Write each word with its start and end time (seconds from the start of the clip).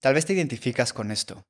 Tal 0.00 0.14
vez 0.14 0.26
te 0.26 0.32
identificas 0.32 0.92
con 0.92 1.10
esto. 1.10 1.44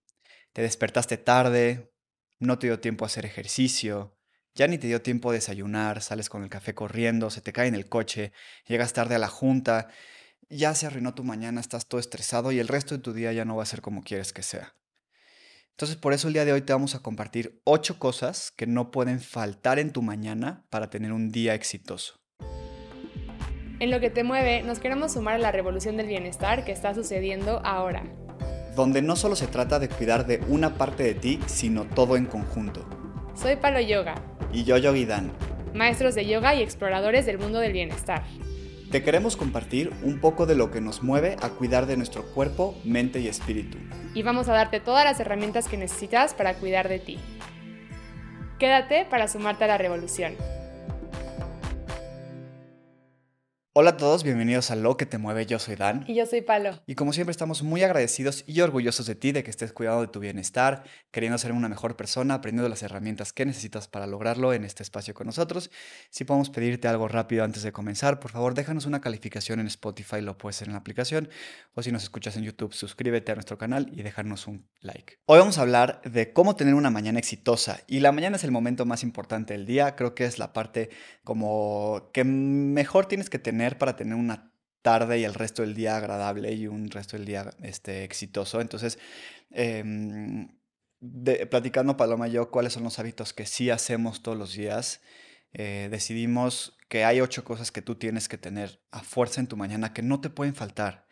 Te 0.55 0.63
despertaste 0.63 1.19
tarde, 1.19 1.93
no 2.39 2.59
te 2.59 2.67
dio 2.69 2.81
tiempo 2.81 3.05
a 3.05 3.07
hacer 3.07 3.27
ejercicio, 3.27 4.17
ya 4.55 4.67
ni 4.67 4.79
te 4.79 4.87
dio 4.87 5.03
tiempo 5.03 5.31
a 5.31 5.35
desayunar, 5.35 6.01
sales 6.01 6.31
con 6.31 6.43
el 6.43 6.49
café 6.49 6.75
corriendo, 6.75 7.29
se 7.29 7.43
te 7.43 7.53
cae 7.53 7.69
en 7.69 7.75
el 7.75 7.91
coche, 7.91 8.33
llegas 8.67 8.95
tarde 8.95 9.17
a 9.17 9.19
la 9.19 9.29
junta, 9.29 9.89
ya 10.49 10.75
se 10.75 10.87
arruinó 10.87 11.15
tu 11.15 11.25
mañana, 11.25 11.61
estás 11.61 11.87
todo 11.87 12.01
estresado 12.01 12.51
y 12.51 12.59
el 12.59 12.69
resto 12.69 12.97
de 12.97 13.03
tu 13.03 13.13
día 13.13 13.33
ya 13.33 13.45
no 13.45 13.57
va 13.57 13.65
a 13.65 13.67
ser 13.67 13.83
como 13.83 14.03
quieres 14.03 14.33
que 14.33 14.43
sea. 14.43 14.75
Entonces 15.73 15.97
por 15.97 16.15
eso 16.15 16.29
el 16.29 16.33
día 16.33 16.47
de 16.47 16.55
hoy 16.55 16.63
te 16.63 16.73
vamos 16.73 16.95
a 16.95 17.01
compartir 17.01 17.61
ocho 17.65 17.99
cosas 17.99 18.51
que 18.51 18.67
no 18.67 18.91
pueden 18.91 19.21
faltar 19.21 19.79
en 19.79 19.93
tu 19.93 20.01
mañana 20.01 20.65
para 20.71 20.89
tener 20.89 21.13
un 21.13 21.31
día 21.31 21.55
exitoso. 21.55 22.19
En 23.79 23.91
lo 23.91 24.01
que 24.01 24.11
te 24.11 24.25
mueve, 24.25 24.63
nos 24.63 24.81
queremos 24.81 25.13
sumar 25.13 25.35
a 25.35 25.39
la 25.39 25.53
revolución 25.53 25.99
del 25.99 26.09
bienestar 26.09 26.65
que 26.65 26.73
está 26.73 26.95
sucediendo 26.95 27.61
ahora. 27.65 28.11
Donde 28.79 29.03
no 29.03 29.17
solo 29.17 29.35
se 29.35 29.49
trata 29.49 29.81
de 29.81 29.89
cuidar 29.89 30.25
de 30.25 30.41
una 30.47 30.75
parte 30.75 31.03
de 31.03 31.15
ti, 31.15 31.41
sino 31.47 31.83
todo 31.83 32.17
en 32.17 32.27
conjunto. 32.27 32.87
Soy 33.35 33.57
Palo 33.57 33.81
Yoga. 33.81 34.15
Y 34.53 34.63
yo 34.63 34.77
Yogi 34.77 35.05
Dan. 35.05 35.33
Maestros 35.75 36.15
de 36.15 36.27
yoga 36.27 36.55
y 36.55 36.63
exploradores 36.63 37.27
del 37.27 37.41
mundo 37.41 37.59
del 37.59 37.73
bienestar. 37.73 38.23
Te 38.93 39.03
queremos 39.03 39.37
compartir 39.37 39.93
un 40.05 40.21
poco 40.21 40.47
de 40.47 40.55
lo 40.55 40.71
que 40.71 40.81
nos 40.81 41.03
mueve 41.03 41.35
a 41.43 41.49
cuidar 41.49 41.87
de 41.87 41.97
nuestro 41.97 42.23
cuerpo, 42.23 42.79
mente 42.85 43.19
y 43.19 43.27
espíritu. 43.27 43.79
Y 44.15 44.23
vamos 44.23 44.49
a 44.49 44.53
darte 44.53 44.79
todas 44.79 45.05
las 45.05 45.19
herramientas 45.19 45.67
que 45.67 45.77
necesitas 45.77 46.33
para 46.33 46.55
cuidar 46.55 46.89
de 46.89 47.01
ti. 47.01 47.19
Quédate 48.61 49.07
para 49.11 49.27
sumarte 49.27 49.65
a 49.65 49.67
la 49.67 49.79
revolución. 49.79 50.35
Hola 53.81 53.91
a 53.91 53.97
todos, 53.97 54.25
bienvenidos 54.25 54.73
a 54.73 54.75
Lo 54.75 54.97
que 54.97 55.07
te 55.07 55.19
mueve, 55.19 55.47
yo 55.47 55.61
soy 55.61 55.77
Dan. 55.77 56.05
Y 56.09 56.17
yo 56.17 56.27
soy 56.27 56.41
Palo. 56.41 56.83
Y 56.89 56.97
como 56.97 57.13
siempre 57.13 57.31
estamos 57.31 57.63
muy 57.63 57.85
agradecidos 57.85 58.43
y 58.45 58.61
orgullosos 58.61 59.07
de 59.07 59.15
ti, 59.15 59.31
de 59.31 59.45
que 59.45 59.53
estés 59.53 59.73
cuidando 59.73 60.01
de 60.01 60.09
tu 60.09 60.19
bienestar, 60.19 60.83
queriendo 61.13 61.39
ser 61.39 61.53
una 61.53 61.69
mejor 61.69 61.95
persona, 61.95 62.35
aprendiendo 62.35 62.69
las 62.69 62.83
herramientas 62.83 63.33
que 63.33 63.47
necesitas 63.47 63.87
para 63.87 64.09
lograrlo 64.09 64.53
en 64.53 64.65
este 64.65 64.83
espacio 64.83 65.15
con 65.15 65.29
nosotros. 65.29 65.71
Si 66.11 66.25
podemos 66.25 66.51
pedirte 66.51 66.89
algo 66.89 67.07
rápido 67.07 67.45
antes 67.45 67.63
de 67.63 67.71
comenzar, 67.71 68.19
por 68.19 68.33
favor 68.33 68.55
déjanos 68.55 68.85
una 68.85 69.01
calificación 69.01 69.61
en 69.61 69.69
Spotify, 69.69 70.23
lo 70.23 70.37
puedes 70.37 70.57
hacer 70.57 70.67
en 70.67 70.73
la 70.73 70.81
aplicación, 70.81 71.29
o 71.75 71.81
si 71.81 71.93
nos 71.93 72.03
escuchas 72.03 72.37
en 72.37 72.43
YouTube, 72.43 72.75
suscríbete 72.75 73.31
a 73.31 73.37
nuestro 73.37 73.59
canal 73.59 73.93
y 73.93 74.03
déjanos 74.03 74.49
un 74.49 74.67
like. 74.81 75.21
Hoy 75.27 75.39
vamos 75.39 75.57
a 75.59 75.61
hablar 75.61 76.03
de 76.03 76.33
cómo 76.33 76.57
tener 76.57 76.75
una 76.75 76.91
mañana 76.91 77.21
exitosa 77.21 77.79
y 77.87 78.01
la 78.01 78.11
mañana 78.11 78.39
es 78.39 78.43
el 78.43 78.51
momento 78.51 78.87
más 78.87 79.05
importante 79.05 79.53
del 79.53 79.67
día, 79.67 79.95
creo 79.95 80.17
que 80.17 80.25
es 80.25 80.41
la 80.41 80.53
parte 80.53 80.91
como 81.23 82.11
que 82.13 82.25
mejor 82.25 83.07
tienes 83.07 83.31
que 83.31 83.39
tener 83.39 83.68
para 83.77 83.97
tener 83.97 84.15
una 84.15 84.53
tarde 84.83 85.19
y 85.19 85.25
el 85.25 85.35
resto 85.35 85.63
del 85.63 85.75
día 85.75 85.97
agradable 85.97 86.53
y 86.53 86.67
un 86.67 86.91
resto 86.91 87.17
del 87.17 87.27
día 87.27 87.51
este, 87.63 88.05
exitoso. 88.05 88.61
Entonces, 88.61 88.99
em, 89.51 90.49
platicando 91.51 91.97
Paloma 91.97 92.29
y 92.29 92.33
yo 92.33 92.51
cuáles 92.51 92.73
son 92.73 92.85
los 92.85 92.99
hábitos 92.99 93.33
que 93.33 93.47
sí 93.47 93.71
hacemos 93.71 94.23
todos 94.23 94.39
los 94.39 94.55
días, 94.55 95.01
eh, 95.53 95.89
decidimos 95.91 96.77
que 96.89 97.05
hay 97.05 97.21
ocho 97.21 97.45
cosas 97.45 97.71
que 97.71 97.83
tú 97.83 97.95
tienes 97.97 98.29
que 98.29 98.39
tener 98.39 98.81
a 98.91 99.01
fuerza 99.01 99.41
en 99.41 99.47
tu 99.47 99.57
mañana 99.57 99.93
que 99.93 100.03
no 100.03 100.21
te 100.21 100.31
pueden 100.31 100.55
faltar 100.55 101.07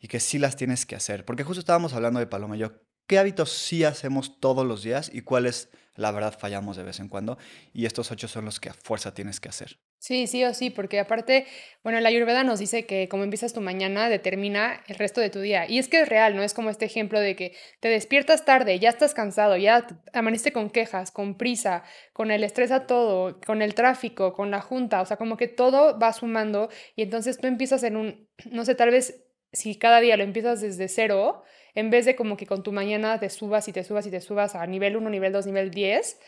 y 0.00 0.08
que 0.08 0.20
sí 0.20 0.38
las 0.38 0.56
tienes 0.56 0.86
que 0.86 0.96
hacer. 0.96 1.24
Porque 1.24 1.44
justo 1.44 1.60
estábamos 1.60 1.94
hablando 1.94 2.20
de 2.20 2.26
Paloma 2.26 2.56
y 2.56 2.60
yo, 2.60 2.82
¿qué 3.06 3.18
hábitos 3.18 3.52
sí 3.52 3.84
hacemos 3.84 4.40
todos 4.40 4.66
los 4.66 4.82
días 4.82 5.10
y 5.12 5.22
cuáles 5.22 5.70
la 5.94 6.10
verdad 6.10 6.36
fallamos 6.38 6.76
de 6.76 6.82
vez 6.84 7.00
en 7.00 7.08
cuando? 7.08 7.38
Y 7.72 7.86
estos 7.86 8.10
ocho 8.10 8.28
son 8.28 8.44
los 8.44 8.60
que 8.60 8.70
a 8.70 8.74
fuerza 8.74 9.14
tienes 9.14 9.40
que 9.40 9.48
hacer. 9.48 9.80
Sí, 9.98 10.26
sí 10.26 10.44
o 10.44 10.54
sí, 10.54 10.70
porque 10.70 11.00
aparte, 11.00 11.46
bueno, 11.82 11.98
la 12.00 12.10
Ayurveda 12.10 12.44
nos 12.44 12.58
dice 12.60 12.86
que 12.86 13.08
como 13.08 13.24
empiezas 13.24 13.54
tu 13.54 13.60
mañana 13.60 14.08
determina 14.08 14.84
el 14.86 14.96
resto 14.96 15.20
de 15.20 15.30
tu 15.30 15.40
día. 15.40 15.66
Y 15.68 15.78
es 15.78 15.88
que 15.88 16.02
es 16.02 16.08
real, 16.08 16.36
¿no? 16.36 16.42
Es 16.42 16.54
como 16.54 16.70
este 16.70 16.84
ejemplo 16.84 17.18
de 17.18 17.34
que 17.34 17.54
te 17.80 17.88
despiertas 17.88 18.44
tarde, 18.44 18.78
ya 18.78 18.90
estás 18.90 19.14
cansado, 19.14 19.56
ya 19.56 19.86
amaneciste 20.12 20.52
con 20.52 20.70
quejas, 20.70 21.10
con 21.10 21.36
prisa, 21.36 21.82
con 22.12 22.30
el 22.30 22.44
estrés 22.44 22.70
a 22.70 22.86
todo, 22.86 23.40
con 23.44 23.62
el 23.62 23.74
tráfico, 23.74 24.32
con 24.32 24.50
la 24.50 24.60
junta, 24.60 25.00
o 25.00 25.06
sea, 25.06 25.16
como 25.16 25.36
que 25.36 25.48
todo 25.48 25.98
va 25.98 26.12
sumando 26.12 26.68
y 26.94 27.02
entonces 27.02 27.38
tú 27.38 27.46
empiezas 27.46 27.82
en 27.82 27.96
un, 27.96 28.28
no 28.50 28.64
sé, 28.64 28.74
tal 28.74 28.90
vez 28.90 29.24
si 29.52 29.76
cada 29.76 30.00
día 30.00 30.16
lo 30.16 30.24
empiezas 30.24 30.60
desde 30.60 30.88
cero, 30.88 31.42
en 31.74 31.90
vez 31.90 32.04
de 32.04 32.16
como 32.16 32.36
que 32.36 32.46
con 32.46 32.62
tu 32.62 32.72
mañana 32.72 33.18
te 33.18 33.30
subas 33.30 33.68
y 33.68 33.72
te 33.72 33.84
subas 33.84 34.06
y 34.06 34.10
te 34.10 34.20
subas 34.20 34.54
a 34.54 34.66
nivel 34.66 34.96
1, 34.96 35.10
nivel 35.10 35.32
2, 35.32 35.46
nivel 35.46 35.70
10, 35.70 36.18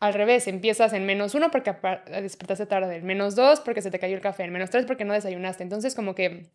al 0.00 0.14
revés, 0.14 0.46
empiezas 0.46 0.92
en 0.92 1.06
menos 1.06 1.34
uno 1.34 1.50
porque 1.50 1.74
despertaste 2.22 2.66
tarde, 2.66 2.96
en 2.96 3.04
menos 3.04 3.34
dos 3.34 3.60
porque 3.60 3.82
se 3.82 3.90
te 3.90 3.98
cayó 3.98 4.14
el 4.14 4.20
café, 4.20 4.44
en 4.44 4.52
menos 4.52 4.70
tres 4.70 4.86
porque 4.86 5.04
no 5.04 5.12
desayunaste. 5.12 5.62
Entonces, 5.62 5.94
como 5.94 6.14
que 6.14 6.50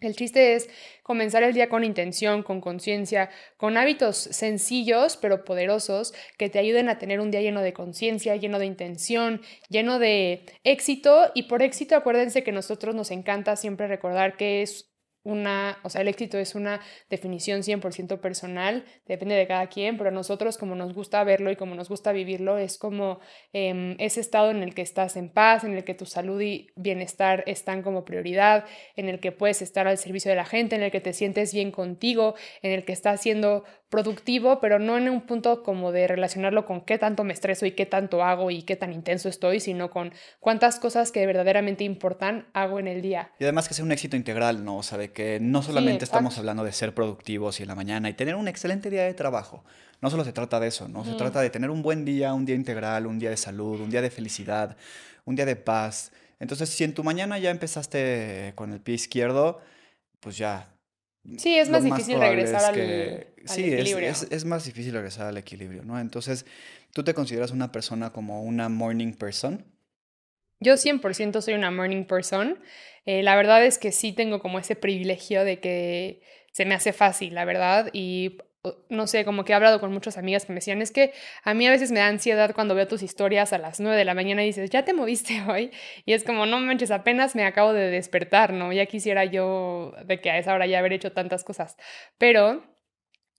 el 0.00 0.16
chiste 0.16 0.54
es 0.54 0.70
comenzar 1.02 1.42
el 1.42 1.52
día 1.52 1.68
con 1.68 1.84
intención, 1.84 2.42
con 2.42 2.62
conciencia, 2.62 3.28
con 3.58 3.76
hábitos 3.76 4.16
sencillos 4.16 5.18
pero 5.18 5.44
poderosos 5.44 6.14
que 6.38 6.48
te 6.48 6.58
ayuden 6.58 6.88
a 6.88 6.98
tener 6.98 7.20
un 7.20 7.30
día 7.30 7.42
lleno 7.42 7.60
de 7.60 7.74
conciencia, 7.74 8.34
lleno 8.36 8.58
de 8.58 8.66
intención, 8.66 9.42
lleno 9.68 9.98
de 9.98 10.46
éxito. 10.64 11.30
Y 11.34 11.44
por 11.44 11.62
éxito, 11.62 11.96
acuérdense 11.96 12.42
que 12.42 12.52
nosotros 12.52 12.94
nos 12.94 13.10
encanta 13.10 13.56
siempre 13.56 13.88
recordar 13.88 14.38
que 14.38 14.62
es 14.62 14.89
una, 15.22 15.78
o 15.82 15.90
sea, 15.90 16.00
el 16.00 16.08
éxito 16.08 16.38
es 16.38 16.54
una 16.54 16.80
definición 17.10 17.62
100% 17.62 18.20
personal, 18.20 18.84
depende 19.06 19.34
de 19.34 19.46
cada 19.46 19.66
quien, 19.68 19.98
pero 19.98 20.08
a 20.08 20.12
nosotros 20.12 20.56
como 20.56 20.74
nos 20.74 20.94
gusta 20.94 21.22
verlo 21.24 21.50
y 21.50 21.56
como 21.56 21.74
nos 21.74 21.88
gusta 21.88 22.12
vivirlo, 22.12 22.58
es 22.58 22.78
como 22.78 23.20
em, 23.52 23.96
ese 23.98 24.20
estado 24.20 24.50
en 24.50 24.62
el 24.62 24.74
que 24.74 24.82
estás 24.82 25.16
en 25.16 25.28
paz, 25.28 25.64
en 25.64 25.74
el 25.74 25.84
que 25.84 25.94
tu 25.94 26.06
salud 26.06 26.40
y 26.40 26.68
bienestar 26.76 27.44
están 27.46 27.82
como 27.82 28.04
prioridad, 28.04 28.64
en 28.96 29.08
el 29.08 29.20
que 29.20 29.32
puedes 29.32 29.62
estar 29.62 29.86
al 29.86 29.98
servicio 29.98 30.30
de 30.30 30.36
la 30.36 30.44
gente, 30.44 30.76
en 30.76 30.82
el 30.82 30.90
que 30.90 31.00
te 31.00 31.12
sientes 31.12 31.52
bien 31.52 31.70
contigo, 31.70 32.34
en 32.62 32.72
el 32.72 32.84
que 32.84 32.92
estás 32.92 33.20
siendo 33.20 33.64
productivo, 33.90 34.60
pero 34.60 34.78
no 34.78 34.96
en 34.96 35.10
un 35.10 35.22
punto 35.22 35.62
como 35.62 35.92
de 35.92 36.06
relacionarlo 36.06 36.64
con 36.64 36.80
qué 36.82 36.96
tanto 36.96 37.24
me 37.24 37.32
estreso 37.32 37.66
y 37.66 37.72
qué 37.72 37.86
tanto 37.86 38.22
hago 38.22 38.50
y 38.50 38.62
qué 38.62 38.76
tan 38.76 38.92
intenso 38.92 39.28
estoy, 39.28 39.60
sino 39.60 39.90
con 39.90 40.12
cuántas 40.38 40.78
cosas 40.78 41.10
que 41.10 41.26
verdaderamente 41.26 41.84
importan 41.84 42.48
hago 42.54 42.78
en 42.78 42.86
el 42.86 43.02
día. 43.02 43.32
Y 43.38 43.44
además 43.44 43.68
que 43.68 43.74
sea 43.74 43.84
un 43.84 43.92
éxito 43.92 44.16
integral, 44.16 44.64
¿no? 44.64 44.78
O 44.78 44.82
sea, 44.82 44.96
que 45.12 45.38
no 45.40 45.62
solamente 45.62 46.04
estamos 46.04 46.38
hablando 46.38 46.64
de 46.64 46.72
ser 46.72 46.94
productivos 46.94 47.60
y 47.60 47.62
en 47.62 47.68
la 47.68 47.74
mañana 47.74 48.08
y 48.08 48.14
tener 48.14 48.34
un 48.34 48.48
excelente 48.48 48.90
día 48.90 49.04
de 49.04 49.14
trabajo. 49.14 49.64
No 50.00 50.10
solo 50.10 50.24
se 50.24 50.32
trata 50.32 50.60
de 50.60 50.68
eso, 50.68 50.88
¿no? 50.88 51.04
Se 51.04 51.12
trata 51.14 51.40
de 51.40 51.50
tener 51.50 51.70
un 51.70 51.82
buen 51.82 52.04
día, 52.04 52.32
un 52.32 52.46
día 52.46 52.54
integral, 52.54 53.06
un 53.06 53.18
día 53.18 53.30
de 53.30 53.36
salud, 53.36 53.80
un 53.80 53.90
día 53.90 54.00
de 54.00 54.10
felicidad, 54.10 54.76
un 55.24 55.36
día 55.36 55.44
de 55.44 55.56
paz. 55.56 56.12
Entonces, 56.38 56.70
si 56.70 56.84
en 56.84 56.94
tu 56.94 57.04
mañana 57.04 57.38
ya 57.38 57.50
empezaste 57.50 58.52
con 58.54 58.72
el 58.72 58.80
pie 58.80 58.94
izquierdo, 58.94 59.60
pues 60.20 60.38
ya 60.38 60.70
Sí, 61.36 61.58
es 61.58 61.68
más 61.68 61.84
difícil 61.84 62.18
regresar 62.18 62.64
al, 62.64 62.78
equilibrio. 62.78 64.14
Sí, 64.14 64.26
es, 64.30 64.44
más 64.44 64.64
difícil 64.64 64.94
regresar 64.94 65.26
al 65.26 65.36
equilibrio, 65.36 65.84
¿no? 65.84 65.98
Entonces, 66.00 66.46
¿tú 66.92 67.04
te 67.04 67.12
consideras 67.12 67.50
una 67.50 67.70
persona 67.70 68.10
como 68.10 68.42
una 68.42 68.68
morning 68.68 69.12
person? 69.12 69.64
Yo 70.60 70.74
100% 70.74 71.40
soy 71.40 71.54
una 71.54 71.70
morning 71.70 72.04
person. 72.04 72.58
Eh, 73.06 73.22
la 73.22 73.36
verdad 73.36 73.64
es 73.64 73.78
que 73.78 73.92
sí 73.92 74.12
tengo 74.12 74.40
como 74.40 74.58
ese 74.58 74.76
privilegio 74.76 75.44
de 75.44 75.60
que 75.60 76.22
se 76.52 76.64
me 76.64 76.74
hace 76.74 76.92
fácil, 76.92 77.34
la 77.34 77.44
verdad, 77.44 77.90
y 77.92 78.38
no 78.90 79.06
sé, 79.06 79.24
como 79.24 79.44
que 79.44 79.52
he 79.52 79.54
hablado 79.54 79.80
con 79.80 79.92
muchas 79.92 80.18
amigas 80.18 80.44
que 80.44 80.52
me 80.52 80.56
decían, 80.58 80.82
es 80.82 80.90
que 80.90 81.12
a 81.44 81.54
mí 81.54 81.66
a 81.66 81.70
veces 81.70 81.92
me 81.92 82.00
da 82.00 82.08
ansiedad 82.08 82.54
cuando 82.54 82.74
veo 82.74 82.86
tus 82.86 83.02
historias 83.02 83.52
a 83.54 83.58
las 83.58 83.80
9 83.80 83.96
de 83.96 84.04
la 84.04 84.14
mañana 84.14 84.42
y 84.42 84.46
dices, 84.46 84.68
ya 84.68 84.84
te 84.84 84.92
moviste 84.92 85.42
hoy. 85.48 85.70
Y 86.04 86.12
es 86.12 86.24
como, 86.24 86.44
no 86.46 86.60
manches, 86.60 86.90
apenas 86.90 87.34
me 87.34 87.44
acabo 87.44 87.72
de 87.72 87.90
despertar, 87.90 88.52
¿no? 88.52 88.72
Ya 88.72 88.86
quisiera 88.86 89.24
yo 89.24 89.94
de 90.04 90.20
que 90.20 90.30
a 90.30 90.38
esa 90.38 90.52
hora 90.54 90.66
ya 90.66 90.78
haber 90.78 90.92
hecho 90.92 91.12
tantas 91.12 91.42
cosas. 91.44 91.76
Pero 92.18 92.62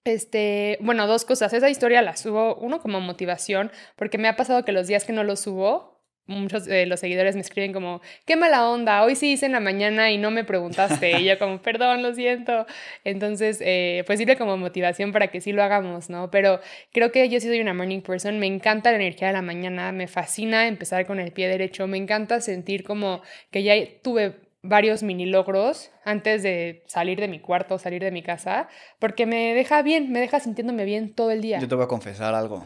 este, 0.03 0.77
bueno, 0.81 1.07
dos 1.07 1.25
cosas. 1.25 1.53
Esa 1.53 1.69
historia 1.69 2.01
la 2.01 2.17
subo, 2.17 2.55
uno 2.55 2.79
como 2.79 2.99
motivación, 3.01 3.71
porque 3.95 4.17
me 4.17 4.27
ha 4.27 4.35
pasado 4.35 4.65
que 4.65 4.71
los 4.71 4.87
días 4.87 5.05
que 5.05 5.13
no 5.13 5.23
lo 5.23 5.35
subo, 5.35 5.90
muchos 6.25 6.65
de 6.65 6.85
los 6.85 6.99
seguidores 6.99 7.35
me 7.35 7.41
escriben 7.41 7.73
como, 7.73 8.01
qué 8.25 8.35
mala 8.35 8.69
onda, 8.69 9.03
hoy 9.03 9.15
sí 9.15 9.33
hice 9.33 9.45
en 9.45 9.51
la 9.51 9.59
mañana 9.59 10.11
y 10.11 10.17
no 10.17 10.31
me 10.31 10.43
preguntaste. 10.43 11.19
Y 11.19 11.25
yo 11.25 11.37
como, 11.37 11.61
perdón, 11.61 12.01
lo 12.01 12.13
siento. 12.13 12.65
Entonces, 13.03 13.59
eh, 13.61 14.03
pues 14.05 14.19
sirve 14.19 14.37
como 14.37 14.57
motivación 14.57 15.11
para 15.11 15.27
que 15.27 15.41
sí 15.41 15.51
lo 15.51 15.63
hagamos, 15.63 16.09
¿no? 16.09 16.31
Pero 16.31 16.59
creo 16.91 17.11
que 17.11 17.27
yo 17.29 17.39
sí 17.39 17.47
soy 17.47 17.61
una 17.61 17.73
morning 17.73 18.01
person, 18.01 18.39
me 18.39 18.47
encanta 18.47 18.91
la 18.91 18.97
energía 18.97 19.27
de 19.27 19.33
la 19.33 19.41
mañana, 19.41 19.91
me 19.91 20.07
fascina 20.07 20.67
empezar 20.67 21.05
con 21.05 21.19
el 21.19 21.31
pie 21.31 21.47
derecho, 21.47 21.87
me 21.87 21.97
encanta 21.97 22.41
sentir 22.41 22.83
como 22.83 23.21
que 23.51 23.63
ya 23.63 23.73
tuve 24.01 24.35
varios 24.63 25.03
mini 25.03 25.25
logros 25.25 25.91
antes 26.03 26.43
de 26.43 26.83
salir 26.85 27.19
de 27.19 27.27
mi 27.27 27.39
cuarto, 27.39 27.77
salir 27.77 28.01
de 28.03 28.11
mi 28.11 28.21
casa, 28.21 28.67
porque 28.99 29.25
me 29.25 29.53
deja 29.53 29.81
bien, 29.81 30.11
me 30.11 30.19
deja 30.19 30.39
sintiéndome 30.39 30.85
bien 30.85 31.13
todo 31.13 31.31
el 31.31 31.41
día. 31.41 31.59
Yo 31.59 31.67
te 31.67 31.75
voy 31.75 31.85
a 31.85 31.87
confesar 31.87 32.35
algo. 32.35 32.65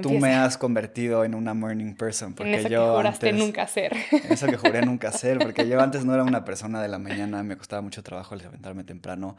Tú 0.00 0.12
me 0.12 0.34
has 0.34 0.56
convertido 0.56 1.24
en 1.24 1.34
una 1.34 1.52
morning 1.52 1.94
person. 1.94 2.34
Porque 2.34 2.54
en 2.54 2.58
eso 2.60 2.68
yo 2.68 2.84
que 2.84 2.96
juraste 2.96 3.32
nunca 3.32 3.66
ser. 3.66 3.94
Eso 4.30 4.46
que 4.46 4.56
juré 4.56 4.86
nunca 4.86 5.12
ser, 5.12 5.38
porque 5.38 5.68
yo 5.68 5.80
antes 5.80 6.04
no 6.06 6.14
era 6.14 6.22
una 6.22 6.44
persona 6.46 6.80
de 6.80 6.88
la 6.88 6.98
mañana, 6.98 7.42
me 7.42 7.58
costaba 7.58 7.82
mucho 7.82 8.02
trabajo 8.02 8.34
levantarme 8.34 8.84
temprano. 8.84 9.36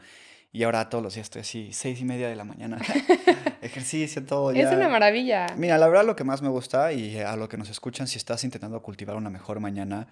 Y 0.52 0.62
ahora 0.62 0.88
todos 0.88 1.02
los 1.02 1.14
días 1.14 1.26
estoy 1.26 1.40
así, 1.40 1.72
seis 1.72 2.00
y 2.00 2.04
media 2.04 2.28
de 2.28 2.36
la 2.36 2.44
mañana. 2.44 2.78
Ejercicio, 3.62 4.24
todo 4.24 4.52
ya. 4.52 4.70
Es 4.70 4.76
una 4.76 4.88
maravilla. 4.88 5.48
Mira, 5.56 5.76
la 5.78 5.88
verdad 5.88 6.04
lo 6.04 6.14
que 6.14 6.22
más 6.22 6.42
me 6.42 6.48
gusta 6.48 6.92
y 6.92 7.18
a 7.18 7.34
lo 7.34 7.48
que 7.48 7.56
nos 7.56 7.68
escuchan, 7.70 8.06
si 8.06 8.18
estás 8.18 8.44
intentando 8.44 8.80
cultivar 8.80 9.16
una 9.16 9.30
mejor 9.30 9.58
mañana, 9.58 10.06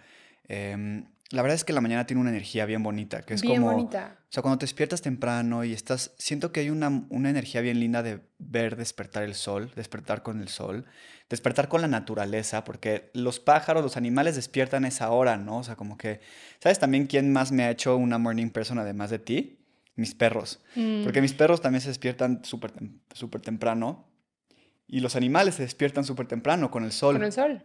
em, 0.49 1.05
la 1.33 1.43
verdad 1.43 1.57
es 1.57 1.65
que 1.65 1.73
la 1.73 1.81
mañana 1.81 2.07
tiene 2.07 2.21
una 2.21 2.31
energía 2.31 2.67
bien 2.67 2.83
bonita, 2.83 3.23
que 3.23 3.35
es 3.35 3.43
Bien 3.43 3.61
como, 3.61 3.73
bonita. 3.73 4.19
o 4.21 4.33
sea, 4.33 4.43
cuando 4.43 4.59
te 4.59 4.65
despiertas 4.65 5.03
temprano 5.03 5.65
y 5.65 5.73
estás, 5.73 6.13
siento 6.19 6.53
que 6.53 6.61
hay 6.61 6.71
una, 6.71 7.05
una 7.09 7.31
energía 7.31 7.61
bien 7.61 7.81
linda 7.81 8.03
de 8.03 8.21
ver 8.39 8.77
despertar 8.77 9.23
el 9.23 9.35
sol, 9.35 9.71
despertar 9.75 10.23
con 10.23 10.41
el 10.41 10.49
sol, 10.49 10.85
despertar 11.29 11.69
con 11.69 11.81
la 11.81 11.89
naturaleza, 11.89 12.65
porque 12.65 13.11
los 13.15 13.41
pájaros, 13.41 13.83
los 13.83 13.97
animales 13.97 14.37
despiertan 14.37 14.85
esa 14.85 15.11
hora, 15.11 15.37
¿no? 15.37 15.59
O 15.59 15.65
sea, 15.65 15.77
como 15.77 15.97
que, 15.97 16.21
¿sabes 16.61 16.79
también 16.79 17.07
quién 17.07 17.33
más 17.33 17.51
me 17.51 17.65
ha 17.65 17.71
hecho 17.71 17.97
una 17.97 18.19
morning 18.19 18.51
person 18.51 18.79
además 18.79 19.11
de 19.11 19.19
ti? 19.19 19.59
Mis 19.95 20.15
perros. 20.15 20.61
Porque 21.05 21.21
Mm, 21.21 21.23
mis 21.23 21.35
perros 21.35 21.61
también 21.61 21.81
se 21.83 21.89
despiertan 21.89 22.45
súper 22.45 22.73
súper 23.15 23.41
temprano 23.43 24.09
y 24.87 25.01
los 25.01 25.17
animales 25.17 25.55
se 25.57 25.63
despiertan 25.63 26.05
súper 26.05 26.27
temprano 26.27 26.71
con 26.71 26.85
el 26.85 26.93
sol. 26.93 27.15
con 27.17 27.25
el 27.25 27.33
sol. 27.33 27.65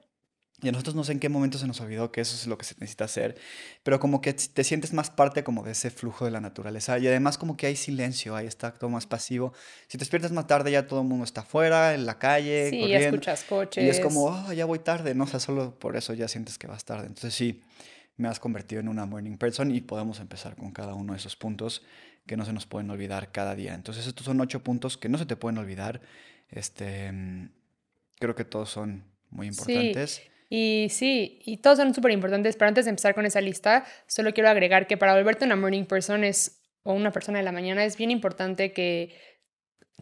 Y 0.60 0.70
a 0.70 0.72
nosotros 0.72 0.96
no 0.96 1.04
sé 1.04 1.12
en 1.12 1.20
qué 1.20 1.30
momento 1.30 1.60
se 1.60 1.68
nos 1.68 1.80
olvidó 1.82 2.12
que 2.12 2.20
eso 2.22 2.36
es 2.36 2.48
lo 2.48 2.58
que 2.58 2.66
se 2.66 2.74
necesita 2.80 3.06
hacer, 3.06 3.38
pero 3.84 4.00
como 4.00 4.22
que 4.22 4.34
te 4.34 4.64
sientes 4.64 4.92
más 4.92 5.12
parte 5.12 5.44
como 5.44 5.64
de 5.64 5.74
ese 5.74 5.92
flujo 5.92 6.26
de 6.26 6.32
la 6.32 6.42
naturaleza 6.42 6.98
y 6.98 7.06
además 7.08 7.38
como 7.38 7.56
que 7.58 7.68
hay 7.68 7.76
silencio, 7.76 8.36
hay 8.36 8.48
está 8.48 8.74
todo 8.74 8.90
más 8.90 9.06
pasivo. 9.06 9.54
Si 9.88 10.00
te 10.00 10.00
despiertas 10.00 10.32
más 10.32 10.48
tarde 10.48 10.72
ya 10.72 10.88
todo 10.88 11.02
el 11.02 11.08
mundo 11.08 11.26
está 11.26 11.42
afuera, 11.42 11.94
en 11.94 12.08
la 12.08 12.18
calle, 12.18 12.70
Sí, 12.72 12.80
corriendo 12.80 13.18
escuchas 13.22 13.44
y 13.76 13.88
es 13.90 14.00
como, 14.00 14.28
coches. 14.30 14.50
"Ah, 14.50 14.54
ya 14.56 14.66
voy 14.66 14.80
tarde, 14.80 15.14
no, 15.14 15.26
o 15.26 15.28
sea, 15.28 15.40
solo 15.40 15.78
por 15.78 15.96
eso 15.96 16.16
ya 16.16 16.28
sientes 16.28 16.58
que 16.58 16.66
vas 16.66 16.86
tarde. 16.86 17.06
Entonces 17.06 17.36
sí, 17.36 17.62
me 18.16 18.28
has 18.28 18.40
convertido 18.40 18.82
en 18.82 18.88
una 18.90 19.06
morning 19.06 19.38
person 19.38 19.70
y 19.70 19.82
podemos 19.82 20.20
empezar 20.20 20.56
con 20.56 20.72
cada 20.72 20.96
uno 20.96 21.14
de 21.14 21.20
esos 21.20 21.36
puntos 21.36 21.84
que 22.26 22.36
no 22.36 22.46
se 22.46 22.54
nos 22.54 22.66
pueden 22.66 22.90
olvidar 22.90 23.32
cada 23.32 23.54
día. 23.54 23.76
Entonces 23.76 24.08
estos 24.08 24.26
son 24.26 24.42
ocho 24.42 24.64
puntos 24.64 24.98
que 24.98 25.08
no 25.08 25.20
se 25.20 25.28
te 25.28 25.36
pueden 25.36 25.60
olvidar. 25.60 26.02
Este, 26.50 27.12
mm, 27.12 27.52
creo 28.20 28.34
que 28.34 28.44
todos 28.44 28.70
son 28.72 29.04
muy 29.30 29.48
Sí, 29.52 29.62
importantes. 29.62 30.22
Y 30.50 30.88
sí, 30.90 31.40
y 31.46 31.58
todos 31.58 31.78
son 31.78 31.94
súper 31.94 32.12
importantes, 32.12 32.56
pero 32.56 32.70
antes 32.70 32.86
de 32.86 32.90
empezar 32.90 33.14
con 33.16 33.26
esa 33.26 33.42
lista, 33.42 33.86
solo 34.08 34.34
quiero 34.34 34.50
agregar 34.50 34.88
que 34.88 34.98
para 34.98 35.14
volverte 35.16 35.46
una 35.46 35.56
morning 35.56 35.86
person 35.86 36.24
es, 36.24 36.62
o 36.84 36.94
una 36.94 37.12
persona 37.12 37.40
de 37.40 37.44
la 37.44 37.52
mañana 37.52 37.84
es 37.84 37.98
bien 37.98 38.12
importante 38.12 38.72
que 38.72 39.14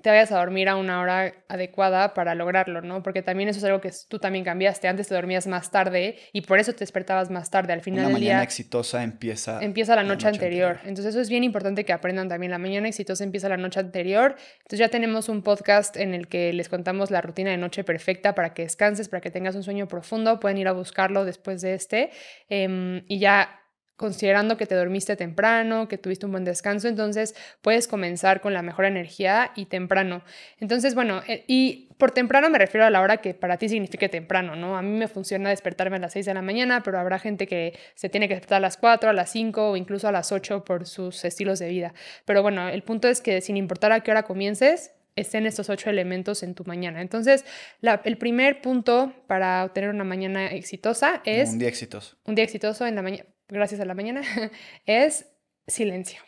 te 0.01 0.09
vayas 0.09 0.31
a 0.31 0.37
dormir 0.37 0.69
a 0.69 0.75
una 0.75 1.01
hora 1.01 1.33
adecuada 1.47 2.13
para 2.13 2.35
lograrlo, 2.35 2.81
¿no? 2.81 3.01
Porque 3.01 3.21
también 3.21 3.49
eso 3.49 3.59
es 3.59 3.63
algo 3.65 3.81
que 3.81 3.91
tú 4.09 4.19
también 4.19 4.43
cambiaste. 4.43 4.87
Antes 4.87 5.07
te 5.07 5.15
dormías 5.15 5.47
más 5.47 5.71
tarde 5.71 6.17
y 6.33 6.41
por 6.41 6.59
eso 6.59 6.73
te 6.73 6.79
despertabas 6.79 7.31
más 7.31 7.49
tarde. 7.49 7.73
Al 7.73 7.81
final 7.81 7.99
Una 7.99 8.07
del 8.09 8.13
mañana 8.13 8.39
día 8.39 8.43
exitosa 8.43 9.03
empieza 9.03 9.63
empieza 9.63 9.95
la 9.95 10.03
la 10.03 10.09
noche 10.09 10.25
noche 10.27 10.35
anterior. 10.35 10.67
anterior. 10.71 10.89
Entonces 10.89 11.13
eso 11.13 11.21
es 11.21 11.29
bien 11.29 11.43
importante 11.43 11.85
que 11.85 11.93
aprendan 11.93 12.27
también. 12.27 12.51
La 12.51 12.57
mañana 12.57 12.87
exitosa 12.87 13.23
empieza 13.23 13.49
la 13.49 13.57
noche 13.57 13.79
anterior. 13.79 14.35
Entonces 14.57 14.79
ya 14.79 14.89
tenemos 14.89 15.29
un 15.29 15.41
podcast 15.41 15.97
en 15.97 16.13
el 16.13 16.27
que 16.27 16.53
les 16.53 16.69
contamos 16.69 17.09
la 17.09 17.21
rutina 17.21 17.51
de 17.51 17.57
noche 17.57 17.83
perfecta 17.83 18.35
para 18.35 18.53
que 18.53 18.63
descanses, 18.63 19.09
para 19.09 19.21
que 19.21 19.31
tengas 19.31 19.55
un 19.55 19.63
sueño 19.63 19.87
profundo. 19.87 20.39
Pueden 20.39 20.57
ir 20.57 20.67
a 20.67 20.73
buscarlo 20.73 21.25
después 21.25 21.61
de 21.61 21.73
este. 21.73 22.11
Em, 22.49 23.03
y 23.07 23.19
ya 23.19 23.61
considerando 23.95 24.57
que 24.57 24.65
te 24.65 24.75
dormiste 24.75 25.15
temprano, 25.15 25.87
que 25.87 25.97
tuviste 25.97 26.25
un 26.25 26.31
buen 26.33 26.43
descanso, 26.43 26.87
entonces 26.87 27.35
puedes 27.61 27.87
comenzar 27.87 28.41
con 28.41 28.53
la 28.53 28.61
mejor 28.61 28.85
energía 28.85 29.51
y 29.55 29.65
temprano. 29.65 30.23
Entonces, 30.59 30.95
bueno, 30.95 31.21
eh, 31.27 31.43
y 31.47 31.89
por 31.97 32.11
temprano 32.11 32.49
me 32.49 32.57
refiero 32.57 32.85
a 32.85 32.89
la 32.89 32.99
hora 33.01 33.17
que 33.17 33.33
para 33.33 33.57
ti 33.57 33.69
signifique 33.69 34.09
temprano, 34.09 34.55
¿no? 34.55 34.77
A 34.77 34.81
mí 34.81 34.97
me 34.97 35.07
funciona 35.07 35.49
despertarme 35.49 35.95
a 35.95 35.99
las 35.99 36.13
6 36.13 36.25
de 36.25 36.33
la 36.33 36.41
mañana, 36.41 36.83
pero 36.83 36.99
habrá 36.99 37.19
gente 37.19 37.47
que 37.47 37.77
se 37.95 38.09
tiene 38.09 38.27
que 38.27 38.33
despertar 38.33 38.57
a 38.57 38.59
las 38.59 38.75
4, 38.77 39.09
a 39.09 39.13
las 39.13 39.31
5 39.31 39.71
o 39.71 39.77
incluso 39.77 40.07
a 40.07 40.11
las 40.11 40.31
8 40.33 40.65
por 40.65 40.85
sus 40.85 41.23
estilos 41.23 41.59
de 41.59 41.69
vida. 41.69 41.93
Pero 42.25 42.41
bueno, 42.41 42.67
el 42.67 42.83
punto 42.83 43.07
es 43.07 43.21
que 43.21 43.39
sin 43.39 43.55
importar 43.55 43.91
a 43.93 44.01
qué 44.01 44.11
hora 44.11 44.23
comiences, 44.23 44.91
estén 45.15 45.45
estos 45.45 45.69
ocho 45.69 45.89
elementos 45.89 46.43
en 46.43 46.55
tu 46.55 46.65
mañana. 46.65 47.01
Entonces, 47.01 47.45
la- 47.79 48.01
el 48.03 48.17
primer 48.17 48.59
punto 48.59 49.13
para 49.27 49.63
obtener 49.63 49.89
una 49.89 50.03
mañana 50.03 50.47
exitosa 50.47 51.21
es 51.23 51.51
un 51.51 51.59
día 51.59 51.69
exitoso. 51.69 52.17
un 52.25 52.35
día 52.35 52.43
exitoso 52.43 52.85
en 52.85 52.95
la 52.95 53.01
mañana, 53.01 53.23
gracias 53.47 53.81
a 53.81 53.85
la 53.85 53.93
mañana, 53.93 54.21
es 54.85 55.27
silencio. 55.67 56.21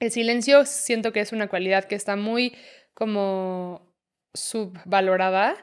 El 0.00 0.12
silencio 0.12 0.64
siento 0.64 1.12
que 1.12 1.20
es 1.20 1.32
una 1.32 1.48
cualidad 1.48 1.84
que 1.84 1.96
está 1.96 2.16
muy 2.16 2.56
como 2.94 3.94
subvalorada. 4.32 5.56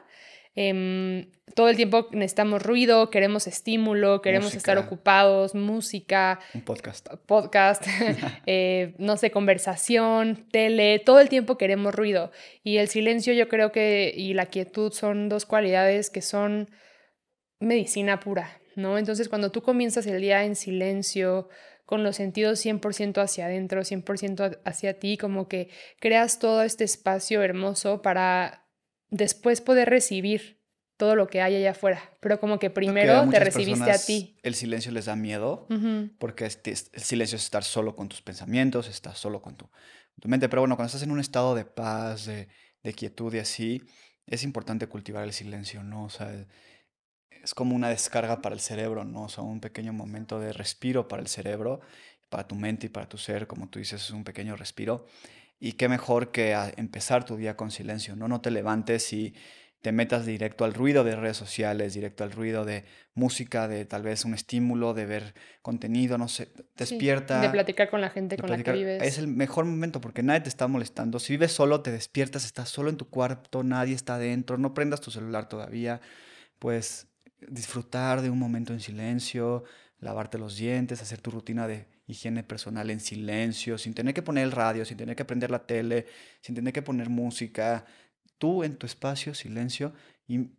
Em, 0.54 1.30
todo 1.54 1.68
el 1.68 1.76
tiempo 1.76 2.08
necesitamos 2.12 2.62
ruido, 2.62 3.10
queremos 3.10 3.46
estímulo, 3.46 4.20
queremos 4.20 4.54
estar 4.54 4.78
ocupados, 4.78 5.54
música, 5.54 6.40
Un 6.54 6.62
podcast. 6.62 7.08
podcast, 7.26 7.86
eh, 8.46 8.94
no 8.98 9.16
sé, 9.16 9.30
conversación, 9.30 10.46
tele, 10.50 10.98
todo 10.98 11.20
el 11.20 11.28
tiempo 11.28 11.58
queremos 11.58 11.94
ruido. 11.94 12.30
Y 12.62 12.78
el 12.78 12.88
silencio 12.88 13.32
yo 13.32 13.48
creo 13.48 13.70
que 13.70 14.12
y 14.16 14.34
la 14.34 14.46
quietud 14.46 14.92
son 14.92 15.28
dos 15.28 15.46
cualidades 15.46 16.10
que 16.10 16.22
son 16.22 16.70
medicina 17.60 18.20
pura, 18.20 18.60
¿no? 18.76 18.98
Entonces 18.98 19.28
cuando 19.28 19.50
tú 19.50 19.62
comienzas 19.62 20.06
el 20.06 20.20
día 20.20 20.44
en 20.44 20.54
silencio, 20.54 21.48
con 21.84 22.02
los 22.02 22.16
sentidos 22.16 22.58
100% 22.64 23.20
hacia 23.20 23.46
adentro, 23.46 23.82
100% 23.84 24.44
a- 24.44 24.58
hacia 24.68 24.98
ti, 24.98 25.16
como 25.16 25.48
que 25.48 25.68
creas 26.00 26.38
todo 26.38 26.62
este 26.62 26.84
espacio 26.84 27.42
hermoso 27.42 28.02
para 28.02 28.68
después 29.10 29.60
poder 29.60 29.88
recibir 29.88 30.60
todo 30.96 31.14
lo 31.14 31.26
que 31.28 31.42
hay 31.42 31.54
allá 31.56 31.72
afuera. 31.72 32.10
Pero 32.20 32.40
como 32.40 32.58
que 32.58 32.70
primero 32.70 33.12
te 33.30 33.38
recibiste 33.38 33.90
a 33.90 33.98
ti. 34.06 34.38
El 34.42 34.54
silencio 34.54 34.90
les 34.92 35.04
da 35.04 35.14
miedo 35.14 35.66
porque 36.18 36.46
este- 36.46 36.70
el 36.72 37.02
silencio 37.02 37.36
es 37.36 37.44
estar 37.44 37.62
solo 37.64 37.94
con 37.94 38.08
tus 38.08 38.22
pensamientos, 38.22 38.88
estar 38.88 39.14
solo 39.14 39.40
con 39.42 39.56
tu, 39.56 39.68
tu 40.20 40.28
mente. 40.28 40.48
Pero 40.48 40.62
bueno, 40.62 40.74
cuando 40.76 40.86
estás 40.88 41.02
en 41.02 41.10
un 41.10 41.20
estado 41.20 41.54
de 41.54 41.66
paz, 41.66 42.26
de, 42.26 42.48
de 42.82 42.92
quietud 42.94 43.32
y 43.34 43.38
así, 43.38 43.82
es 44.26 44.42
importante 44.42 44.86
cultivar 44.88 45.22
el 45.24 45.32
silencio, 45.32 45.82
¿no? 45.84 46.04
O 46.04 46.10
sea, 46.10 46.46
es 47.46 47.54
como 47.54 47.76
una 47.76 47.88
descarga 47.88 48.42
para 48.42 48.56
el 48.56 48.60
cerebro, 48.60 49.04
¿no? 49.04 49.22
O 49.22 49.28
sea, 49.28 49.44
un 49.44 49.60
pequeño 49.60 49.92
momento 49.92 50.40
de 50.40 50.52
respiro 50.52 51.06
para 51.06 51.22
el 51.22 51.28
cerebro, 51.28 51.80
para 52.28 52.48
tu 52.48 52.56
mente 52.56 52.86
y 52.86 52.88
para 52.90 53.08
tu 53.08 53.18
ser, 53.18 53.46
como 53.46 53.68
tú 53.68 53.78
dices, 53.78 54.02
es 54.02 54.10
un 54.10 54.24
pequeño 54.24 54.56
respiro. 54.56 55.06
Y 55.60 55.74
qué 55.74 55.88
mejor 55.88 56.32
que 56.32 56.54
empezar 56.76 57.24
tu 57.24 57.36
día 57.36 57.56
con 57.56 57.70
silencio, 57.70 58.16
¿no? 58.16 58.26
No 58.26 58.40
te 58.40 58.50
levantes 58.50 59.12
y 59.12 59.32
te 59.80 59.92
metas 59.92 60.26
directo 60.26 60.64
al 60.64 60.74
ruido 60.74 61.04
de 61.04 61.14
redes 61.14 61.36
sociales, 61.36 61.94
directo 61.94 62.24
al 62.24 62.32
ruido 62.32 62.64
de 62.64 62.84
música, 63.14 63.68
de 63.68 63.84
tal 63.84 64.02
vez 64.02 64.24
un 64.24 64.34
estímulo, 64.34 64.92
de 64.92 65.06
ver 65.06 65.34
contenido, 65.62 66.18
no 66.18 66.26
sé, 66.26 66.46
Sí, 66.46 66.52
de 66.56 66.66
despierta. 66.76 67.52
platicar 67.52 67.88
con 67.90 68.00
la 68.00 68.10
gente 68.10 68.36
con 68.36 68.50
la 68.50 68.56
que 68.56 68.64
platicar. 68.64 68.88
Es 68.88 68.98
vives. 69.02 69.18
el 69.18 69.28
mejor 69.28 69.66
momento 69.66 70.00
porque 70.00 70.24
nadie 70.24 70.40
te 70.40 70.48
está 70.48 70.66
molestando. 70.66 71.20
Si 71.20 71.34
vives 71.34 71.52
solo, 71.52 71.80
te 71.82 71.92
despiertas, 71.92 72.44
estás 72.44 72.70
solo 72.70 72.90
en 72.90 72.96
tu 72.96 73.08
cuarto, 73.08 73.62
nadie 73.62 73.94
está 73.94 74.16
adentro, 74.16 74.58
no 74.58 74.74
prendas 74.74 75.00
tu 75.00 75.12
celular 75.12 75.48
todavía. 75.48 76.00
Pues 76.58 77.06
disfrutar 77.48 78.22
de 78.22 78.30
un 78.30 78.38
momento 78.38 78.72
en 78.72 78.80
silencio, 78.80 79.64
lavarte 80.00 80.38
los 80.38 80.56
dientes, 80.56 81.02
hacer 81.02 81.20
tu 81.20 81.30
rutina 81.30 81.66
de 81.66 81.86
higiene 82.06 82.42
personal 82.42 82.90
en 82.90 83.00
silencio, 83.00 83.78
sin 83.78 83.94
tener 83.94 84.14
que 84.14 84.22
poner 84.22 84.44
el 84.44 84.52
radio, 84.52 84.84
sin 84.84 84.96
tener 84.96 85.16
que 85.16 85.24
prender 85.24 85.50
la 85.50 85.66
tele, 85.66 86.06
sin 86.40 86.54
tener 86.54 86.72
que 86.72 86.82
poner 86.82 87.08
música. 87.08 87.84
Tú 88.38 88.64
en 88.64 88.76
tu 88.76 88.86
espacio, 88.86 89.34
silencio 89.34 89.92
y 90.28 90.50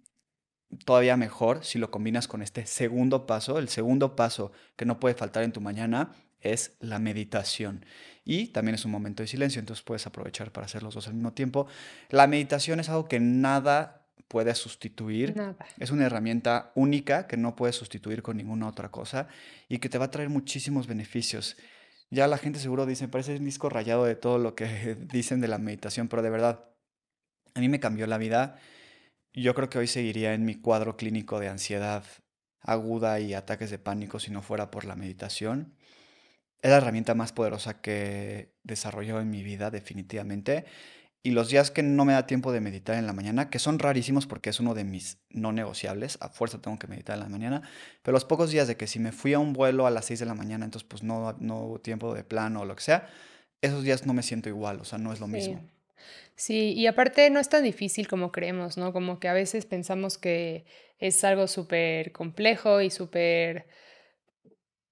todavía 0.84 1.16
mejor 1.16 1.64
si 1.64 1.80
lo 1.80 1.92
combinas 1.92 2.28
con 2.28 2.42
este 2.42 2.66
segundo 2.66 3.26
paso. 3.26 3.60
El 3.60 3.70
segundo 3.70 4.16
paso 4.16 4.52
que 4.76 4.86
no 4.86 5.00
puede 5.00 5.16
faltar 5.16 5.44
en 5.44 5.52
tu 5.52 5.62
mañana 5.62 6.12
es 6.42 6.76
la 6.80 7.00
meditación. 7.00 7.86
Y 8.26 8.48
también 8.48 8.76
es 8.76 8.86
un 8.86 8.92
momento 8.92 9.24
de 9.24 9.28
silencio, 9.28 9.60
entonces 9.60 9.84
puedes 9.84 10.06
aprovechar 10.06 10.52
para 10.52 10.66
hacer 10.66 10.84
los 10.84 10.94
dos 10.94 11.08
al 11.08 11.14
mismo 11.14 11.34
tiempo. 11.34 11.68
La 12.10 12.28
meditación 12.28 12.80
es 12.80 12.90
algo 12.90 13.08
que 13.08 13.20
nada 13.20 13.97
puede 14.28 14.54
sustituir. 14.56 15.36
Nada. 15.36 15.56
Es 15.80 15.92
una 15.92 16.06
herramienta 16.06 16.72
única 16.76 17.28
que 17.28 17.38
no 17.38 17.56
puedes 17.56 17.76
sustituir 17.76 18.22
con 18.22 18.38
ninguna 18.38 18.68
otra 18.68 18.90
cosa 18.90 19.28
y 19.70 19.80
que 19.80 19.90
te 19.90 19.98
va 19.98 20.06
a 20.06 20.12
traer 20.12 20.30
muchísimos 20.30 20.88
beneficios. 20.88 21.58
Ya 22.10 22.28
la 22.28 22.38
gente 22.38 22.60
seguro 22.60 22.86
dice, 22.86 23.08
parece 23.08 23.36
un 23.36 23.46
disco 23.46 23.70
rayado 23.70 24.06
de 24.06 24.16
todo 24.16 24.38
lo 24.38 24.56
que 24.56 24.96
dicen 25.12 25.42
de 25.42 25.48
la 25.48 25.58
meditación, 25.58 26.08
pero 26.08 26.22
de 26.22 26.30
verdad, 26.30 26.66
a 27.54 27.60
mí 27.60 27.70
me 27.70 27.80
cambió 27.80 28.08
la 28.08 28.18
vida. 28.18 28.60
Yo 29.34 29.54
creo 29.56 29.70
que 29.70 29.78
hoy 29.78 29.88
seguiría 29.88 30.34
en 30.34 30.46
mi 30.46 30.56
cuadro 30.56 30.98
clínico 30.98 31.40
de 31.40 31.50
ansiedad 31.50 32.04
aguda 32.62 33.20
y 33.20 33.34
ataques 33.34 33.70
de 33.70 33.80
pánico 33.80 34.20
si 34.20 34.32
no 34.32 34.42
fuera 34.42 34.72
por 34.72 34.86
la 34.86 34.96
meditación. 34.96 35.76
Es 36.62 36.72
la 36.72 36.78
herramienta 36.78 37.14
más 37.14 37.34
poderosa 37.34 37.82
que 37.82 38.56
desarrolló 38.64 39.20
en 39.20 39.30
mi 39.30 39.44
vida, 39.44 39.70
definitivamente. 39.70 40.66
Y 41.28 41.32
los 41.32 41.50
días 41.50 41.72
que 41.72 41.84
no 41.84 42.06
me 42.06 42.14
da 42.14 42.26
tiempo 42.26 42.54
de 42.54 42.62
meditar 42.62 42.96
en 42.96 43.06
la 43.06 43.12
mañana, 43.12 43.50
que 43.50 43.60
son 43.60 43.80
rarísimos 43.80 44.26
porque 44.26 44.50
es 44.50 44.62
uno 44.62 44.74
de 44.74 44.86
mis 44.86 45.18
no 45.30 45.52
negociables, 45.52 46.18
a 46.22 46.30
fuerza 46.30 46.62
tengo 46.62 46.80
que 46.80 46.88
meditar 46.88 47.16
en 47.18 47.24
la 47.24 47.28
mañana, 47.28 47.64
pero 48.02 48.14
los 48.14 48.24
pocos 48.24 48.50
días 48.50 48.70
de 48.70 48.78
que 48.78 48.88
si 48.88 48.98
me 49.00 49.12
fui 49.12 49.34
a 49.34 49.40
un 49.40 49.52
vuelo 49.52 49.86
a 49.86 49.92
las 49.92 50.06
6 50.06 50.20
de 50.22 50.26
la 50.26 50.36
mañana, 50.36 50.64
entonces 50.64 50.88
pues 50.88 51.04
no, 51.04 51.36
no 51.42 51.58
hubo 51.64 51.82
tiempo 51.82 52.14
de 52.14 52.24
plano 52.24 52.62
o 52.62 52.66
lo 52.66 52.78
que 52.78 52.82
sea, 52.82 53.10
esos 53.62 53.84
días 53.84 54.06
no 54.06 54.14
me 54.14 54.24
siento 54.24 54.48
igual, 54.48 54.80
o 54.80 54.86
sea, 54.86 55.00
no 55.00 55.12
es 55.12 55.20
lo 55.20 55.26
Sí. 55.26 55.34
mismo. 55.34 55.62
Sí, 56.38 56.72
y 56.72 56.88
aparte 56.88 57.30
no 57.30 57.42
es 57.42 57.50
tan 57.50 57.66
difícil 57.66 58.08
como 58.08 58.32
creemos, 58.32 58.78
¿no? 58.78 58.94
Como 58.94 59.20
que 59.20 59.28
a 59.28 59.34
veces 59.34 59.66
pensamos 59.66 60.18
que 60.18 60.64
es 60.98 61.22
algo 61.26 61.48
súper 61.48 62.14
complejo 62.14 62.80
y 62.80 62.90
súper, 62.90 63.68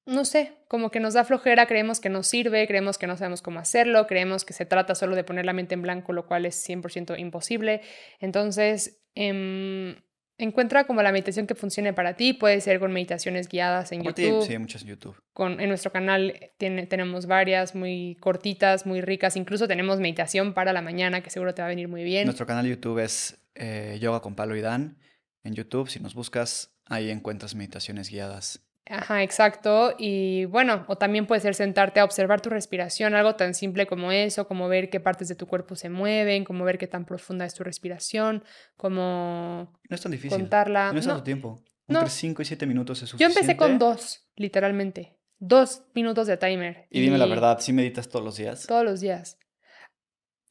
no 0.06 0.26
sé, 0.26 0.54
como 0.68 0.92
que 0.92 1.00
nos 1.00 1.16
da 1.16 1.24
flojera, 1.24 1.66
creemos 1.66 2.00
que 2.00 2.10
no 2.10 2.22
sirve, 2.24 2.68
creemos 2.68 2.98
que 2.98 3.08
no 3.08 3.18
sabemos 3.18 3.42
cómo 3.42 3.60
hacerlo, 3.60 4.06
creemos 4.08 4.46
que 4.46 4.54
se 4.54 4.66
trata 4.66 4.94
solo 4.94 5.16
de 5.16 5.24
poner 5.24 5.46
la 5.46 5.54
mente 5.54 5.74
en 5.74 5.82
blanco, 5.82 6.14
lo 6.14 6.28
cual 6.28 6.46
es 6.46 6.56
100% 6.68 7.18
imposible. 7.20 7.82
Entonces, 8.20 9.02
em, 9.16 9.96
encuentra 10.38 10.86
como 10.86 11.02
la 11.02 11.12
meditación 11.12 11.48
que 11.48 11.56
funcione 11.56 11.94
para 11.94 12.16
ti. 12.16 12.34
Puede 12.34 12.62
ser 12.62 12.80
con 12.80 12.92
meditaciones 12.92 13.48
guiadas 13.48 13.92
en 13.92 14.04
YouTube. 14.04 14.46
Sí, 14.46 14.58
muchas 14.58 14.82
en 14.84 14.90
YouTube. 14.90 15.16
Con, 15.34 15.60
en 15.60 15.70
nuestro 15.70 15.92
canal 15.92 16.52
tiene, 16.58 16.86
tenemos 16.88 17.26
varias 17.26 17.76
muy 17.76 18.18
cortitas, 18.20 18.86
muy 18.86 19.02
ricas. 19.02 19.36
Incluso 19.36 19.68
tenemos 19.68 20.00
meditación 20.00 20.54
para 20.54 20.74
la 20.74 20.82
mañana 20.82 21.22
que 21.22 21.30
seguro 21.30 21.54
te 21.54 21.62
va 21.62 21.68
a 21.68 21.70
venir 21.70 21.88
muy 21.88 22.04
bien. 22.04 22.26
Nuestro 22.26 22.46
canal 22.46 22.68
YouTube 22.68 23.00
es 23.00 23.38
eh, 23.56 23.98
Yoga 24.02 24.22
con 24.22 24.36
Palo 24.36 24.56
y 24.56 24.62
Dan. 24.62 24.98
En 25.44 25.54
YouTube, 25.54 25.90
si 25.90 26.00
nos 26.00 26.16
buscas, 26.16 26.76
ahí 26.86 27.12
encuentras 27.12 27.56
meditaciones 27.56 28.10
guiadas. 28.10 28.66
Ajá, 28.88 29.24
exacto. 29.24 29.96
Y 29.98 30.46
bueno, 30.46 30.86
o 30.88 30.98
también 30.98 31.26
puede 31.26 31.42
ser 31.42 31.56
sentarte 31.56 32.00
a 32.00 32.06
observar 32.06 32.42
tu 32.42 32.50
respiración, 32.50 33.16
algo 33.16 33.36
tan 33.36 33.54
simple 33.56 33.88
como 33.88 34.12
eso, 34.12 34.48
como 34.48 34.68
ver 34.68 34.90
qué 34.90 35.00
partes 35.00 35.28
de 35.28 35.36
tu 35.36 35.48
cuerpo 35.48 35.76
se 35.76 35.90
mueven, 35.90 36.44
como 36.44 36.64
ver 36.64 36.78
qué 36.78 36.88
tan 36.88 37.06
profunda 37.06 37.46
es 37.46 37.56
tu 37.56 37.64
respiración, 37.64 38.44
como 38.78 39.74
no 39.90 39.96
es 39.96 40.02
tan 40.02 40.12
difícil. 40.12 40.38
contarla. 40.38 40.92
No 40.92 41.00
es 41.00 41.08
tanto 41.08 41.24
tiempo. 41.24 41.64
Entre 41.88 42.10
5 42.10 42.42
y 42.42 42.46
7 42.46 42.66
minutos 42.66 43.02
es 43.02 43.10
suficiente. 43.10 43.34
Yo 43.34 43.40
empecé 43.40 43.58
con 43.58 43.78
dos, 43.78 44.28
literalmente. 44.36 45.18
Dos 45.38 45.84
minutos 45.94 46.28
de 46.28 46.38
timer. 46.38 46.88
Y 46.90 47.02
dime 47.02 47.18
la 47.18 47.26
verdad, 47.26 47.60
¿sí 47.60 47.74
meditas 47.74 48.08
todos 48.08 48.24
los 48.24 48.38
días? 48.38 48.66
Todos 48.68 48.86
los 48.86 49.02
días. 49.02 49.38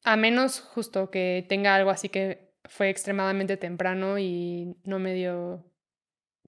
A 0.03 0.17
menos 0.17 0.61
justo 0.61 1.11
que 1.11 1.47
tenga 1.49 1.75
algo 1.75 1.91
así 1.91 2.09
que 2.09 2.53
fue 2.67 2.91
extremadamente 2.91 3.57
temprano 3.57 4.19
y 4.19 4.76
no 4.85 4.99
me 4.99 5.14
dio 5.14 5.64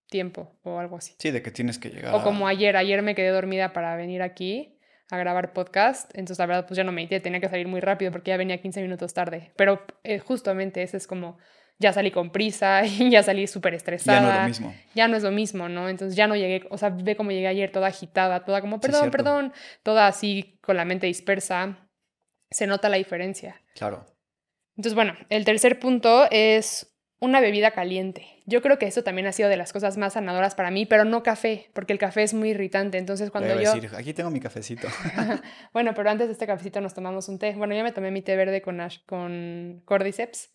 tiempo 0.09 0.59
o 0.63 0.79
algo 0.79 0.97
así. 0.97 1.15
Sí, 1.19 1.31
de 1.31 1.43
que 1.43 1.51
tienes 1.51 1.79
que 1.79 1.91
llegar. 1.91 2.15
O 2.15 2.23
como 2.23 2.47
ayer, 2.49 2.77
ayer 2.77 3.03
me 3.03 3.15
quedé 3.15 3.29
dormida 3.29 3.73
para 3.73 3.97
venir 3.97 4.23
aquí 4.23 4.79
a 5.11 5.19
grabar 5.19 5.53
podcast, 5.53 6.11
entonces 6.15 6.39
la 6.39 6.47
verdad 6.47 6.67
pues 6.67 6.77
ya 6.77 6.85
no 6.85 6.91
medité, 6.91 7.21
tenía 7.21 7.41
que 7.41 7.49
salir 7.49 7.69
muy 7.69 7.81
rápido 7.81 8.11
porque 8.11 8.31
ya 8.31 8.37
venía 8.37 8.61
15 8.61 8.83
minutos 8.83 9.15
tarde, 9.15 9.53
pero 9.57 9.87
eh, 10.03 10.19
justamente 10.19 10.83
ese 10.83 10.97
es 10.97 11.07
como, 11.07 11.39
ya 11.79 11.93
salí 11.93 12.11
con 12.11 12.31
prisa 12.31 12.85
y 12.87 13.11
ya 13.11 13.23
salí 13.23 13.47
súper 13.47 13.75
estresada. 13.75 14.21
Ya 14.21 14.23
no 14.23 14.31
es 14.31 14.41
lo 14.41 14.49
mismo. 14.49 14.75
Ya 14.95 15.09
no 15.09 15.17
es 15.17 15.23
lo 15.23 15.31
mismo, 15.31 15.69
¿no? 15.69 15.89
Entonces 15.89 16.17
ya 16.17 16.27
no 16.27 16.37
llegué, 16.37 16.67
o 16.71 16.79
sea, 16.79 16.91
ve 16.91 17.17
cómo 17.17 17.31
llegué 17.31 17.47
ayer 17.47 17.71
toda 17.71 17.89
agitada, 17.89 18.45
toda 18.45 18.61
como, 18.61 18.81
perdón, 18.81 19.11
perdón, 19.11 19.53
toda 19.83 20.07
así 20.07 20.59
con 20.63 20.77
la 20.77 20.85
mente 20.85 21.07
dispersa, 21.07 21.89
se 22.51 22.67
nota 22.67 22.89
la 22.89 22.97
diferencia. 22.97 23.61
Claro. 23.75 24.07
Entonces, 24.77 24.95
bueno, 24.95 25.15
el 25.29 25.45
tercer 25.45 25.79
punto 25.79 26.27
es 26.31 26.96
una 27.19 27.41
bebida 27.41 27.71
caliente. 27.71 28.27
Yo 28.45 28.61
creo 28.61 28.79
que 28.79 28.87
eso 28.87 29.03
también 29.03 29.27
ha 29.27 29.33
sido 29.33 29.49
de 29.49 29.57
las 29.57 29.73
cosas 29.73 29.97
más 29.97 30.13
sanadoras 30.13 30.55
para 30.55 30.71
mí, 30.71 30.85
pero 30.85 31.05
no 31.05 31.23
café, 31.23 31.71
porque 31.73 31.93
el 31.93 31.99
café 31.99 32.23
es 32.23 32.35
muy 32.35 32.51
irritante. 32.51 32.99
Entonces, 32.99 33.31
cuando 33.31 33.59
yo. 33.61 33.73
Decir, 33.73 33.91
aquí 33.97 34.13
tengo 34.13 34.31
mi 34.31 34.41
cafecito. 34.41 34.89
bueno, 35.73 35.95
pero 35.95 36.11
antes 36.11 36.27
de 36.27 36.33
este 36.33 36.47
cafecito 36.47 36.81
nos 36.81 36.95
tomamos 36.95 37.29
un 37.29 37.39
té. 37.39 37.55
Bueno, 37.55 37.75
yo 37.75 37.83
me 37.83 37.93
tomé 37.93 38.11
mi 38.11 38.23
té 38.23 38.37
verde 38.37 38.61
con, 38.61 38.79
con 39.07 39.83
Cordyceps, 39.87 40.53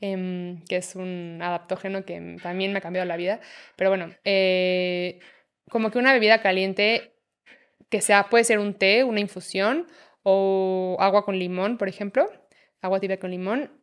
em, 0.00 0.64
que 0.64 0.76
es 0.76 0.94
un 0.94 1.40
adaptógeno 1.42 2.04
que 2.04 2.36
también 2.42 2.72
me 2.72 2.78
ha 2.78 2.82
cambiado 2.82 3.06
la 3.06 3.16
vida. 3.16 3.40
Pero 3.76 3.90
bueno, 3.90 4.10
eh, 4.24 5.20
como 5.70 5.90
que 5.90 5.98
una 5.98 6.14
bebida 6.14 6.40
caliente 6.40 7.12
que 7.90 8.00
sea, 8.00 8.28
puede 8.30 8.44
ser 8.44 8.58
un 8.58 8.74
té, 8.74 9.04
una 9.04 9.20
infusión 9.20 9.86
o 10.22 10.96
agua 11.00 11.24
con 11.24 11.38
limón, 11.38 11.76
por 11.76 11.88
ejemplo. 11.88 12.30
Agua 12.80 13.00
tibia 13.00 13.18
con 13.18 13.30
limón 13.30 13.77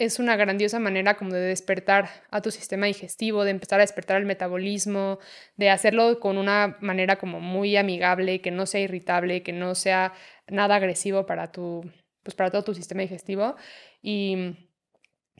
es 0.00 0.18
una 0.18 0.34
grandiosa 0.34 0.78
manera 0.78 1.14
como 1.18 1.34
de 1.34 1.40
despertar 1.40 2.08
a 2.30 2.40
tu 2.40 2.50
sistema 2.50 2.86
digestivo, 2.86 3.44
de 3.44 3.50
empezar 3.50 3.80
a 3.80 3.82
despertar 3.82 4.16
el 4.16 4.24
metabolismo, 4.24 5.18
de 5.56 5.68
hacerlo 5.68 6.18
con 6.20 6.38
una 6.38 6.78
manera 6.80 7.16
como 7.16 7.38
muy 7.38 7.76
amigable, 7.76 8.40
que 8.40 8.50
no 8.50 8.64
sea 8.64 8.80
irritable, 8.80 9.42
que 9.42 9.52
no 9.52 9.74
sea 9.74 10.14
nada 10.48 10.76
agresivo 10.76 11.26
para 11.26 11.52
tu, 11.52 11.84
pues 12.22 12.34
para 12.34 12.50
todo 12.50 12.64
tu 12.64 12.74
sistema 12.74 13.02
digestivo. 13.02 13.56
Y, 14.00 14.56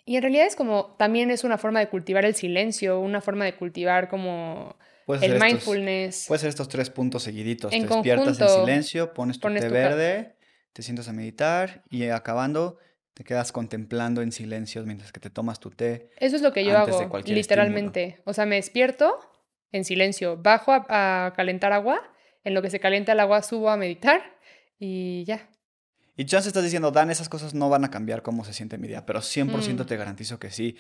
y 0.05 0.17
en 0.17 0.23
realidad 0.23 0.47
es 0.47 0.57
como, 0.57 0.95
también 0.99 1.31
es 1.31 1.43
una 1.43 1.57
forma 1.57 1.81
de 1.81 1.89
cultivar 1.89 2.27
el 2.27 2.35
silencio, 2.35 3.01
una 3.01 3.23
forma 3.23 3.47
de 3.47 3.55
cultivar 3.55 4.11
como 4.11 4.77
el 5.23 5.41
mindfulness. 5.41 6.27
puedes 6.29 6.43
hacer 6.43 6.51
estos 6.51 6.69
tres 6.69 6.91
puntos 6.91 7.23
seguiditos. 7.23 7.71
te 7.71 7.81
despiertas 7.81 8.39
en 8.39 8.49
silencio, 8.49 9.15
pones 9.15 9.41
tu 9.41 9.49
té 9.55 9.71
verde, 9.71 10.37
te 10.75 10.83
sientas 10.83 11.09
a 11.09 11.15
meditar 11.15 11.83
y 11.89 12.09
acabando 12.09 12.77
te 13.21 13.25
quedas 13.25 13.53
contemplando 13.53 14.23
en 14.23 14.33
silencio 14.33 14.83
mientras 14.87 15.13
que 15.13 15.21
te 15.21 15.29
tomas 15.29 15.61
tu 15.61 15.69
té. 15.69 16.09
Eso 16.17 16.37
es 16.37 16.41
lo 16.41 16.55
que 16.55 16.65
yo 16.65 16.79
hago, 16.79 17.19
literalmente. 17.27 18.23
O 18.25 18.33
sea, 18.33 18.47
me 18.47 18.57
despierto 18.57 19.19
en 19.73 19.85
silencio, 19.85 20.39
bajo 20.39 20.73
a, 20.73 21.35
calentar 21.37 21.75
agua, 21.75 22.01
en 22.45 22.55
lo 22.55 22.63
que 22.63 22.71
se 22.71 22.81
calienta 22.81 23.13
el 23.13 23.21
agua 23.21 23.43
subo 23.43 23.69
a 23.69 23.77
meditar 23.77 24.23
y 24.79 25.25
ya. 25.27 25.51
Y 26.17 26.25
Chance 26.25 26.49
estás 26.49 26.65
diciendo, 26.65 26.93
Dan, 26.93 27.11
esas 27.11 27.29
cosas 27.29 27.53
no 27.53 27.69
van 27.69 27.85
a 27.85 27.91
cambiar 27.91 28.23
cómo 28.23 28.43
se 28.43 28.55
siente 28.55 28.79
mi 28.79 28.89
día, 28.89 29.05
pero 29.05 29.21
100% 29.21 29.83
mm. 29.83 29.87
te 29.87 29.97
garantizo 29.99 30.39
que 30.39 30.51
sí. 30.51 30.79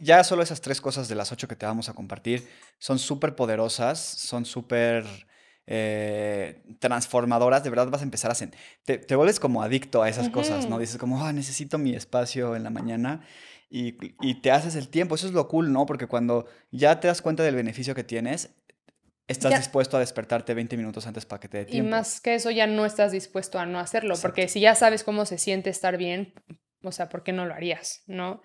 ya 0.00 0.24
solo 0.24 0.42
esas 0.42 0.60
tres 0.60 0.80
cosas 0.80 1.06
de 1.06 1.14
las 1.14 1.30
ocho 1.30 1.46
que 1.46 1.54
te 1.54 1.64
vamos 1.64 1.88
a 1.88 1.92
compartir 1.92 2.48
son 2.80 2.98
súper 2.98 3.36
poderosas, 3.36 4.00
son 4.00 4.46
súper 4.46 5.04
eh, 5.70 6.62
transformadoras, 6.78 7.62
de 7.62 7.68
verdad 7.68 7.90
vas 7.90 8.00
a 8.00 8.04
empezar 8.04 8.30
a 8.30 8.34
sentir, 8.34 8.58
te, 8.84 9.14
vuelves 9.14 9.38
como 9.38 9.62
adicto 9.62 10.02
a 10.02 10.08
esas 10.08 10.30
cosas, 10.30 10.66
¿no? 10.66 10.78
Dices 10.78 10.96
como, 10.96 11.22
ah, 11.22 11.30
necesito 11.34 11.76
mi 11.76 11.94
espacio 11.94 12.56
en 12.56 12.62
la 12.62 12.70
mañana 12.70 13.20
y, 13.68 13.92
te 14.40 14.50
haces 14.50 14.76
el 14.76 14.88
tiempo, 14.88 15.14
eso 15.14 15.26
es 15.26 15.34
lo 15.34 15.46
cool, 15.46 15.70
¿no? 15.70 15.84
Porque 15.84 16.06
cuando 16.06 16.46
ya 16.70 17.00
te 17.00 17.08
das 17.08 17.20
cuenta 17.20 17.42
del 17.42 17.54
beneficio 17.54 17.94
que 17.94 18.02
tienes, 18.02 18.48
estás 19.26 19.58
dispuesto 19.58 19.98
a 19.98 20.00
despertarte 20.00 20.54
20 20.54 20.74
minutos 20.78 21.06
antes 21.06 21.26
para 21.26 21.38
que 21.38 21.48
te 21.48 21.58
dé 21.58 21.64
tiempo. 21.66 21.86
Y 21.86 21.90
más 21.90 22.22
que 22.22 22.34
eso, 22.34 22.50
ya 22.50 22.66
no 22.66 22.86
estás 22.86 23.12
dispuesto 23.12 23.58
a 23.58 23.66
no 23.66 23.78
hacerlo, 23.78 24.14
porque 24.22 24.48
si 24.48 24.60
ya 24.60 24.74
sabes 24.74 25.04
cómo 25.04 25.26
se 25.26 25.36
siente 25.36 25.68
estar 25.68 25.98
bien, 25.98 26.32
o 26.82 26.92
sea, 26.92 27.10
¿por 27.10 27.22
qué 27.22 27.32
no 27.32 27.44
lo 27.44 27.52
harías, 27.52 28.04
no? 28.06 28.40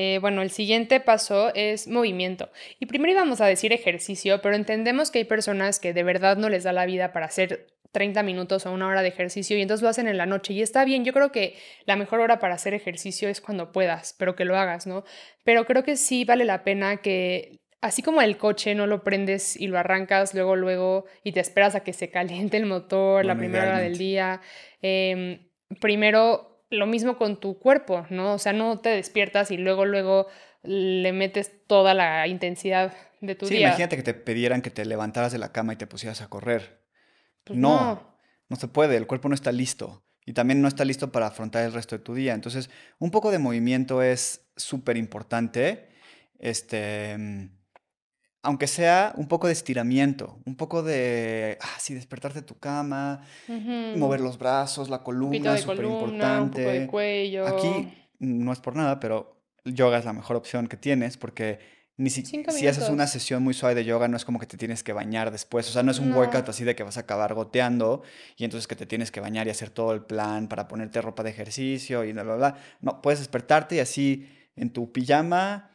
Eh, 0.00 0.20
bueno, 0.20 0.42
el 0.42 0.50
siguiente 0.52 1.00
paso 1.00 1.52
es 1.56 1.88
movimiento. 1.88 2.52
Y 2.78 2.86
primero 2.86 3.10
íbamos 3.10 3.40
a 3.40 3.46
decir 3.46 3.72
ejercicio, 3.72 4.40
pero 4.40 4.54
entendemos 4.54 5.10
que 5.10 5.18
hay 5.18 5.24
personas 5.24 5.80
que 5.80 5.92
de 5.92 6.04
verdad 6.04 6.36
no 6.36 6.48
les 6.48 6.62
da 6.62 6.72
la 6.72 6.86
vida 6.86 7.12
para 7.12 7.26
hacer 7.26 7.66
30 7.90 8.22
minutos 8.22 8.64
o 8.64 8.70
una 8.70 8.86
hora 8.86 9.02
de 9.02 9.08
ejercicio 9.08 9.58
y 9.58 9.62
entonces 9.62 9.82
lo 9.82 9.88
hacen 9.88 10.06
en 10.06 10.16
la 10.16 10.26
noche 10.26 10.52
y 10.52 10.62
está 10.62 10.84
bien, 10.84 11.04
yo 11.04 11.12
creo 11.12 11.32
que 11.32 11.56
la 11.84 11.96
mejor 11.96 12.20
hora 12.20 12.38
para 12.38 12.54
hacer 12.54 12.74
ejercicio 12.74 13.28
es 13.28 13.40
cuando 13.40 13.72
puedas, 13.72 14.14
pero 14.16 14.36
que 14.36 14.44
lo 14.44 14.56
hagas, 14.56 14.86
¿no? 14.86 15.02
Pero 15.42 15.64
creo 15.64 15.82
que 15.82 15.96
sí 15.96 16.24
vale 16.24 16.44
la 16.44 16.62
pena 16.62 16.98
que 16.98 17.58
así 17.80 18.00
como 18.00 18.22
el 18.22 18.36
coche 18.36 18.76
no 18.76 18.86
lo 18.86 19.02
prendes 19.02 19.56
y 19.56 19.66
lo 19.66 19.80
arrancas 19.80 20.32
luego, 20.32 20.54
luego 20.54 21.06
y 21.24 21.32
te 21.32 21.40
esperas 21.40 21.74
a 21.74 21.80
que 21.80 21.92
se 21.92 22.08
caliente 22.08 22.56
el 22.56 22.66
motor 22.66 23.24
la 23.24 23.36
primera 23.36 23.64
hora 23.64 23.78
del 23.80 23.98
día, 23.98 24.42
em, 24.80 25.48
primero 25.80 26.47
lo 26.70 26.86
mismo 26.86 27.16
con 27.16 27.40
tu 27.40 27.58
cuerpo, 27.58 28.06
¿no? 28.10 28.34
O 28.34 28.38
sea, 28.38 28.52
no 28.52 28.78
te 28.78 28.90
despiertas 28.90 29.50
y 29.50 29.56
luego, 29.56 29.84
luego 29.84 30.26
le 30.62 31.12
metes 31.12 31.66
toda 31.66 31.94
la 31.94 32.26
intensidad 32.26 32.94
de 33.20 33.34
tu 33.34 33.46
día. 33.46 33.58
Sí, 33.58 33.62
imagínate 33.64 33.96
que 33.96 34.02
te 34.02 34.14
pidieran 34.14 34.62
que 34.62 34.70
te 34.70 34.84
levantaras 34.84 35.32
de 35.32 35.38
la 35.38 35.52
cama 35.52 35.72
y 35.72 35.76
te 35.76 35.86
pusieras 35.86 36.20
a 36.20 36.28
correr. 36.28 36.82
Pues 37.44 37.58
no, 37.58 37.80
no, 37.80 38.18
no 38.48 38.56
se 38.56 38.68
puede, 38.68 38.96
el 38.96 39.06
cuerpo 39.06 39.28
no 39.28 39.34
está 39.34 39.52
listo 39.52 40.04
y 40.28 40.34
también 40.34 40.60
no 40.60 40.68
está 40.68 40.84
listo 40.84 41.10
para 41.10 41.28
afrontar 41.28 41.64
el 41.64 41.72
resto 41.72 41.96
de 41.96 42.04
tu 42.04 42.14
día. 42.14 42.34
Entonces, 42.34 42.68
un 42.98 43.10
poco 43.10 43.30
de 43.30 43.38
movimiento 43.38 44.02
es 44.02 44.46
súper 44.56 44.98
importante. 44.98 45.88
Este, 46.38 47.16
aunque 48.42 48.66
sea 48.66 49.12
un 49.16 49.26
poco 49.26 49.46
de 49.46 49.52
estiramiento, 49.52 50.38
un 50.44 50.56
poco 50.56 50.82
de, 50.82 51.58
ah, 51.60 51.76
sí, 51.78 51.94
despertarte 51.94 52.40
de 52.40 52.46
tu 52.46 52.58
cama, 52.58 53.22
mover 53.96 54.20
los 54.20 54.38
brazos, 54.38 54.88
la 54.88 55.02
columna, 55.02 55.56
súper 55.58 55.84
importante. 55.84 56.60
Un 56.60 56.64
poco 56.64 56.80
de 56.80 56.86
cuello. 56.86 57.46
Aquí 57.46 57.92
no 58.18 58.52
es 58.52 58.60
por 58.60 58.76
nada, 58.76 59.00
pero 59.00 59.42
yoga 59.64 59.98
es 59.98 60.04
la 60.04 60.12
mejor 60.12 60.36
opción 60.36 60.66
que 60.66 60.76
tienes 60.76 61.16
porque 61.16 61.58
ni 61.96 62.10
si, 62.10 62.24
si 62.24 62.68
haces 62.68 62.88
una 62.90 63.08
sesión 63.08 63.42
muy 63.42 63.54
suave 63.54 63.74
de 63.74 63.84
yoga 63.84 64.06
no 64.06 64.16
es 64.16 64.24
como 64.24 64.38
que 64.38 64.46
te 64.46 64.56
tienes 64.56 64.84
que 64.84 64.92
bañar 64.92 65.32
después, 65.32 65.68
o 65.68 65.72
sea, 65.72 65.82
no 65.82 65.90
es 65.90 65.98
un 65.98 66.12
workout 66.12 66.48
así 66.48 66.62
de 66.62 66.76
que 66.76 66.84
vas 66.84 66.96
a 66.96 67.00
acabar 67.00 67.34
goteando 67.34 68.02
y 68.36 68.44
entonces 68.44 68.68
que 68.68 68.76
te 68.76 68.86
tienes 68.86 69.10
que 69.10 69.18
bañar 69.18 69.48
y 69.48 69.50
hacer 69.50 69.70
todo 69.70 69.92
el 69.92 70.02
plan 70.02 70.48
para 70.48 70.68
ponerte 70.68 71.02
ropa 71.02 71.24
de 71.24 71.30
ejercicio 71.30 72.04
y 72.04 72.12
bla, 72.12 72.22
bla, 72.22 72.36
bla. 72.36 72.56
No, 72.80 73.02
puedes 73.02 73.18
despertarte 73.18 73.76
y 73.76 73.78
así 73.80 74.28
en 74.54 74.72
tu 74.72 74.92
pijama 74.92 75.72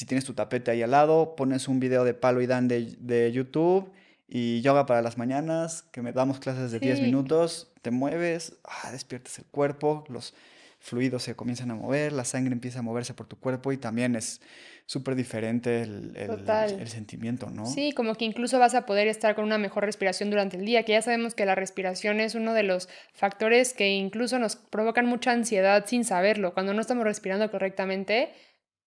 si 0.00 0.06
tienes 0.06 0.24
tu 0.24 0.32
tapete 0.32 0.70
ahí 0.70 0.80
al 0.80 0.92
lado, 0.92 1.36
pones 1.36 1.68
un 1.68 1.78
video 1.78 2.04
de 2.04 2.14
Palo 2.14 2.40
y 2.40 2.46
Dan 2.46 2.68
de, 2.68 3.30
YouTube 3.34 3.92
y 4.26 4.62
yoga 4.62 4.86
para 4.86 5.02
las 5.02 5.18
mañanas, 5.18 5.82
que 5.92 6.00
me 6.00 6.12
damos 6.12 6.40
clases 6.40 6.72
de 6.72 6.80
10 6.80 7.02
minutos, 7.02 7.70
te 7.82 7.90
mueves, 7.90 8.54
ah, 8.64 8.92
despiertas 8.92 9.38
el 9.40 9.44
cuerpo, 9.44 10.04
los 10.08 10.32
fluidos 10.78 11.24
se 11.24 11.36
comienzan 11.36 11.70
a 11.70 11.74
mover, 11.74 12.14
la 12.14 12.24
sangre 12.24 12.54
empieza 12.54 12.78
a 12.78 12.82
moverse 12.82 13.12
por 13.12 13.26
tu 13.26 13.38
cuerpo 13.38 13.72
y 13.72 13.76
también 13.76 14.16
es 14.16 14.40
súper 14.86 15.16
diferente 15.16 15.82
el, 15.82 16.16
el, 16.16 16.88
sentimiento, 16.88 17.50
¿no? 17.50 17.66
Sí, 17.66 17.92
como 17.92 18.14
que 18.14 18.24
incluso 18.24 18.58
vas 18.58 18.74
a 18.74 18.86
poder 18.86 19.06
estar 19.06 19.34
con 19.34 19.44
una 19.44 19.58
mejor 19.58 19.84
respiración 19.84 20.30
durante 20.30 20.56
el 20.56 20.64
día, 20.64 20.82
que 20.84 20.92
ya 20.92 21.02
sabemos 21.02 21.34
que 21.34 21.44
la 21.44 21.54
respiración 21.54 22.20
es 22.20 22.34
uno 22.34 22.54
de 22.54 22.62
los 22.62 22.88
factores 23.12 23.74
que 23.74 23.90
incluso 23.90 24.38
nos 24.38 24.56
provocan 24.56 25.04
mucha 25.04 25.32
ansiedad 25.32 25.84
sin 25.86 26.04
saberlo. 26.04 26.54
Cuando 26.54 26.72
no 26.72 26.80
estamos 26.80 27.04
respirando 27.04 27.50
correctamente, 27.50 28.32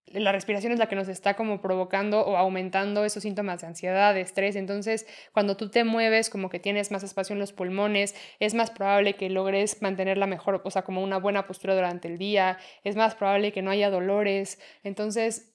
la 0.07 0.31
respiración 0.31 0.71
es 0.73 0.79
la 0.79 0.87
que 0.87 0.95
nos 0.95 1.07
está 1.07 1.35
como 1.35 1.59
provocando 1.61 2.21
o 2.25 2.35
aumentando 2.37 3.03
esos 3.05 3.23
síntomas 3.23 3.61
de 3.61 3.67
ansiedad, 3.67 4.13
de 4.13 4.21
estrés. 4.21 4.55
Entonces, 4.55 5.07
cuando 5.31 5.57
tú 5.57 5.69
te 5.69 5.83
mueves, 5.83 6.29
como 6.29 6.49
que 6.49 6.59
tienes 6.59 6.91
más 6.91 7.03
espacio 7.03 7.33
en 7.33 7.39
los 7.39 7.53
pulmones, 7.53 8.13
es 8.39 8.53
más 8.53 8.69
probable 8.69 9.15
que 9.15 9.29
logres 9.29 9.81
mantener 9.81 10.17
la 10.17 10.27
mejor, 10.27 10.61
o 10.65 10.69
sea, 10.71 10.83
como 10.83 11.01
una 11.01 11.17
buena 11.17 11.47
postura 11.47 11.73
durante 11.73 12.07
el 12.09 12.17
día, 12.17 12.57
es 12.83 12.95
más 12.95 13.15
probable 13.15 13.51
que 13.51 13.61
no 13.61 13.71
haya 13.71 13.89
dolores. 13.89 14.59
Entonces, 14.83 15.49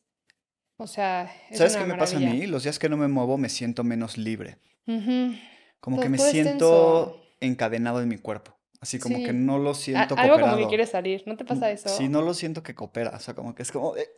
O 0.81 0.87
sea, 0.87 1.31
es 1.51 1.59
¿Sabes 1.59 1.75
una 1.75 1.85
qué 1.85 1.93
me 1.93 1.99
pasa 1.99 2.17
a 2.17 2.21
mí? 2.21 2.47
Los 2.47 2.63
días 2.63 2.79
que 2.79 2.89
no 2.89 2.97
me 2.97 3.09
muevo 3.09 3.37
me 3.37 3.49
siento 3.49 3.83
menos 3.85 4.17
libre. 4.17 4.59
Como 5.81 5.97
Todo, 5.97 6.03
que 6.03 6.09
me 6.09 6.19
siento 6.19 7.13
tenso. 7.21 7.23
encadenado 7.41 8.01
en 8.01 8.09
mi 8.09 8.17
cuerpo. 8.19 8.57
Así 8.81 8.99
como 9.01 9.17
que 9.25 9.33
no 9.33 9.59
lo 9.59 9.71
A- 9.71 9.75
siento 9.75 10.15
algo 10.17 10.35
como 10.35 10.37
que 10.37 10.41
cooperado. 10.43 10.69
quiere 10.69 10.87
salir. 10.87 11.25
¿No 11.27 11.37
te 11.37 11.45
pasa 11.45 11.71
eso? 11.71 11.89
Sí, 11.89 12.09
no 12.09 12.23
lo 12.23 12.33
siento 12.33 12.63
que 12.63 12.75
coopera. 12.77 13.11
O 13.17 13.19
sea, 13.21 13.35
como 13.35 13.55
que 13.57 13.63
es 13.63 13.73
como, 13.73 13.95
de, 13.95 14.09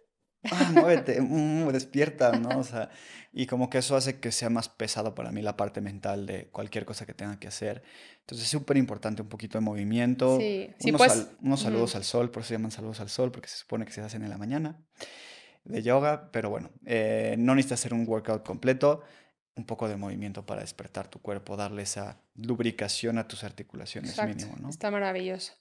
ah, 0.50 0.70
muévete, 0.72 1.20
mm, 1.20 1.68
despierta, 1.68 2.32
¿no? 2.38 2.58
O 2.58 2.64
sea, 2.64 2.90
y 3.32 3.46
como 3.46 3.68
que 3.70 3.78
eso 3.78 3.96
hace 3.96 4.18
que 4.20 4.32
sea 4.32 4.50
más 4.50 4.68
pesado 4.68 5.14
para 5.14 5.30
mí 5.32 5.42
la 5.42 5.56
parte 5.56 5.80
mental 5.80 6.26
de 6.26 6.46
cualquier 6.48 6.84
cosa 6.84 7.06
que 7.06 7.14
tenga 7.14 7.38
que 7.38 7.48
hacer. 7.48 7.82
Entonces 8.20 8.44
es 8.46 8.50
súper 8.50 8.76
importante 8.76 9.22
un 9.22 9.28
poquito 9.28 9.58
de 9.58 9.62
movimiento, 9.64 10.38
Sí, 10.38 10.70
sí, 10.78 10.88
unos, 10.90 10.98
pues. 11.00 11.12
sal- 11.12 11.28
unos 11.42 11.60
saludos 11.60 11.94
al 11.96 12.04
sol, 12.04 12.30
por 12.30 12.42
eso 12.42 12.48
se 12.48 12.54
llaman 12.54 12.70
saludos 12.70 13.00
al 13.00 13.08
sol, 13.08 13.30
porque 13.32 13.48
se 13.48 13.56
supone 13.58 13.84
que 13.84 13.92
se 13.92 14.00
hacen 14.00 14.22
en 14.22 14.30
la 14.30 14.38
mañana 14.38 14.80
de 15.64 15.82
yoga, 15.82 16.30
pero 16.32 16.48
bueno, 16.50 16.70
eh, 16.86 17.34
no 17.38 17.54
necesitas 17.54 17.80
hacer 17.80 17.94
un 17.94 18.06
workout 18.08 18.42
completo, 18.44 19.02
un 19.56 19.66
poco 19.66 19.88
de 19.88 19.96
movimiento 19.96 20.46
para 20.46 20.62
despertar 20.62 21.08
tu 21.08 21.20
cuerpo, 21.20 21.56
darle 21.56 21.82
esa 21.82 22.22
lubricación 22.34 23.18
a 23.18 23.28
tus 23.28 23.44
articulaciones 23.44 24.10
Exacto. 24.12 24.34
mínimo, 24.34 24.56
¿no? 24.58 24.70
Está 24.70 24.90
maravilloso. 24.90 25.52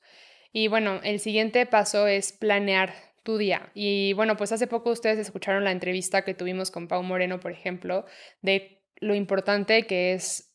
Y 0.53 0.67
bueno, 0.67 1.01
el 1.03 1.19
siguiente 1.19 1.65
paso 1.65 2.07
es 2.07 2.31
planear 2.31 2.93
tu 3.29 3.37
día. 3.37 3.69
Y 3.75 4.13
bueno, 4.13 4.37
pues 4.37 4.51
hace 4.51 4.65
poco 4.65 4.89
ustedes 4.89 5.19
escucharon 5.19 5.63
la 5.63 5.71
entrevista 5.71 6.23
que 6.23 6.33
tuvimos 6.33 6.71
con 6.71 6.87
Pau 6.87 7.03
Moreno, 7.03 7.39
por 7.39 7.51
ejemplo, 7.51 8.07
de 8.41 8.81
lo 8.95 9.13
importante 9.13 9.83
que 9.85 10.13
es 10.13 10.51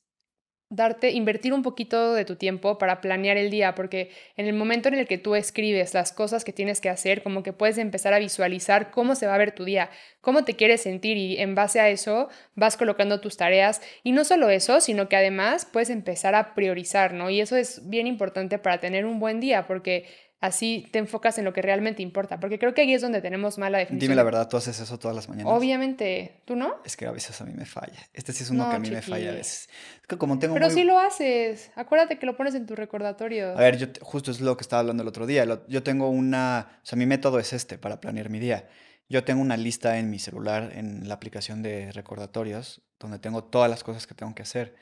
darte, 0.71 1.13
invertir 1.13 1.53
un 1.53 1.63
poquito 1.63 2.15
de 2.15 2.25
tu 2.25 2.35
tiempo 2.35 2.77
para 2.77 3.01
planear 3.01 3.37
el 3.37 3.49
día, 3.53 3.77
porque 3.77 4.11
en 4.35 4.47
el 4.47 4.55
momento 4.55 4.89
en 4.89 4.95
el 4.95 5.07
que 5.07 5.19
tú 5.19 5.37
escribes 5.37 5.95
las 5.95 6.11
cosas 6.11 6.45
que 6.45 6.53
tienes 6.53 6.81
que 6.81 6.89
hacer, 6.89 7.23
como 7.23 7.45
que 7.45 7.53
puedes 7.53 7.79
empezar 7.79 8.13
a 8.13 8.19
visualizar 8.19 8.91
cómo 8.91 9.15
se 9.15 9.29
va 9.29 9.37
a 9.37 9.39
ver 9.39 9.55
tu 9.55 9.65
día, 9.65 9.91
cómo 10.21 10.45
te 10.45 10.57
quieres 10.57 10.81
sentir 10.81 11.17
y 11.17 11.37
en 11.37 11.55
base 11.55 11.79
a 11.79 11.91
eso 11.91 12.29
vas 12.57 12.77
colocando 12.77 13.21
tus 13.21 13.37
tareas. 13.37 13.83
Y 14.03 14.11
no 14.11 14.25
solo 14.25 14.51
eso, 14.51 14.81
sino 14.81 15.09
que 15.09 15.15
además 15.15 15.65
puedes 15.65 15.91
empezar 15.91 16.35
a 16.35 16.57
priorizar, 16.57 17.13
¿no? 17.15 17.31
Y 17.31 17.41
eso 17.41 17.55
es 17.57 17.89
bien 17.89 18.09
importante 18.09 18.59
para 18.59 18.81
tener 18.81 19.07
un 19.07 19.21
buen 19.21 19.39
día, 19.39 19.69
porque 19.69 20.07
así 20.45 20.87
te 20.93 20.99
enfocas 20.99 21.39
en 21.39 21.45
lo 21.45 21.53
que 21.53 21.63
realmente 21.63 22.03
importa, 22.03 22.39
porque 22.39 22.59
creo 22.59 22.75
que 22.75 22.83
ahí 22.83 22.93
es 22.93 23.01
donde 23.01 23.21
tenemos 23.23 23.57
mala 23.59 23.79
definición. 23.79 24.01
Dime 24.11 24.15
la 24.15 24.23
verdad, 24.23 24.49
¿tú 24.49 24.57
haces 24.59 24.79
eso 24.79 24.99
todas 24.99 25.15
las 25.17 25.29
mañanas? 25.29 25.53
Obviamente, 25.53 26.43
¿tú 26.45 26.55
no? 26.55 26.77
Es 26.85 26.97
que 26.97 27.07
a 27.07 27.11
veces 27.11 27.41
a 27.41 27.45
mí 27.45 27.53
me 27.55 27.65
falla. 27.65 27.99
Este 28.13 28.33
sí 28.33 28.43
es 28.45 28.51
uno 28.51 28.65
No, 28.65 28.71
que 28.71 28.77
a 28.77 28.79
mí 28.79 28.91
me 28.91 29.01
falla 29.01 29.17
a 29.17 29.19
chiqui. 29.33 29.37
veces. 29.39 29.69
Es 30.03 30.07
que 30.07 30.19
como 30.19 30.39
tengo 30.39 30.55
Pero 30.55 30.67
muy... 30.67 30.75
sí 30.75 30.85
lo 30.85 30.99
haces. 30.99 31.71
Acuérdate 31.77 32.19
que 32.19 32.27
lo 32.27 32.37
pones 32.37 32.55
en 32.55 32.67
tu 32.67 32.77
recordatorio. 32.77 33.51
A 33.53 33.61
ver, 33.61 33.79
yo 33.79 33.87
justo 34.03 34.31
es 34.31 34.41
lo 34.41 34.57
que 34.57 34.63
estaba 34.63 34.81
hablando 34.81 35.03
el 35.03 35.09
otro 35.09 35.27
día. 35.27 35.47
Yo 35.67 35.83
tengo 35.83 36.09
una... 36.11 36.79
O 36.83 36.87
sea, 36.87 36.99
mi 36.99 37.07
método 37.07 37.39
es 37.39 37.53
este 37.53 37.79
para 37.79 38.01
planear 38.01 38.29
mi 38.29 38.39
día. 38.39 38.69
Yo 39.09 39.25
tengo 39.25 39.41
una 39.43 39.57
lista 39.57 39.99
en 39.99 40.11
mi 40.11 40.19
celular, 40.19 40.73
en 40.75 41.09
la 41.09 41.15
aplicación 41.15 41.63
de 41.63 41.93
recordatorios, 41.93 42.83
donde 42.99 43.19
tengo 43.19 43.45
todas 43.45 43.69
las 43.71 43.83
cosas 43.85 44.07
que 44.07 44.15
tengo 44.15 44.35
que 44.35 44.43
hacer, 44.43 44.75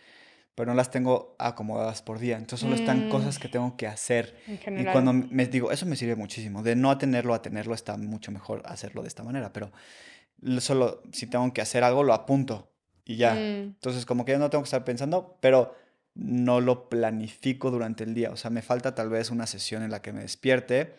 pero 0.54 0.70
no 0.70 0.74
las 0.74 0.90
tengo 0.90 1.34
acomodadas 1.38 2.02
por 2.02 2.18
día. 2.18 2.36
Entonces 2.36 2.60
solo 2.60 2.74
están 2.74 3.06
Mm. 3.06 3.08
cosas 3.08 3.38
que 3.38 3.48
tengo 3.48 3.76
que 3.76 3.86
hacer. 3.86 4.36
Y 4.76 4.84
cuando 4.92 5.12
me 5.12 5.46
digo, 5.46 5.72
eso 5.72 5.86
me 5.86 5.96
sirve 5.96 6.16
muchísimo. 6.16 6.62
De 6.62 6.76
no 6.76 6.96
tenerlo 6.98 7.34
a 7.34 7.42
tenerlo 7.42 7.74
está 7.74 7.96
mucho 7.96 8.30
mejor 8.32 8.62
hacerlo 8.66 9.02
de 9.02 9.08
esta 9.08 9.22
manera, 9.22 9.52
pero 9.52 9.72
lo- 10.40 10.60
solo 10.60 11.02
si 11.12 11.26
tengo 11.26 11.52
que 11.52 11.60
hacer 11.62 11.84
algo 11.84 12.02
lo 12.02 12.12
apunto 12.14 12.70
y 13.04 13.16
ya. 13.16 13.34
Mm, 13.34 13.62
Entonces 13.74 14.06
como 14.06 14.24
que 14.24 14.32
ya 14.32 14.38
no 14.38 14.50
tengo 14.50 14.62
que 14.62 14.66
estar 14.68 14.84
pensando, 14.84 15.38
pero 15.40 15.74
no 16.14 16.60
lo 16.60 16.88
planifico 16.90 17.70
durante 17.70 18.04
el 18.04 18.12
día. 18.14 18.30
O 18.30 18.36
sea, 18.36 18.50
me 18.50 18.60
falta 18.62 18.94
tal 18.94 19.08
vez 19.08 19.30
una 19.30 19.46
sesión 19.46 19.82
en 19.82 19.90
la 19.90 20.02
que 20.02 20.12
me 20.12 20.20
despierte 20.20 20.94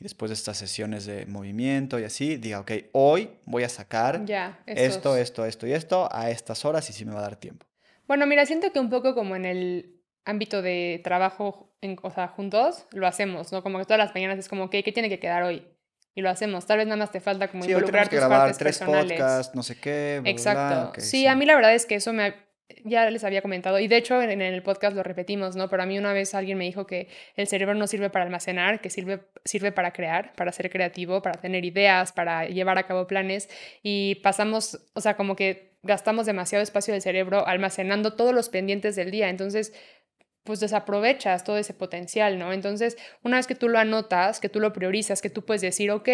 y 0.00 0.02
después 0.02 0.30
de 0.30 0.34
estas 0.34 0.56
sesiones 0.58 1.06
de 1.06 1.26
movimiento 1.26 1.98
y 2.00 2.04
así, 2.04 2.36
diga, 2.36 2.60
ok, 2.60 2.72
hoy 2.92 3.30
voy 3.46 3.62
a 3.64 3.68
sacar 3.68 4.24
ya, 4.24 4.60
esto, 4.66 5.16
esto, 5.16 5.44
esto 5.46 5.66
y 5.66 5.72
esto 5.72 6.08
a 6.12 6.30
estas 6.30 6.64
horas 6.64 6.88
y 6.90 6.92
sí 6.92 7.04
me 7.04 7.12
va 7.12 7.20
a 7.20 7.22
dar 7.22 7.36
tiempo. 7.36 7.66
Bueno, 8.08 8.26
mira, 8.26 8.44
siento 8.46 8.72
que 8.72 8.80
un 8.80 8.90
poco 8.90 9.14
como 9.14 9.36
en 9.36 9.44
el 9.44 10.00
ámbito 10.24 10.62
de 10.62 11.00
trabajo, 11.04 11.76
en, 11.80 11.96
o 12.02 12.10
sea, 12.10 12.28
juntos, 12.28 12.86
lo 12.92 13.06
hacemos, 13.06 13.52
¿no? 13.52 13.62
Como 13.62 13.78
que 13.78 13.84
todas 13.84 13.98
las 13.98 14.14
mañanas 14.14 14.38
es 14.38 14.48
como, 14.48 14.64
ok, 14.64 14.70
¿qué 14.84 14.92
tiene 14.92 15.08
que 15.08 15.20
quedar 15.20 15.42
hoy? 15.44 15.66
Y 16.14 16.20
lo 16.22 16.30
hacemos. 16.30 16.66
Tal 16.66 16.78
vez 16.78 16.86
nada 16.86 16.96
más 16.96 17.12
te 17.12 17.20
falta 17.20 17.48
como 17.48 17.62
Sí, 17.62 17.72
hoy 17.72 17.84
tenemos 17.84 17.90
involucrar 17.90 18.08
que 18.08 18.16
tus 18.16 18.20
grabar 18.20 18.40
partes 18.40 18.58
tres 18.58 18.78
personales. 18.78 19.12
podcasts, 19.20 19.54
no 19.54 19.62
sé 19.62 19.78
qué, 19.78 20.20
bla, 20.22 20.32
bla, 20.32 20.32
bla. 20.32 20.32
Exacto. 20.32 21.00
sí, 21.00 21.26
a 21.26 21.34
mí 21.36 21.44
la 21.46 21.54
verdad 21.54 21.74
es 21.74 21.86
que 21.86 21.94
eso 21.94 22.12
me... 22.12 22.24
ha- 22.24 22.47
Ya 22.84 23.08
les 23.10 23.24
había 23.24 23.40
comentado, 23.40 23.78
y 23.78 23.88
de 23.88 23.96
hecho 23.96 24.20
en, 24.20 24.42
el 24.42 24.62
podcast 24.62 24.94
lo 24.94 25.02
repetimos, 25.02 25.56
¿no? 25.56 25.70
Pero 25.70 25.82
a 25.82 25.86
mí 25.86 25.98
una 25.98 26.12
vez 26.12 26.34
alguien 26.34 26.58
me 26.58 26.64
dijo 26.64 26.86
que 26.86 27.08
el 27.34 27.46
cerebro 27.46 27.74
no 27.74 27.86
sirve 27.86 28.10
para 28.10 28.26
almacenar, 28.26 28.80
que 28.82 28.90
sirve, 28.90 29.20
sirve 29.44 29.72
para 29.72 29.92
crear, 29.92 30.34
para 30.34 30.52
ser 30.52 30.68
creativo, 30.68 31.22
para 31.22 31.40
tener 31.40 31.64
ideas, 31.64 32.12
para 32.12 32.46
llevar 32.46 32.76
a 32.78 32.86
cabo 32.86 33.06
planes, 33.06 33.48
y 33.82 34.16
pasamos, 34.16 34.86
o 34.92 35.00
sea, 35.00 35.16
como 35.16 35.34
que 35.34 35.78
gastamos 35.82 36.26
demasiado 36.26 36.62
espacio 36.62 36.92
del 36.92 37.02
cerebro 37.02 37.46
almacenando 37.46 38.14
todos 38.14 38.34
los 38.34 38.50
pendientes 38.50 38.96
del 38.96 39.10
día, 39.10 39.30
entonces 39.30 39.72
pues 40.44 40.60
desaprovechas 40.60 41.44
todo 41.44 41.58
ese 41.58 41.74
potencial, 41.74 42.38
¿no? 42.38 42.54
Entonces, 42.54 42.96
una 43.22 43.36
vez 43.36 43.46
que 43.46 43.54
tú 43.54 43.68
lo 43.68 43.78
anotas, 43.78 44.40
que 44.40 44.48
tú 44.48 44.60
lo 44.60 44.72
priorizas, 44.72 45.20
que 45.20 45.28
tú 45.28 45.44
puedes 45.44 45.60
decir, 45.60 45.90
ok, 45.90 46.08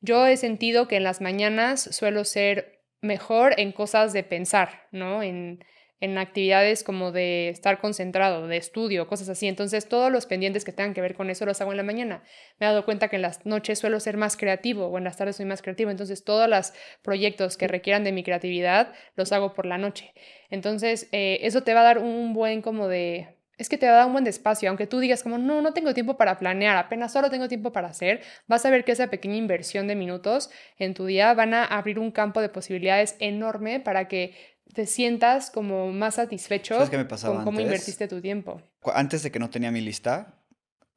yo 0.00 0.26
he 0.26 0.38
sentido 0.38 0.88
que 0.88 0.96
en 0.96 1.04
las 1.04 1.20
mañanas 1.20 1.82
suelo 1.82 2.24
ser 2.24 2.82
mejor 3.02 3.54
en 3.58 3.72
cosas 3.72 4.14
de 4.14 4.22
pensar, 4.22 4.88
¿no? 4.90 5.22
En, 5.22 5.62
en 6.04 6.18
actividades 6.18 6.84
como 6.84 7.12
de 7.12 7.48
estar 7.48 7.80
concentrado, 7.80 8.46
de 8.46 8.58
estudio, 8.58 9.06
cosas 9.06 9.30
así. 9.30 9.48
Entonces, 9.48 9.88
todos 9.88 10.12
los 10.12 10.26
pendientes 10.26 10.62
que 10.62 10.72
tengan 10.72 10.92
que 10.92 11.00
ver 11.00 11.14
con 11.14 11.30
eso 11.30 11.46
los 11.46 11.62
hago 11.62 11.70
en 11.70 11.78
la 11.78 11.82
mañana. 11.82 12.22
Me 12.60 12.66
he 12.66 12.68
dado 12.68 12.84
cuenta 12.84 13.08
que 13.08 13.16
en 13.16 13.22
las 13.22 13.46
noches 13.46 13.78
suelo 13.78 13.98
ser 14.00 14.18
más 14.18 14.36
creativo 14.36 14.86
o 14.86 14.98
en 14.98 15.04
las 15.04 15.16
tardes 15.16 15.36
soy 15.36 15.46
más 15.46 15.62
creativo. 15.62 15.90
Entonces, 15.90 16.22
todos 16.22 16.46
los 16.46 16.74
proyectos 17.02 17.56
que 17.56 17.68
requieran 17.68 18.04
de 18.04 18.12
mi 18.12 18.22
creatividad 18.22 18.92
los 19.16 19.32
hago 19.32 19.54
por 19.54 19.64
la 19.64 19.78
noche. 19.78 20.12
Entonces, 20.50 21.08
eh, 21.12 21.38
eso 21.40 21.62
te 21.62 21.72
va 21.72 21.80
a 21.80 21.84
dar 21.84 21.98
un 21.98 22.34
buen 22.34 22.60
como 22.60 22.86
de... 22.86 23.38
Es 23.56 23.68
que 23.68 23.78
te 23.78 23.86
va 23.86 23.92
a 23.92 23.96
dar 23.98 24.06
un 24.08 24.12
buen 24.12 24.26
espacio, 24.26 24.68
aunque 24.68 24.88
tú 24.88 24.98
digas 24.98 25.22
como, 25.22 25.38
no, 25.38 25.62
no 25.62 25.72
tengo 25.72 25.94
tiempo 25.94 26.16
para 26.16 26.38
planear, 26.38 26.76
apenas 26.76 27.12
solo 27.12 27.30
tengo 27.30 27.46
tiempo 27.46 27.72
para 27.72 27.86
hacer, 27.86 28.20
vas 28.48 28.66
a 28.66 28.70
ver 28.70 28.84
que 28.84 28.90
esa 28.90 29.06
pequeña 29.06 29.36
inversión 29.36 29.86
de 29.86 29.94
minutos 29.94 30.50
en 30.76 30.92
tu 30.92 31.06
día 31.06 31.32
van 31.34 31.54
a 31.54 31.64
abrir 31.64 32.00
un 32.00 32.10
campo 32.10 32.40
de 32.40 32.48
posibilidades 32.48 33.14
enorme 33.20 33.78
para 33.78 34.08
que 34.08 34.53
te 34.72 34.86
sientas 34.86 35.50
como 35.50 35.92
más 35.92 36.16
satisfecho 36.16 36.74
¿Sabes 36.74 36.90
qué 36.90 36.96
me 36.96 37.04
pasaba 37.04 37.36
con 37.36 37.44
cómo 37.44 37.58
antes? 37.58 37.72
invertiste 37.72 38.08
tu 38.08 38.20
tiempo. 38.20 38.60
Antes 38.92 39.22
de 39.22 39.30
que 39.30 39.38
no 39.38 39.50
tenía 39.50 39.70
mi 39.70 39.80
lista, 39.80 40.34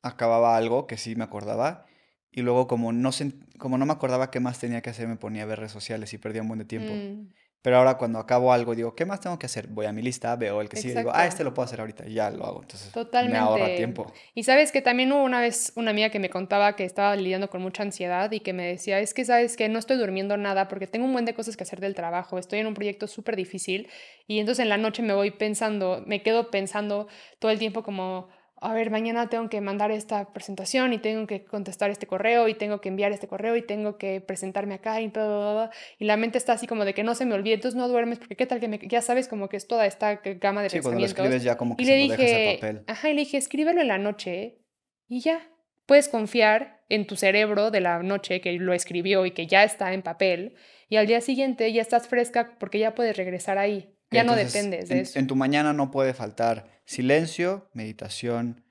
acababa 0.01 0.57
algo 0.57 0.87
que 0.87 0.97
sí 0.97 1.15
me 1.15 1.23
acordaba 1.23 1.85
y 2.31 2.41
luego 2.41 2.67
como 2.67 2.91
no, 2.91 3.11
como 3.57 3.77
no 3.77 3.85
me 3.85 3.93
acordaba 3.93 4.31
qué 4.31 4.39
más 4.39 4.59
tenía 4.59 4.81
que 4.81 4.89
hacer, 4.89 5.07
me 5.07 5.15
ponía 5.15 5.43
a 5.43 5.45
ver 5.45 5.59
redes 5.59 5.71
sociales 5.71 6.13
y 6.13 6.17
perdía 6.17 6.41
un 6.41 6.47
buen 6.47 6.59
de 6.59 6.65
tiempo. 6.65 6.93
Mm, 6.93 7.29
Pero 7.61 7.77
ahora 7.77 7.97
cuando 7.97 8.19
acabo 8.19 8.53
algo 8.53 8.75
digo, 8.75 8.95
¿qué 8.95 9.05
más 9.05 9.19
tengo 9.19 9.37
que 9.37 9.45
hacer? 9.45 9.67
Voy 9.67 9.85
a 9.85 9.91
mi 9.91 10.01
lista, 10.01 10.35
veo 10.35 10.61
el 10.61 10.69
que 10.69 10.77
sigue 10.77 10.93
y 10.93 10.97
digo, 10.97 11.09
ah, 11.09 11.25
Exacto. 11.25 11.29
este 11.29 11.43
lo 11.43 11.53
puedo 11.53 11.65
hacer 11.65 11.79
ahorita 11.79 12.07
y 12.07 12.13
ya 12.13 12.29
lo 12.29 12.45
hago. 12.45 12.61
Entonces 12.61 12.91
me 13.29 13.37
ahorra 13.37 13.75
tiempo. 13.75 14.13
Y 14.35 14.43
sabes 14.43 14.71
que 14.71 14.81
también 14.81 15.11
hubo 15.11 15.23
una 15.23 15.41
vez 15.41 15.73
una 15.75 15.91
amiga 15.91 16.09
que 16.09 16.19
me 16.19 16.29
contaba 16.29 16.75
que 16.75 16.85
estaba 16.85 17.15
lidiando 17.15 17.49
con 17.49 17.61
mucha 17.61 17.83
ansiedad 17.83 18.31
y 18.31 18.39
que 18.39 18.53
me 18.53 18.65
decía, 18.65 18.99
es 18.99 19.13
que 19.13 19.25
sabes 19.25 19.57
que 19.57 19.67
no 19.69 19.79
estoy 19.79 19.97
durmiendo 19.97 20.37
nada 20.37 20.67
porque 20.67 20.87
tengo 20.87 21.05
un 21.05 21.13
buen 21.13 21.25
de 21.25 21.33
cosas 21.33 21.57
que 21.57 21.63
hacer 21.63 21.79
del 21.79 21.95
trabajo, 21.95 22.37
estoy 22.37 22.59
en 22.59 22.67
un 22.67 22.73
proyecto 22.73 23.07
súper 23.07 23.35
difícil 23.35 23.89
y 24.27 24.39
entonces 24.39 24.63
en 24.63 24.69
la 24.69 24.77
noche 24.77 25.01
me 25.01 25.13
voy 25.13 25.31
pensando, 25.31 26.03
me 26.05 26.21
quedo 26.21 26.51
pensando 26.51 27.07
todo 27.39 27.51
el 27.51 27.59
tiempo 27.59 27.83
como, 27.83 28.29
a 28.59 28.73
ver, 28.73 28.89
mañana 28.91 29.29
tengo 29.29 29.49
que 29.49 29.61
mandar 29.61 29.91
esta 29.91 30.33
presentación 30.33 30.93
y 30.93 30.97
tengo 30.97 31.27
que 31.27 31.43
contestar 31.45 31.89
este 31.91 32.07
correo 32.07 32.47
y 32.47 32.53
tengo 32.55 32.81
que 32.81 32.89
enviar 32.89 33.11
este 33.11 33.27
correo 33.27 33.55
y 33.55 33.61
tengo 33.61 33.97
que 33.97 34.19
presentarme 34.21 34.73
acá 34.75 34.99
y 35.01 35.07
bla". 35.09 35.69
Y 35.99 36.05
la 36.05 36.17
mente 36.17 36.37
está 36.37 36.53
así 36.53 36.67
como 36.67 36.83
de 36.85 36.93
que 36.93 37.03
no 37.03 37.13
se 37.15 37.25
me 37.25 37.35
olvide, 37.35 37.55
entonces 37.55 37.77
no 37.77 37.87
duermes 37.87 38.19
porque 38.19 38.35
qué 38.35 38.45
tal 38.45 38.59
que 38.59 38.67
me, 38.67 38.79
ya 38.79 39.01
sabes 39.01 39.27
como 39.27 39.49
que 39.49 39.57
es 39.57 39.67
toda 39.67 39.85
esta 39.85 40.15
gama 40.15 40.63
de 40.63 40.69
Sí, 40.69 40.79
cuando 40.79 40.99
lo 40.99 41.05
pensamientos. 41.05 41.09
escribes 41.25 41.43
ya 41.43 41.57
como 41.57 41.77
que 41.77 41.83
Y 41.83 41.85
se 41.85 41.91
le 41.91 41.97
lo 42.07 42.13
dejas 42.13 42.31
a 42.33 42.37
dije, 42.37 42.55
papel. 42.55 42.83
ajá, 42.87 43.09
y 43.09 43.13
le 43.13 43.19
dije, 43.21 43.37
escríbelo 43.37 43.81
en 43.81 43.87
la 43.87 43.97
noche 43.97 44.59
y 45.07 45.21
ya. 45.21 45.47
Puedes 45.85 46.09
confiar 46.09 46.81
en 46.89 47.07
tu 47.07 47.15
cerebro 47.15 47.71
de 47.71 47.79
la 47.79 48.03
noche 48.03 48.41
que 48.41 48.51
lo 48.53 48.73
escribió 48.73 49.25
y 49.25 49.31
que 49.31 49.47
ya 49.47 49.63
está 49.63 49.93
en 49.93 50.01
papel 50.01 50.55
y 50.89 50.97
al 50.97 51.07
día 51.07 51.21
siguiente 51.21 51.71
ya 51.71 51.81
estás 51.81 52.07
fresca 52.07 52.55
porque 52.59 52.79
ya 52.79 52.93
puedes 52.95 53.15
regresar 53.15 53.57
ahí. 53.57 53.93
Ya 54.11 54.23
no 54.23 54.35
dependes 54.35 54.89
de 54.89 54.95
en, 54.95 55.01
eso. 55.01 55.19
en 55.19 55.27
tu 55.27 55.35
mañana 55.35 55.73
no 55.73 55.91
puede 55.91 56.13
faltar 56.13 56.81
silencio, 56.85 57.69
meditación, 57.73 58.63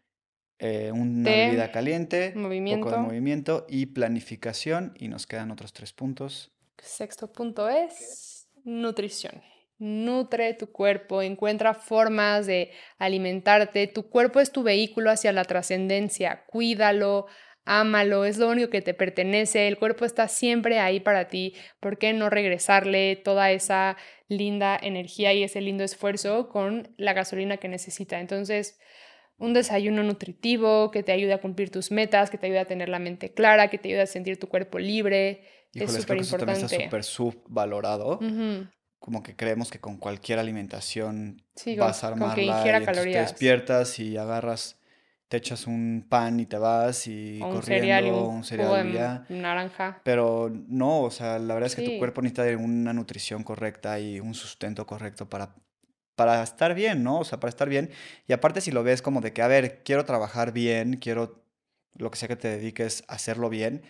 eh, 0.59 0.90
una 0.92 1.25
Té, 1.25 1.46
bebida 1.46 1.70
caliente, 1.70 2.29
poco 2.31 2.38
de 2.38 2.42
movimiento. 2.42 2.99
movimiento 2.99 3.66
y 3.68 3.87
planificación. 3.87 4.94
Y 4.99 5.09
nos 5.09 5.27
quedan 5.27 5.51
otros 5.51 5.72
tres 5.72 5.92
puntos. 5.92 6.53
Sexto 6.79 7.31
punto 7.33 7.68
es 7.68 8.49
nutrición. 8.64 9.42
Nutre 9.79 10.55
tu 10.55 10.72
cuerpo, 10.72 11.20
encuentra 11.20 11.75
formas 11.75 12.46
de 12.46 12.70
alimentarte. 12.99 13.87
Tu 13.88 14.09
cuerpo 14.09 14.40
es 14.40 14.51
tu 14.51 14.62
vehículo 14.62 15.11
hacia 15.11 15.33
la 15.33 15.44
trascendencia. 15.44 16.44
Cuídalo, 16.46 17.27
ámalo, 17.66 18.24
es 18.24 18.38
lo 18.38 18.48
único 18.48 18.70
que 18.70 18.81
te 18.81 18.94
pertenece. 18.94 19.68
El 19.68 19.76
cuerpo 19.76 20.05
está 20.05 20.29
siempre 20.29 20.79
ahí 20.79 21.00
para 21.00 21.29
ti. 21.29 21.55
¿Por 21.81 21.98
qué 21.98 22.12
no 22.12 22.31
regresarle 22.31 23.16
toda 23.16 23.50
esa 23.50 23.96
linda 24.29 24.79
energía 24.81 25.35
y 25.35 25.42
ese 25.42 25.61
lindo 25.61 25.85
esfuerzo 25.85 26.48
con 26.48 26.88
la 26.96 27.12
gasolina 27.12 27.59
que 27.59 27.68
necesita? 27.68 28.20
Entonces, 28.20 28.79
un 29.38 29.52
desayuno 29.52 30.02
nutritivo 30.02 30.90
que 30.90 31.02
te 31.02 31.12
ayude 31.12 31.35
a 31.35 31.40
cumplir 31.40 31.70
tus 31.70 31.90
metas, 31.90 32.31
que 32.31 32.38
te 32.38 32.46
ayude 32.46 32.61
a 32.61 32.64
tener 32.66 32.88
la 32.88 33.00
mente 33.00 33.35
clara, 33.35 33.68
que 33.68 33.79
te 33.79 33.88
ayude 33.88 34.02
a 34.02 34.07
sentir 34.07 34.38
tu 34.38 34.48
cuerpo 34.48 34.79
libre. 34.79 35.42
es 35.74 35.92
súper 35.92 36.18
importante. 36.18 36.22
Eso 36.22 36.38
también 36.38 36.64
está 36.64 36.85
súper 36.85 37.05
subvalorado. 37.05 38.20
Como 38.98 39.22
que 39.22 39.37
creemos 39.37 39.70
que 39.70 39.79
con 39.79 39.98
cualquier 39.98 40.38
alimentación 40.38 41.42
vas 41.76 42.02
a 42.02 42.09
armarla 42.09 42.81
y 42.81 42.85
te 42.85 43.18
despiertas 43.18 43.98
y 43.98 44.16
agarras, 44.16 44.79
te 45.28 45.36
echas 45.38 45.66
un 45.66 46.06
pan 46.08 46.38
y 46.38 46.46
te 46.46 46.56
vas 46.56 47.06
y 47.06 47.40
o 47.42 47.48
un 47.48 47.62
cereal, 47.62 48.04
un 48.06 48.44
cereal 48.44 49.26
naranja. 49.28 50.00
Pero 50.04 50.50
no, 50.68 51.02
o 51.02 51.10
sea, 51.10 51.38
la 51.38 51.54
verdad 51.54 51.66
es 51.66 51.76
que 51.76 51.82
tu 51.82 51.98
cuerpo 51.98 52.22
necesita 52.22 52.56
una 52.62 52.92
nutrición 52.92 53.42
correcta 53.42 53.98
y 53.98 54.20
un 54.20 54.34
sustento 54.34 54.86
correcto 54.86 55.28
para 55.28 55.54
para 56.16 56.42
estar 56.42 56.74
bien, 56.74 57.04
¿no? 57.04 57.20
O 57.20 57.24
sea, 57.24 57.38
para 57.38 57.50
estar 57.50 57.68
bien. 57.68 57.90
Y 58.26 58.32
aparte 58.32 58.60
si 58.60 58.72
lo 58.72 58.82
ves 58.82 59.02
como 59.02 59.20
de 59.20 59.32
que, 59.32 59.42
a 59.42 59.48
ver, 59.48 59.82
quiero 59.84 60.04
trabajar 60.04 60.52
bien, 60.52 60.96
quiero 60.96 61.44
lo 61.94 62.10
que 62.10 62.18
sea 62.18 62.28
que 62.28 62.36
te 62.36 62.48
dediques 62.48 63.04
a 63.06 63.14
hacerlo 63.14 63.48
bien, 63.48 63.82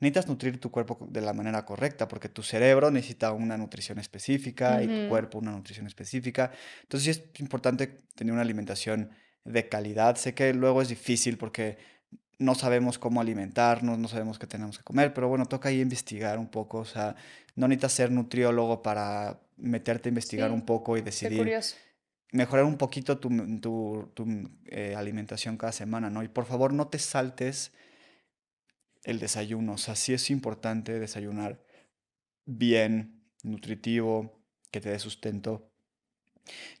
necesitas 0.00 0.26
nutrir 0.28 0.58
tu 0.60 0.70
cuerpo 0.70 0.98
de 1.10 1.20
la 1.20 1.32
manera 1.32 1.64
correcta, 1.64 2.08
porque 2.08 2.28
tu 2.28 2.42
cerebro 2.42 2.90
necesita 2.90 3.32
una 3.32 3.56
nutrición 3.56 3.98
específica 3.98 4.82
y 4.82 4.88
tu 4.88 5.08
cuerpo 5.08 5.38
una 5.38 5.52
nutrición 5.52 5.86
específica. 5.86 6.50
Entonces 6.82 7.16
sí 7.16 7.22
es 7.22 7.40
importante 7.40 7.86
tener 8.14 8.32
una 8.32 8.42
alimentación 8.42 9.10
de 9.44 9.68
calidad. 9.68 10.16
Sé 10.16 10.34
que 10.34 10.52
luego 10.54 10.82
es 10.82 10.88
difícil 10.88 11.38
porque 11.38 11.78
no 12.38 12.54
sabemos 12.54 12.98
cómo 12.98 13.20
alimentarnos, 13.20 13.98
no 13.98 14.08
sabemos 14.08 14.38
qué 14.38 14.46
tenemos 14.46 14.78
que 14.78 14.84
comer, 14.84 15.14
pero 15.14 15.28
bueno, 15.28 15.46
toca 15.46 15.68
ahí 15.68 15.80
investigar 15.80 16.38
un 16.38 16.48
poco, 16.48 16.78
o 16.78 16.84
sea, 16.84 17.14
no 17.54 17.68
necesitas 17.68 17.92
ser 17.92 18.10
nutriólogo 18.10 18.82
para 18.82 19.40
meterte 19.56 20.08
a 20.08 20.10
investigar 20.10 20.50
un 20.50 20.62
poco 20.62 20.96
y 20.96 21.02
decidir 21.02 21.60
mejorar 22.32 22.64
un 22.64 22.76
poquito 22.76 23.18
tu, 23.18 23.28
tu, 23.60 24.10
tu 24.12 24.26
eh, 24.66 24.94
alimentación 24.96 25.56
cada 25.56 25.70
semana, 25.70 26.10
¿no? 26.10 26.24
Y 26.24 26.28
por 26.28 26.46
favor 26.46 26.72
no 26.72 26.88
te 26.88 26.98
saltes 26.98 27.72
el 29.04 29.20
desayuno, 29.20 29.74
o 29.74 29.78
sea, 29.78 29.94
sí 29.94 30.12
es 30.14 30.30
importante 30.30 30.98
desayunar 30.98 31.62
bien, 32.44 33.22
nutritivo, 33.44 34.42
que 34.72 34.80
te 34.80 34.90
dé 34.90 34.98
sustento. 34.98 35.70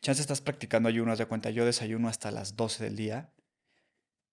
Chance 0.00 0.20
estás 0.20 0.40
practicando 0.40 0.88
ayunos 0.88 1.18
de 1.18 1.26
cuenta, 1.26 1.50
yo 1.50 1.64
desayuno 1.64 2.08
hasta 2.08 2.30
las 2.30 2.56
12 2.56 2.84
del 2.84 2.96
día, 2.96 3.30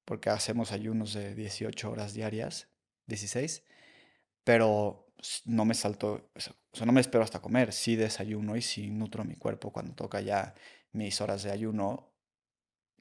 porque 0.06 0.30
hacemos 0.30 0.72
ayunos 0.72 1.14
de 1.14 1.36
18 1.36 1.90
horas 1.90 2.14
diarias, 2.14 2.68
16, 3.08 3.64
pero 4.44 5.08
no 5.46 5.66
me 5.66 5.74
salto, 5.74 6.30
o 6.36 6.40
sea, 6.76 6.86
no 6.86 6.92
me 6.92 7.02
espero 7.02 7.24
hasta 7.24 7.42
comer, 7.42 7.74
sí 7.74 7.96
desayuno 7.96 8.56
y 8.56 8.62
sí 8.62 8.90
nutro 8.90 9.24
mi 9.24 9.36
cuerpo 9.36 9.72
cuando 9.72 9.94
toca 9.94 10.22
ya 10.22 10.56
mis 10.92 11.22
horas 11.22 11.44
de 11.44 11.52
ayuno, 11.52 12.12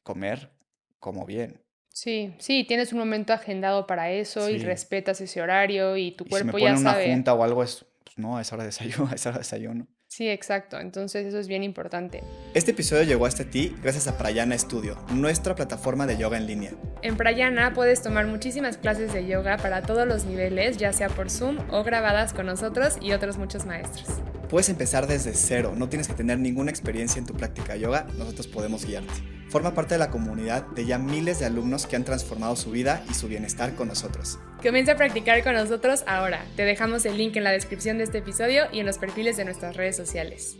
comer 0.02 0.52
como 0.98 1.24
bien. 1.24 1.64
Sí, 1.88 2.34
sí, 2.38 2.64
tienes 2.64 2.92
un 2.92 3.00
momento 3.00 3.32
agendado 3.32 3.86
para 3.86 4.12
eso 4.12 4.48
y 4.48 4.58
respetas 4.58 5.20
ese 5.20 5.42
horario 5.42 5.96
y 5.96 6.12
tu 6.12 6.24
cuerpo 6.24 6.58
y 6.58 6.60
si 6.60 6.64
me 6.64 6.72
ponen 6.74 6.76
una 6.76 6.94
junta 7.04 7.34
o 7.34 7.42
algo 7.42 7.64
es, 7.64 7.84
pues 8.04 8.16
no, 8.18 8.38
es 8.38 8.52
hora 8.52 8.62
de 8.62 8.68
desayuno, 8.68 9.10
es 9.14 9.26
hora 9.26 9.36
de 9.36 9.40
desayuno. 9.40 9.88
Sí, 10.10 10.28
exacto. 10.28 10.80
Entonces 10.80 11.24
eso 11.24 11.38
es 11.38 11.46
bien 11.46 11.62
importante. 11.62 12.24
Este 12.52 12.72
episodio 12.72 13.04
llegó 13.04 13.26
hasta 13.26 13.44
ti 13.44 13.76
gracias 13.80 14.08
a 14.08 14.18
Prayana 14.18 14.58
Studio, 14.58 14.98
nuestra 15.12 15.54
plataforma 15.54 16.04
de 16.08 16.16
yoga 16.16 16.36
en 16.36 16.48
línea. 16.48 16.72
En 17.02 17.16
Prayana 17.16 17.74
puedes 17.74 18.02
tomar 18.02 18.26
muchísimas 18.26 18.76
clases 18.76 19.12
de 19.12 19.24
yoga 19.28 19.56
para 19.58 19.82
todos 19.82 20.08
los 20.08 20.24
niveles, 20.24 20.78
ya 20.78 20.92
sea 20.92 21.10
por 21.10 21.30
Zoom 21.30 21.58
o 21.70 21.84
grabadas 21.84 22.32
con 22.32 22.46
nosotros 22.46 22.98
y 23.00 23.12
otros 23.12 23.38
muchos 23.38 23.66
maestros. 23.66 24.08
Puedes 24.48 24.68
empezar 24.68 25.06
desde 25.06 25.32
cero, 25.32 25.74
no 25.76 25.88
tienes 25.88 26.08
que 26.08 26.14
tener 26.14 26.40
ninguna 26.40 26.72
experiencia 26.72 27.20
en 27.20 27.26
tu 27.26 27.34
práctica 27.34 27.74
de 27.74 27.80
yoga, 27.80 28.08
nosotros 28.18 28.48
podemos 28.48 28.84
guiarte. 28.84 29.39
Forma 29.50 29.74
parte 29.74 29.94
de 29.94 29.98
la 29.98 30.10
comunidad 30.10 30.64
de 30.68 30.86
ya 30.86 30.96
miles 30.96 31.40
de 31.40 31.46
alumnos 31.46 31.88
que 31.88 31.96
han 31.96 32.04
transformado 32.04 32.54
su 32.54 32.70
vida 32.70 33.02
y 33.10 33.14
su 33.14 33.26
bienestar 33.26 33.74
con 33.74 33.88
nosotros. 33.88 34.38
Comienza 34.62 34.92
a 34.92 34.96
practicar 34.96 35.42
con 35.42 35.54
nosotros 35.54 36.04
ahora. 36.06 36.44
Te 36.54 36.64
dejamos 36.64 37.04
el 37.04 37.16
link 37.16 37.34
en 37.34 37.42
la 37.42 37.50
descripción 37.50 37.98
de 37.98 38.04
este 38.04 38.18
episodio 38.18 38.66
y 38.70 38.78
en 38.78 38.86
los 38.86 38.98
perfiles 38.98 39.36
de 39.36 39.44
nuestras 39.44 39.74
redes 39.74 39.96
sociales. 39.96 40.56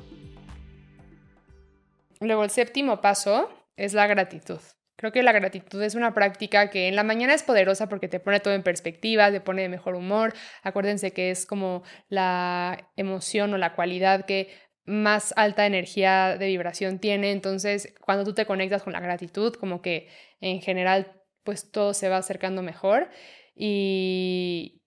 Luego 2.19 2.43
el 2.43 2.51
séptimo 2.51 3.01
paso 3.01 3.49
es 3.77 3.95
la 3.95 4.09
gratitud. 4.09 4.59
Creo 4.97 5.13
que 5.13 5.23
la 5.23 5.33
gratitud 5.33 5.81
es 5.83 5.95
una 5.95 6.13
práctica 6.13 6.69
que 6.69 6.89
en 6.89 6.97
la 6.97 7.05
mañana 7.05 7.33
es 7.33 7.45
poderosa 7.45 7.89
porque 7.89 8.09
te 8.09 8.19
pone 8.19 8.41
todo 8.41 8.55
en 8.55 8.65
perspectiva, 8.65 9.31
te 9.31 9.41
pone 9.41 9.63
de 9.63 9.69
mejor 9.69 9.95
humor. 9.95 10.35
Acuérdense 10.65 11.13
que 11.13 11.31
es 11.31 11.47
como 11.47 11.85
la 12.09 12.91
emoción 12.97 13.55
o 13.55 13.57
la 13.57 13.75
cualidad 13.77 14.27
que 14.27 14.51
más 14.85 15.33
alta 15.37 15.67
energía 15.67 16.37
de 16.39 16.47
vibración 16.47 16.99
tiene. 16.99 17.33
Entonces, 17.33 17.95
cuando 18.01 18.25
tú 18.25 18.35
te 18.35 18.47
conectas 18.47 18.83
con 18.83 18.93
la 18.93 19.01
gratitud, 19.01 19.55
como 19.55 19.83
que 19.83 20.09
en 20.41 20.61
general, 20.61 21.13
pues 21.45 21.71
todo 21.71 21.95
se 21.95 22.09
va 22.09 22.19
acercando 22.19 22.63
mejor 22.63 23.09
y, 23.55 24.83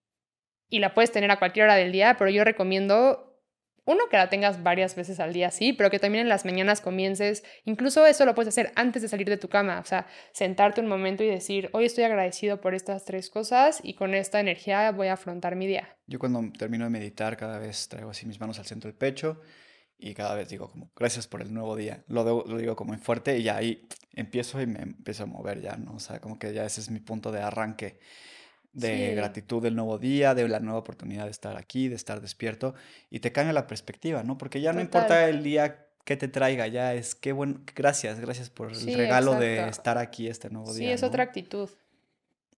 y 0.69 0.79
la 0.79 0.93
puedes 0.93 1.12
tener 1.12 1.32
a 1.32 1.39
cualquier 1.39 1.65
hora 1.65 1.75
del 1.75 1.91
día, 1.91 2.15
pero 2.17 2.29
yo 2.29 2.43
recomiendo 2.43 3.34
uno, 3.86 4.03
que 4.10 4.15
la 4.15 4.29
tengas 4.29 4.63
varias 4.63 4.95
veces 4.95 5.19
al 5.19 5.34
día, 5.34 5.51
sí, 5.51 5.73
pero 5.73 5.89
que 5.89 5.99
también 5.99 6.23
en 6.23 6.29
las 6.29 6.45
mañanas 6.45 6.79
comiences, 6.79 7.43
incluso 7.65 8.06
eso 8.06 8.25
lo 8.25 8.34
puedes 8.34 8.47
hacer 8.47 8.71
antes 8.75 9.01
de 9.01 9.10
salir 9.10 9.27
de 9.27 9.36
tu 9.36 9.49
cama, 9.49 9.79
o 9.79 9.86
sea, 9.86 10.08
sentarte 10.32 10.79
un 10.79 10.88
momento 10.88 11.23
y 11.23 11.27
decir, 11.27 11.69
hoy 11.73 11.86
estoy 11.86 12.06
agradecido 12.06 12.62
por 12.62 12.75
estas 12.75 13.03
tres 13.03 13.29
cosas 13.29 13.82
y 13.84 13.95
con 13.95 14.13
esta 14.13 14.39
energía 14.39 14.89
voy 14.91 15.08
a 15.08 15.13
afrontar 15.13 15.58
mi 15.58 15.67
día. 15.67 15.97
Yo 16.08 16.17
cuando 16.17 16.41
termino 16.58 16.86
de 16.86 16.91
meditar 16.91 17.36
cada 17.36 17.60
vez 17.60 17.89
traigo 17.89 18.12
así 18.12 18.25
mis 18.25 18.39
manos 18.39 18.58
al 18.58 18.65
centro 18.65 18.89
del 18.89 18.97
pecho 18.97 19.41
y 20.03 20.13
cada 20.13 20.35
vez 20.35 20.49
digo 20.49 20.69
como, 20.69 20.91
gracias 20.95 21.27
por 21.27 21.41
el 21.41 21.53
nuevo 21.53 21.77
día. 21.77 22.03
Lo, 22.07 22.23
lo 22.23 22.57
digo 22.57 22.75
como 22.75 22.93
en 22.93 22.99
fuerte 22.99 23.37
y 23.37 23.43
ya 23.43 23.55
ahí 23.55 23.87
empiezo 24.13 24.61
y 24.61 24.67
me 24.67 24.81
empiezo 24.81 25.23
a 25.23 25.25
mover 25.27 25.61
ya, 25.61 25.77
¿no? 25.77 25.93
O 25.93 25.99
sea, 25.99 26.19
como 26.19 26.37
que 26.37 26.53
ya 26.53 26.65
ese 26.65 26.81
es 26.81 26.89
mi 26.89 26.99
punto 26.99 27.31
de 27.31 27.41
arranque 27.41 27.99
de 28.73 29.13
gratitud 29.15 29.61
del 29.61 29.75
nuevo 29.75 29.97
día, 29.99 30.33
de 30.33 30.47
la 30.47 30.59
nueva 30.59 30.79
oportunidad 30.79 31.25
de 31.25 31.31
estar 31.31 31.57
aquí, 31.57 31.87
de 31.87 31.95
estar 31.95 32.19
despierto 32.19 32.73
y 33.09 33.19
te 33.19 33.31
cambia 33.31 33.53
la 33.53 33.65
perspectiva, 33.65 34.23
¿no? 34.23 34.37
Porque 34.37 34.59
ya 34.59 34.73
no 34.73 34.81
importa 34.81 35.29
el 35.29 35.41
día 35.41 35.87
que 36.03 36.17
te 36.17 36.27
traiga, 36.27 36.67
ya 36.67 36.93
es 36.93 37.15
qué 37.15 37.31
bueno, 37.31 37.61
gracias, 37.73 38.19
gracias 38.19 38.49
por 38.49 38.71
el 38.73 38.97
regalo 38.97 39.35
de 39.35 39.69
estar 39.69 39.97
aquí 39.97 40.27
este 40.27 40.49
nuevo 40.49 40.73
día. 40.73 40.87
Sí, 40.89 40.93
es 40.93 41.03
otra 41.03 41.23
actitud. 41.23 41.69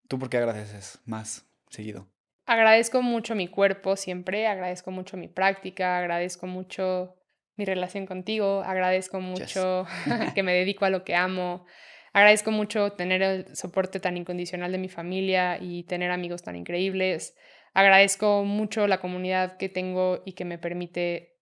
¿Tú 0.07 0.17
por 0.17 0.29
qué 0.29 0.37
agradeces 0.37 0.99
más 1.05 1.45
seguido? 1.69 2.07
Agradezco 2.47 3.01
mucho 3.01 3.35
mi 3.35 3.47
cuerpo 3.47 3.95
siempre, 3.95 4.47
agradezco 4.47 4.89
mucho 4.91 5.17
mi 5.17 5.27
práctica, 5.27 5.97
agradezco 5.97 6.47
mucho 6.47 7.15
mi 7.57 7.65
relación 7.65 8.05
contigo, 8.05 8.63
agradezco 8.65 9.19
mucho 9.19 9.85
que 10.35 10.43
me 10.43 10.53
dedico 10.53 10.85
a 10.85 10.89
lo 10.89 11.03
que 11.03 11.15
amo, 11.15 11.65
agradezco 12.13 12.51
mucho 12.51 12.93
tener 12.93 13.21
el 13.21 13.55
soporte 13.55 13.99
tan 13.99 14.17
incondicional 14.17 14.71
de 14.71 14.77
mi 14.77 14.89
familia 14.89 15.57
y 15.59 15.83
tener 15.83 16.11
amigos 16.11 16.43
tan 16.43 16.55
increíbles, 16.55 17.35
agradezco 17.73 18.43
mucho 18.43 18.87
la 18.87 18.99
comunidad 18.99 19.57
que 19.57 19.69
tengo 19.69 20.21
y 20.25 20.33
que 20.33 20.45
me 20.45 20.57
permite 20.57 21.35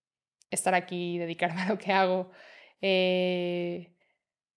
estar 0.50 0.76
aquí 0.76 1.16
y 1.16 1.18
dedicarme 1.20 1.62
a 1.62 1.70
lo 1.70 1.78
que 1.78 1.92
hago. 1.92 2.32
Eh, 2.82 3.94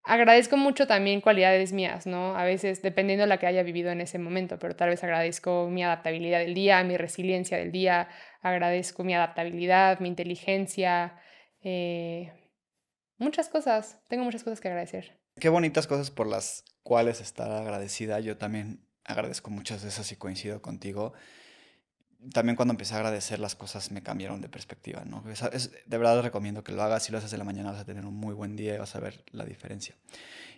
agradezco 0.04 0.56
mucho 0.56 0.86
también 0.86 1.20
cualidades 1.20 1.72
mías, 1.72 2.06
¿no? 2.06 2.36
A 2.36 2.44
veces 2.44 2.80
dependiendo 2.82 3.22
de 3.22 3.28
la 3.28 3.38
que 3.38 3.46
haya 3.46 3.62
vivido 3.62 3.90
en 3.90 4.00
ese 4.00 4.18
momento, 4.18 4.58
pero 4.58 4.74
tal 4.76 4.90
vez 4.90 5.02
agradezco 5.04 5.68
mi 5.70 5.82
adaptabilidad 5.84 6.40
del 6.40 6.54
día, 6.54 6.82
mi 6.84 6.96
resiliencia 6.96 7.58
del 7.58 7.72
día, 7.72 8.08
agradezco 8.40 9.04
mi 9.04 9.14
adaptabilidad, 9.14 10.00
mi 10.00 10.08
inteligencia, 10.08 11.18
eh, 11.68 12.32
muchas 13.18 13.48
cosas, 13.48 13.98
tengo 14.08 14.22
muchas 14.22 14.44
cosas 14.44 14.60
que 14.60 14.68
agradecer. 14.68 15.18
Qué 15.40 15.48
bonitas 15.48 15.88
cosas 15.88 16.12
por 16.12 16.28
las 16.28 16.64
cuales 16.84 17.20
estar 17.20 17.50
agradecida. 17.50 18.20
Yo 18.20 18.36
también 18.36 18.86
agradezco 19.04 19.50
muchas 19.50 19.82
de 19.82 19.88
esas 19.88 20.12
y 20.12 20.16
coincido 20.16 20.62
contigo. 20.62 21.12
También 22.32 22.56
cuando 22.56 22.72
empecé 22.72 22.94
a 22.94 22.98
agradecer 22.98 23.38
las 23.38 23.54
cosas 23.54 23.90
me 23.90 24.02
cambiaron 24.02 24.40
de 24.40 24.48
perspectiva, 24.48 25.04
¿no? 25.04 25.22
de 25.22 25.98
verdad 25.98 26.22
recomiendo 26.22 26.64
que 26.64 26.72
lo 26.72 26.82
hagas. 26.82 27.04
Si 27.04 27.12
lo 27.12 27.18
haces 27.18 27.32
en 27.32 27.38
la 27.38 27.44
mañana 27.44 27.70
vas 27.70 27.80
a 27.80 27.84
tener 27.84 28.04
un 28.04 28.14
muy 28.14 28.34
buen 28.34 28.56
día 28.56 28.74
y 28.74 28.78
vas 28.78 28.96
a 28.96 29.00
ver 29.00 29.24
la 29.30 29.44
diferencia. 29.44 29.94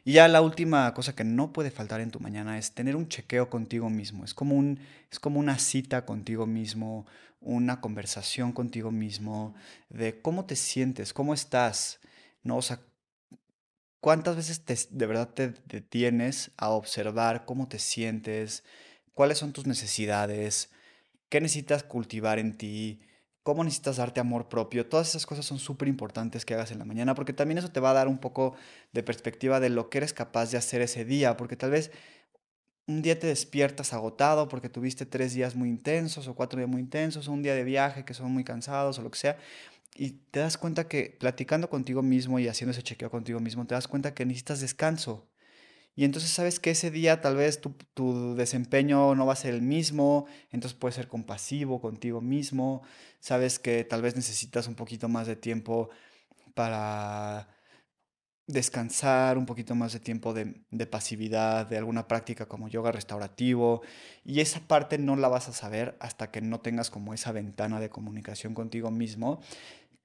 Y 0.04 0.12
ya 0.12 0.28
la 0.28 0.40
última 0.40 0.92
cosa 0.94 1.14
que 1.14 1.24
no 1.24 1.52
puede 1.52 1.70
faltar 1.70 2.00
en 2.00 2.10
tu 2.10 2.20
mañana 2.20 2.58
es 2.58 2.72
tener 2.72 2.96
un 2.96 3.08
chequeo 3.08 3.50
contigo 3.50 3.90
mismo. 3.90 4.24
Es 4.24 4.32
como, 4.32 4.54
un, 4.54 4.80
es 5.10 5.20
como 5.20 5.40
una 5.40 5.58
cita 5.58 6.06
contigo 6.06 6.46
mismo, 6.46 7.06
una 7.40 7.80
conversación 7.80 8.52
contigo 8.52 8.90
mismo, 8.90 9.54
de 9.90 10.20
cómo 10.20 10.46
te 10.46 10.56
sientes, 10.56 11.12
cómo 11.12 11.34
estás, 11.34 12.00
¿no? 12.42 12.56
O 12.56 12.62
sea, 12.62 12.80
cuántas 14.00 14.36
veces 14.36 14.64
te, 14.64 14.76
de 14.90 15.06
verdad 15.06 15.28
te 15.28 15.54
detienes 15.66 16.50
a 16.56 16.70
observar 16.70 17.44
cómo 17.44 17.68
te 17.68 17.78
sientes, 17.78 18.64
cuáles 19.14 19.38
son 19.38 19.52
tus 19.52 19.66
necesidades, 19.66 20.70
qué 21.28 21.40
necesitas 21.40 21.82
cultivar 21.82 22.38
en 22.38 22.56
ti, 22.56 23.00
cómo 23.42 23.64
necesitas 23.64 23.96
darte 23.96 24.20
amor 24.20 24.48
propio. 24.48 24.86
Todas 24.86 25.08
esas 25.08 25.26
cosas 25.26 25.46
son 25.46 25.58
súper 25.58 25.88
importantes 25.88 26.44
que 26.44 26.54
hagas 26.54 26.70
en 26.70 26.78
la 26.78 26.84
mañana 26.84 27.14
porque 27.14 27.32
también 27.32 27.58
eso 27.58 27.70
te 27.70 27.80
va 27.80 27.90
a 27.90 27.94
dar 27.94 28.08
un 28.08 28.18
poco 28.18 28.54
de 28.92 29.02
perspectiva 29.02 29.60
de 29.60 29.70
lo 29.70 29.88
que 29.90 29.98
eres 29.98 30.12
capaz 30.12 30.50
de 30.50 30.58
hacer 30.58 30.82
ese 30.82 31.04
día, 31.04 31.36
porque 31.36 31.56
tal 31.56 31.70
vez 31.70 31.90
un 32.86 33.02
día 33.02 33.18
te 33.18 33.26
despiertas 33.26 33.92
agotado 33.92 34.48
porque 34.48 34.68
tuviste 34.68 35.06
tres 35.06 35.34
días 35.34 35.54
muy 35.54 35.68
intensos 35.68 36.26
o 36.28 36.34
cuatro 36.34 36.58
días 36.58 36.70
muy 36.70 36.80
intensos, 36.80 37.28
o 37.28 37.32
un 37.32 37.42
día 37.42 37.54
de 37.54 37.64
viaje 37.64 38.04
que 38.04 38.14
son 38.14 38.32
muy 38.32 38.44
cansados 38.44 38.98
o 38.98 39.02
lo 39.02 39.10
que 39.10 39.18
sea, 39.18 39.36
y 39.94 40.10
te 40.30 40.40
das 40.40 40.56
cuenta 40.56 40.88
que 40.88 41.16
platicando 41.18 41.68
contigo 41.70 42.02
mismo 42.02 42.38
y 42.38 42.48
haciendo 42.48 42.72
ese 42.72 42.82
chequeo 42.82 43.10
contigo 43.10 43.40
mismo, 43.40 43.66
te 43.66 43.74
das 43.74 43.88
cuenta 43.88 44.14
que 44.14 44.24
necesitas 44.24 44.60
descanso. 44.60 45.28
Y 45.98 46.04
entonces 46.04 46.30
sabes 46.30 46.60
que 46.60 46.70
ese 46.70 46.92
día 46.92 47.20
tal 47.20 47.34
vez 47.34 47.60
tu, 47.60 47.70
tu, 47.92 48.36
desempeño 48.36 49.16
no 49.16 49.26
va 49.26 49.32
a 49.32 49.36
ser 49.36 49.52
el 49.52 49.62
mismo, 49.62 50.26
entonces 50.52 50.78
puedes 50.78 50.94
ser 50.94 51.08
compasivo 51.08 51.80
contigo 51.80 52.20
mismo, 52.20 52.82
sabes 53.18 53.58
que 53.58 53.82
tal 53.82 54.00
vez 54.00 54.14
necesitas 54.14 54.68
un 54.68 54.76
poquito 54.76 55.08
más 55.08 55.26
de 55.26 55.34
tiempo 55.34 55.90
para 56.54 57.48
descansar, 58.46 59.38
un 59.38 59.44
poquito 59.44 59.74
más 59.74 59.92
de 59.92 59.98
tiempo 59.98 60.34
de, 60.34 60.62
de, 60.70 60.86
pasividad, 60.86 61.66
de 61.66 61.78
alguna 61.78 62.06
práctica 62.06 62.46
como 62.46 62.68
yoga 62.68 62.92
restaurativo. 62.92 63.82
Y 64.24 64.38
esa 64.38 64.60
parte 64.60 64.98
no 64.98 65.16
la 65.16 65.26
vas 65.26 65.48
a 65.48 65.52
saber 65.52 65.96
hasta 65.98 66.30
que 66.30 66.40
no 66.40 66.60
tengas 66.60 66.90
como 66.90 67.12
esa 67.12 67.32
ventana 67.32 67.80
de 67.80 67.90
comunicación 67.90 68.54
contigo 68.54 68.92
mismo, 68.92 69.40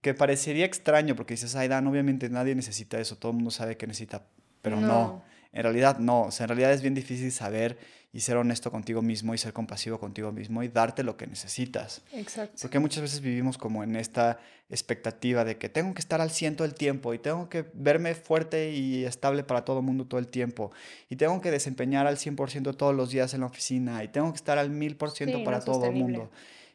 que 0.02 0.16
parecería 0.16 0.66
extraño 0.66 1.16
porque 1.16 1.36
dices, 1.36 1.56
ay, 1.56 1.68
Dan, 1.68 1.86
obviamente 1.86 2.30
nadie 2.30 2.56
necesita 2.56 3.00
eso, 3.00 3.16
todo 3.16 3.30
el 3.32 3.36
mundo 3.36 3.52
sabe 3.52 3.78
que 3.78 3.86
necesita, 3.86 4.26
pero 4.64 4.78
no. 4.78 4.88
no. 4.88 5.33
En 5.54 5.63
realidad 5.63 6.00
no, 6.00 6.24
o 6.24 6.32
sea, 6.32 6.46
en 6.46 6.50
realidad 6.50 6.74
es 6.74 6.82
bien 6.82 6.96
difícil 6.96 7.32
saber 7.32 7.78
y 8.12 8.20
ser 8.20 8.38
honesto 8.38 8.72
contigo 8.72 9.02
mismo 9.02 9.34
y 9.34 9.39
ser 9.39 9.54
compasivo 9.54 10.00
contigo 10.00 10.32
mismo 10.32 10.62
y 10.62 10.68
darte 10.68 11.02
lo 11.04 11.18
que 11.18 11.26
necesitas. 11.26 12.04
Exacto. 12.12 12.58
Porque 12.62 12.78
muchas 12.78 13.02
veces 13.02 13.22
vivimos 13.22 13.58
como 13.58 13.84
en 13.84 13.96
esta 13.96 14.39
expectativa 14.70 15.44
de 15.44 15.58
que 15.58 15.68
tengo 15.68 15.94
que 15.96 16.00
estar 16.00 16.22
al 16.22 16.30
ciento 16.30 16.63
el 16.63 16.76
tiempo 16.76 17.13
y 17.16 17.20
tengo 17.20 17.50
que 17.50 17.66
verme 17.74 18.13
fuerte 18.13 18.72
y 18.72 19.04
estable 19.04 19.44
para 19.44 19.66
todo 19.66 19.80
el 19.80 19.86
mundo 19.86 20.06
todo 20.06 20.20
el 20.20 20.28
tiempo 20.28 20.72
y 21.10 21.16
tengo 21.16 21.42
que 21.42 21.50
desempeñar 21.50 22.06
al 22.06 22.18
100% 22.18 22.76
todos 22.78 22.96
los 22.96 23.10
días 23.10 23.34
en 23.34 23.42
la 23.42 23.48
oficina 23.48 24.04
y 24.04 24.08
tengo 24.08 24.32
que 24.32 24.38
estar 24.38 24.60
al 24.60 24.72
1000% 24.72 25.44
para 25.44 25.60
todo 25.60 25.86
el 25.86 25.94
mundo. 25.94 26.30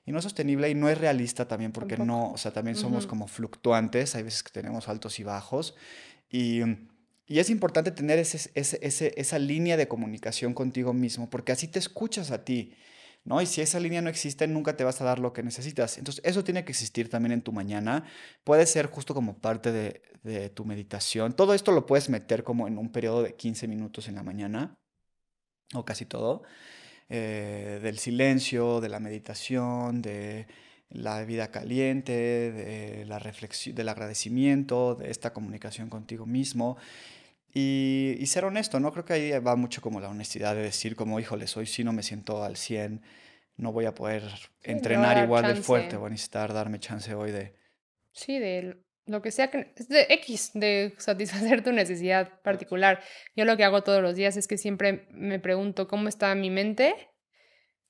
Y 0.07 0.13
no 0.13 0.19
es 0.19 0.25
sostenible 0.25 0.71
y 0.71 0.75
no 0.75 0.89
es 0.89 0.99
realista 0.99 1.47
también 1.47 1.71
porque 1.71 1.97
no, 1.99 2.33
o 2.33 2.39
sea, 2.39 2.53
también 2.53 2.77
somos 2.77 3.07
como 3.07 3.29
fluctuantes, 3.29 4.17
hay 4.17 4.25
veces 4.25 4.43
que 4.43 4.51
tenemos 4.51 4.89
altos 4.89 5.21
y 5.21 5.23
bajos 5.23 5.77
y 6.31 6.63
y 7.29 7.39
es 7.39 7.51
importante 7.51 7.91
tener 7.91 8.19
ese, 8.19 8.51
ese, 8.55 9.13
esa 9.17 9.39
línea 9.39 9.77
de 9.77 9.87
comunicación 9.87 10.55
contigo 10.55 10.95
mismo, 10.95 11.29
porque 11.29 11.53
así 11.53 11.69
te 11.69 11.79
escuchas 11.79 12.31
a 12.31 12.43
ti, 12.43 12.73
¿no? 13.25 13.43
Y 13.43 13.47
si 13.47 13.61
esa 13.61 13.79
línea 13.79 14.01
no 14.01 14.09
existe, 14.09 14.49
nunca 14.49 14.77
te 14.77 14.83
vas 14.83 15.03
a 15.03 15.05
dar 15.05 15.19
lo 15.19 15.35
que 15.35 15.43
necesitas. 15.43 15.99
Entonces, 15.99 16.25
eso 16.25 16.43
tiene 16.43 16.65
que 16.65 16.73
existir 16.73 17.11
también 17.11 17.33
en 17.33 17.43
tu 17.43 17.53
mañana. 17.53 18.05
Puede 18.45 18.65
ser 18.65 18.87
justo 18.87 19.13
como 19.13 19.39
parte 19.39 19.73
de, 19.73 20.01
de 20.23 20.49
tu 20.49 20.65
meditación. 20.65 21.35
Todo 21.35 21.53
esto 21.53 21.73
lo 21.73 21.85
puedes 21.85 22.09
meter 22.09 22.45
como 22.45 22.67
en 22.67 22.79
un 22.79 22.91
periodo 22.91 23.23
de 23.23 23.35
15 23.35 23.69
minutos 23.69 24.09
en 24.09 24.15
la 24.15 24.23
mañana, 24.23 24.79
o 25.75 25.85
casi 25.85 26.07
todo, 26.07 26.43
eh, 27.11 27.81
del 27.83 27.99
silencio, 27.99 28.81
de 28.81 28.89
la 28.89 29.01
meditación, 29.01 30.01
de 30.01 30.47
la 30.91 31.23
vida 31.25 31.51
caliente, 31.51 32.13
de 32.53 33.05
la 33.05 33.19
reflexión, 33.19 33.75
del 33.75 33.91
agradecimiento, 33.91 34.95
de 34.95 35.11
esta 35.11 35.33
comunicación 35.35 35.91
contigo 35.91 36.25
mismo. 36.25 36.79
Y, 37.55 38.25
ser 38.27 38.45
honesto, 38.45 38.79
¿no? 38.79 38.93
Creo 38.93 39.05
que 39.05 39.15
ahí 39.15 39.31
va 39.41 39.57
mucho 39.57 39.81
como 39.81 40.01
la 40.01 40.09
honestidad 40.09 40.55
de 40.55 40.63
decir 40.63 40.97
como, 40.97 41.19
híjole, 41.19 41.47
hoy 41.57 41.67
sí 41.67 41.83
no 41.83 41.93
me 41.93 42.03
siento 42.03 42.45
al 42.45 42.57
100, 42.57 43.03
no 43.57 43.73
voy 43.73 43.87
a 43.87 43.95
poder 43.95 44.23
entrenar 44.63 45.25
igual 45.25 45.55
de 45.55 45.61
fuerte, 45.61 45.97
voy 45.97 46.09
a 46.09 46.11
necesitar 46.11 46.53
darme 46.53 46.79
chance 46.79 47.15
hoy 47.15 47.33
de... 47.33 47.55
Sí, 48.13 48.39
de 48.39 48.77
lo 49.07 49.23
que 49.23 49.31
sea 49.31 49.51
que... 49.51 49.73
Es 49.77 49.89
de 49.89 50.07
X, 50.11 50.51
de 50.55 50.95
satisfacer 50.99 51.65
tu 51.65 51.73
necesidad 51.73 52.41
particular. 52.43 53.01
Yo 53.35 53.45
lo 53.45 53.57
que 53.57 53.65
hago 53.65 53.83
todos 53.83 54.03
los 54.03 54.15
días 54.15 54.37
es 54.37 54.47
que 54.47 54.59
siempre 54.59 55.09
me 55.11 55.39
pregunto 55.39 55.89
cómo 55.89 56.09
está 56.09 56.35
mi 56.35 56.51
mente, 56.51 56.95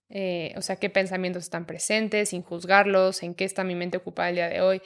eh, 0.08 0.54
o 0.56 0.62
sea, 0.62 0.76
qué 0.76 0.88
pensamientos 0.88 1.42
están 1.42 1.66
presentes, 1.66 2.30
sin 2.30 2.42
juzgarlos, 2.42 3.22
en 3.22 3.34
qué 3.34 3.44
está 3.44 3.64
mi 3.64 3.74
mente 3.74 3.98
ocupada 3.98 4.30
el 4.30 4.34
día 4.36 4.48
de 4.48 4.60
hoy 4.60 4.80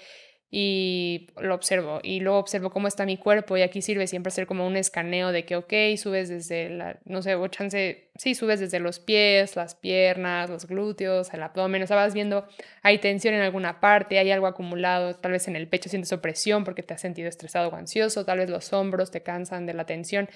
y 0.54 1.28
lo 1.40 1.54
observo 1.54 2.00
y 2.02 2.20
luego 2.20 2.38
observo 2.38 2.68
cómo 2.68 2.86
está 2.86 3.06
mi 3.06 3.16
cuerpo 3.16 3.56
y 3.56 3.62
aquí 3.62 3.80
sirve 3.80 4.06
siempre 4.06 4.28
hacer 4.28 4.46
como 4.46 4.66
un 4.66 4.76
escaneo 4.76 5.32
de 5.32 5.46
que, 5.46 5.56
ok, 5.56 5.72
subes 5.96 6.28
desde 6.28 6.68
la, 6.68 7.00
no 7.06 7.22
sé, 7.22 7.36
o 7.36 7.48
chance, 7.48 8.10
sí, 8.16 8.34
subes 8.34 8.60
desde 8.60 8.78
los 8.78 9.00
pies, 9.00 9.56
las 9.56 9.74
piernas, 9.74 10.50
los 10.50 10.66
glúteos, 10.66 11.32
el 11.32 11.42
abdomen, 11.42 11.82
o 11.82 11.86
sea, 11.86 11.96
vas 11.96 12.12
viendo, 12.12 12.46
hay 12.82 12.98
tensión 12.98 13.32
en 13.32 13.40
alguna 13.40 13.80
parte, 13.80 14.18
hay 14.18 14.30
algo 14.30 14.46
acumulado, 14.46 15.14
tal 15.14 15.32
vez 15.32 15.48
en 15.48 15.56
el 15.56 15.68
pecho 15.68 15.88
sientes 15.88 16.12
opresión 16.12 16.64
porque 16.64 16.82
te 16.82 16.92
has 16.92 17.00
sentido 17.00 17.30
estresado 17.30 17.70
o 17.70 17.74
ansioso, 17.74 18.26
tal 18.26 18.36
vez 18.36 18.50
los 18.50 18.74
hombros 18.74 19.10
te 19.10 19.22
cansan 19.22 19.64
de 19.64 19.72
la 19.72 19.86
tensión, 19.86 20.28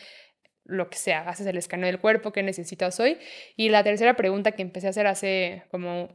lo 0.65 0.89
que 0.89 0.97
sea, 0.97 1.29
haces 1.29 1.47
el 1.47 1.59
escaneo 1.59 1.89
del 1.89 2.01
cuerpo 2.01 2.33
que 2.33 2.43
necesitas 2.43 2.99
hoy. 3.01 3.19
Y 3.55 3.69
la 3.69 3.85
tercera 3.85 4.17
pregunta 4.17 4.53
que 4.53 4.63
empecé 4.63 4.87
a 4.87 4.91
hacer 4.91 5.07
hace 5.07 5.63
como 5.71 6.09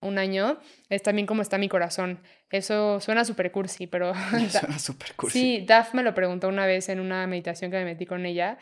un 0.00 0.18
año, 0.18 0.58
es 0.88 1.02
también 1.02 1.26
cómo 1.26 1.42
está 1.42 1.58
mi 1.58 1.68
corazón. 1.68 2.20
Eso 2.50 3.00
suena 3.00 3.24
súper 3.24 3.50
cursi, 3.50 3.86
pero... 3.86 4.12
suena 4.50 4.78
súper 4.78 5.14
cursi. 5.14 5.38
Sí, 5.38 5.64
Daf 5.66 5.94
me 5.94 6.02
lo 6.02 6.14
preguntó 6.14 6.48
una 6.48 6.66
vez 6.66 6.88
en 6.88 7.00
una 7.00 7.26
meditación 7.26 7.70
que 7.70 7.78
me 7.78 7.84
metí 7.84 8.06
con 8.06 8.26
ella 8.26 8.58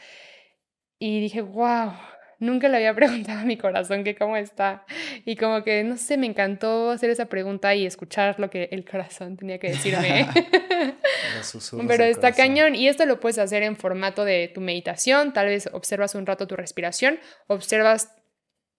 y 0.99 1.20
dije, 1.20 1.42
wow, 1.42 1.92
nunca 2.38 2.68
le 2.68 2.77
había 2.77 2.94
preguntado 2.94 3.40
a 3.40 3.44
mi 3.44 3.57
corazón 3.57 4.05
que 4.05 4.14
cómo 4.14 4.37
está. 4.37 4.85
Y 5.25 5.37
como 5.37 5.62
que, 5.64 5.83
no 5.85 5.97
sé, 5.97 6.16
me 6.16 6.27
encantó 6.27 6.90
hacer 6.90 7.11
esa 7.11 7.27
pregunta 7.27 7.75
y 7.75 7.87
escuchar 7.87 8.38
lo 8.38 8.51
que 8.51 8.68
el 8.70 8.85
corazón 8.85 9.37
tenía 9.37 9.59
que 9.59 9.68
decirme. 9.68 10.27
Pero 11.88 12.05
está 12.05 12.33
cañón. 12.33 12.75
Y 12.75 12.88
esto 12.88 13.07
lo 13.07 13.20
puedes 13.20 13.38
hacer 13.38 13.62
en 13.62 13.77
formato 13.77 14.25
de 14.25 14.51
tu 14.55 14.61
meditación. 14.61 15.33
Tal 15.33 15.47
vez 15.47 15.68
observas 15.73 16.14
un 16.14 16.27
rato 16.27 16.47
tu 16.47 16.57
respiración, 16.57 17.18
observas, 17.47 18.14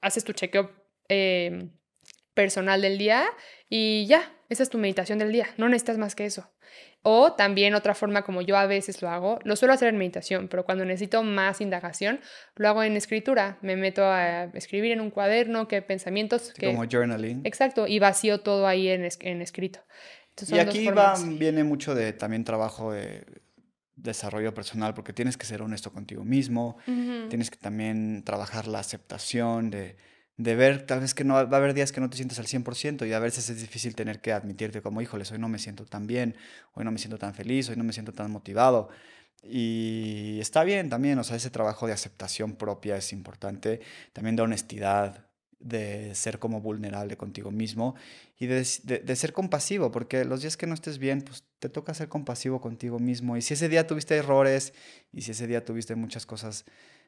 haces 0.02 0.24
tu 0.24 0.34
chequeo 0.34 0.72
eh, 1.10 1.70
personal 2.36 2.82
del 2.82 3.00
día 3.00 3.26
y 3.68 4.06
ya, 4.06 4.32
esa 4.50 4.62
es 4.62 4.70
tu 4.70 4.78
meditación 4.78 5.18
del 5.18 5.32
día, 5.32 5.48
no 5.58 5.68
necesitas 5.68 5.98
más 5.98 6.14
que 6.14 6.26
eso. 6.26 6.52
O 7.08 7.34
también 7.34 7.76
otra 7.76 7.94
forma 7.94 8.24
como 8.24 8.42
yo 8.42 8.58
a 8.58 8.66
veces 8.66 9.02
lo 9.04 9.10
hago, 9.10 9.40
lo 9.44 9.56
suelo 9.56 9.74
hacer 9.74 9.90
en 9.90 9.98
meditación, 9.98 10.48
pero 10.48 10.66
cuando 10.66 10.86
necesito 10.86 11.22
más 11.22 11.62
indagación, 11.62 12.20
lo 12.56 12.68
hago 12.68 12.82
en 12.82 12.98
escritura. 12.98 13.60
Me 13.62 13.76
meto 13.76 14.04
a 14.04 14.46
escribir 14.56 14.92
en 14.92 15.02
un 15.02 15.12
cuaderno 15.12 15.68
qué 15.68 15.84
pensamientos... 15.84 16.52
como 16.60 16.84
journaling. 16.90 17.42
Exacto, 17.44 17.86
y 17.86 18.00
vacío 18.00 18.42
todo 18.42 18.66
ahí 18.66 18.88
en, 18.88 19.08
en 19.20 19.42
escrito. 19.44 19.82
y 20.48 20.58
aquí 20.58 20.88
va, 20.88 21.14
viene 21.38 21.64
mucho 21.64 21.94
de 21.94 22.12
también 22.12 22.44
trabajo 22.44 22.92
de 22.92 23.24
desarrollo 23.96 24.56
personal, 24.56 24.96
porque 24.96 25.14
tienes 25.14 25.38
que 25.38 25.46
ser 25.46 25.62
honesto 25.62 25.92
contigo 25.94 26.24
mismo, 26.24 26.78
tienes 27.30 27.52
que 27.52 27.58
también 27.58 28.24
trabajar 28.24 28.68
la 28.68 28.80
aceptación 28.80 29.70
de 29.70 29.96
de 30.38 30.56
ver 30.56 30.86
tal 30.86 31.00
vez 31.00 31.14
que 31.14 31.24
no 31.24 31.36
va 31.36 31.42
a 31.42 31.58
haber 31.58 31.74
días 31.74 31.92
que 31.92 32.02
no 32.02 32.10
te 32.10 32.18
sientes 32.18 32.40
al 32.40 32.46
100% 32.46 33.08
y 33.08 33.14
a 33.14 33.20
veces 33.20 33.50
es 33.50 33.62
difícil 33.62 33.96
tener 33.96 34.20
que 34.20 34.34
admitirte 34.34 34.82
como, 34.82 35.02
híjoles, 35.02 35.32
hoy 35.32 35.40
no 35.40 35.48
me 35.48 35.60
siento 35.60 35.86
tan 35.86 36.08
bien, 36.08 36.36
hoy 36.74 36.84
no 36.84 36.92
me 36.92 36.98
siento 36.98 37.18
tan 37.18 37.34
feliz, 37.34 37.70
hoy 37.70 37.78
no 37.78 37.84
me 37.84 37.94
siento 37.94 38.14
tan 38.14 38.32
motivado. 38.32 38.90
Y 39.44 40.40
está 40.42 40.64
bien 40.64 40.90
también, 40.90 41.20
o 41.20 41.24
sea, 41.24 41.38
ese 41.38 41.52
trabajo 41.52 41.88
de 41.88 41.94
aceptación 41.94 42.56
propia 42.56 42.98
es 42.98 43.14
importante, 43.14 43.80
también 44.12 44.36
de 44.36 44.42
honestidad, 44.42 45.26
de 45.60 46.14
ser 46.16 46.40
como 46.40 46.62
vulnerable 46.62 47.18
contigo 47.18 47.50
mismo 47.52 47.96
y 48.38 48.48
de, 48.48 48.58
de, 48.84 49.16
ser 49.16 49.34
compasivo, 49.34 49.92
porque 49.92 50.26
los 50.26 50.42
días 50.42 50.58
que 50.58 50.68
no 50.68 50.74
estés 50.74 51.00
bien, 51.00 51.22
pues 51.22 51.44
te 51.60 51.70
toca 51.70 51.94
ser 51.94 52.10
compasivo 52.10 52.62
contigo 52.62 53.00
mismo. 53.00 53.38
Y 53.38 53.42
si 53.42 53.54
ese 53.54 53.70
día 53.70 53.88
tuviste 53.88 54.16
errores 54.16 54.74
y 55.12 55.22
si 55.22 55.32
ese 55.32 55.48
día 55.48 55.64
tuviste 55.64 55.96
muchas 55.96 56.26
cosas 56.26 56.66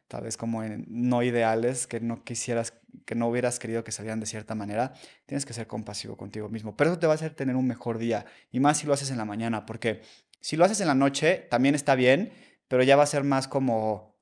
tal 0.07 0.23
vez 0.23 0.37
como 0.37 0.63
en 0.63 0.85
no 0.87 1.23
ideales, 1.23 1.87
que 1.87 1.99
no 1.99 2.23
quisieras, 2.23 2.73
que 3.05 3.15
no 3.15 3.27
hubieras 3.27 3.59
querido 3.59 3.83
que 3.83 3.91
salieran 3.91 4.19
de 4.19 4.25
cierta 4.25 4.55
manera, 4.55 4.93
tienes 5.25 5.45
que 5.45 5.53
ser 5.53 5.67
compasivo 5.67 6.17
contigo 6.17 6.49
mismo. 6.49 6.75
Pero 6.75 6.91
eso 6.91 6.99
te 6.99 7.07
va 7.07 7.13
a 7.13 7.15
hacer 7.15 7.33
tener 7.33 7.55
un 7.55 7.67
mejor 7.67 7.97
día. 7.97 8.25
Y 8.51 8.59
más 8.59 8.77
si 8.77 8.87
lo 8.87 8.93
haces 8.93 9.11
en 9.11 9.17
la 9.17 9.25
mañana, 9.25 9.65
porque 9.65 10.01
si 10.39 10.55
lo 10.55 10.65
haces 10.65 10.81
en 10.81 10.87
la 10.87 10.95
noche, 10.95 11.47
también 11.49 11.75
está 11.75 11.95
bien, 11.95 12.31
pero 12.67 12.83
ya 12.83 12.95
va 12.95 13.03
a 13.03 13.07
ser 13.07 13.23
más 13.23 13.47
como 13.47 14.17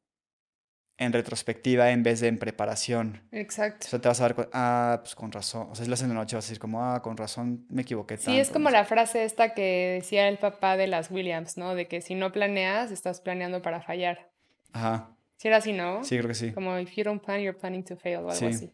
en 0.98 1.12
retrospectiva 1.12 1.92
en 1.92 2.04
vez 2.04 2.22
de 2.22 2.30
en 2.30 2.38
preparación. 2.38 3.28
Exacto. 3.32 3.86
Eso 3.86 4.00
te 4.00 4.08
vas 4.08 4.22
a 4.22 4.30
dar, 4.30 4.50
ah, 4.54 5.00
pues 5.02 5.14
con 5.14 5.32
razón. 5.32 5.68
O 5.70 5.76
sea, 5.76 5.84
si 5.84 5.90
lo 5.90 5.94
haces 5.94 6.06
en 6.06 6.10
la 6.10 6.16
noche 6.16 6.36
vas 6.36 6.46
a 6.46 6.48
decir 6.48 6.60
como, 6.60 6.84
ah, 6.84 7.02
con 7.02 7.18
razón, 7.18 7.66
me 7.70 7.82
equivoqué. 7.82 8.18
Sí, 8.18 8.40
es 8.40 8.50
como 8.50 8.70
la 8.70 8.86
frase 8.86 9.26
esta 9.26 9.54
que 9.54 10.00
decía 10.02 10.30
el 10.30 10.38
papá 10.38 10.78
de 10.78 10.88
las 10.88 11.12
Williams, 11.12 11.58
¿no? 11.58 11.76
De 11.76 11.88
que 11.88 12.02
si 12.02 12.16
no 12.16 12.32
planeas, 12.32 12.92
estás 12.92 13.20
planeando 13.20 13.62
para 13.62 13.82
fallar. 13.82 14.32
Ajá. 14.72 15.10
Si 15.38 15.48
era 15.48 15.58
así, 15.58 15.74
¿no? 15.74 16.04
Sí, 16.04 16.18
creo 16.18 16.28
que 16.28 16.34
sí. 16.34 16.52
Como 16.54 16.78
if 16.80 16.96
you 16.96 17.04
don't 17.04 17.24
plan, 17.24 17.42
you're 17.42 17.58
planning 17.58 17.84
to 17.84 17.98
fail 17.98 18.18
o 18.18 18.32
algo 18.32 18.48
así. 18.48 18.72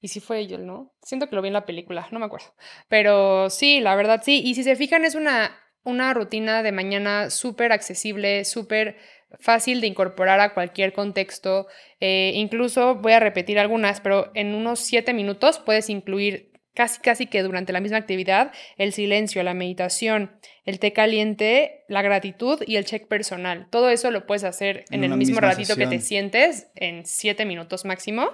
Y 0.00 0.08
sí 0.08 0.20
fue 0.20 0.38
ello, 0.38 0.58
¿no? 0.58 0.94
Siento 1.02 1.28
que 1.28 1.34
lo 1.34 1.42
vi 1.42 1.48
en 1.48 1.54
la 1.54 1.66
película, 1.66 2.06
no 2.12 2.18
me 2.18 2.26
acuerdo. 2.26 2.54
Pero 2.88 3.50
sí, 3.50 3.80
la 3.80 3.96
verdad 3.96 4.22
sí. 4.24 4.42
Y 4.44 4.54
si 4.54 4.62
se 4.62 4.76
fijan, 4.76 5.04
es 5.04 5.14
una, 5.14 5.58
una 5.82 6.14
rutina 6.14 6.62
de 6.62 6.70
mañana 6.70 7.30
súper 7.30 7.72
accesible, 7.72 8.44
súper 8.44 8.96
fácil 9.40 9.80
de 9.80 9.88
incorporar 9.88 10.40
a 10.40 10.54
cualquier 10.54 10.92
contexto. 10.92 11.66
Eh, 12.00 12.32
incluso 12.34 12.96
voy 12.96 13.12
a 13.12 13.20
repetir 13.20 13.58
algunas, 13.58 14.00
pero 14.00 14.30
en 14.34 14.54
unos 14.54 14.78
siete 14.78 15.12
minutos 15.12 15.58
puedes 15.58 15.90
incluir 15.90 16.52
casi 16.78 17.00
casi 17.00 17.26
que 17.26 17.42
durante 17.42 17.72
la 17.72 17.80
misma 17.80 17.98
actividad, 17.98 18.52
el 18.76 18.92
silencio, 18.92 19.42
la 19.42 19.52
meditación, 19.52 20.30
el 20.64 20.78
té 20.78 20.92
caliente, 20.92 21.82
la 21.88 22.02
gratitud 22.02 22.62
y 22.64 22.76
el 22.76 22.84
check 22.84 23.08
personal. 23.08 23.66
Todo 23.68 23.90
eso 23.90 24.12
lo 24.12 24.26
puedes 24.26 24.44
hacer 24.44 24.84
en, 24.90 25.02
el 25.02 25.16
mismo 25.16 25.40
ratito 25.40 25.74
que 25.74 25.88
te 25.88 25.98
sientes, 25.98 26.68
en 26.76 27.04
siete 27.04 27.44
minutos 27.46 27.84
máximo. 27.84 28.30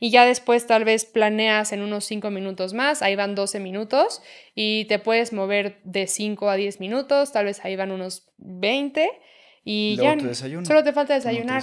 Y 0.00 0.10
ya 0.10 0.26
después 0.26 0.66
tal 0.66 0.84
vez 0.84 1.04
planeas 1.04 1.72
en 1.72 1.82
unos 1.82 2.04
cinco 2.04 2.32
minutos 2.32 2.74
más, 2.74 3.00
ahí 3.00 3.14
van 3.14 3.36
12 3.36 3.60
minutos 3.60 4.22
y 4.56 4.86
te 4.86 4.98
puedes 4.98 5.32
mover 5.32 5.78
de 5.84 6.08
5 6.08 6.50
a 6.50 6.56
10 6.56 6.80
minutos, 6.80 7.30
tal 7.30 7.44
vez 7.44 7.64
ahí 7.64 7.76
van 7.76 7.92
unos 7.92 8.26
20 8.38 9.08
y 9.62 9.94
ya 10.02 10.16
solo 10.64 10.82
te 10.82 10.92
falta 10.92 11.14
desayunar. 11.14 11.62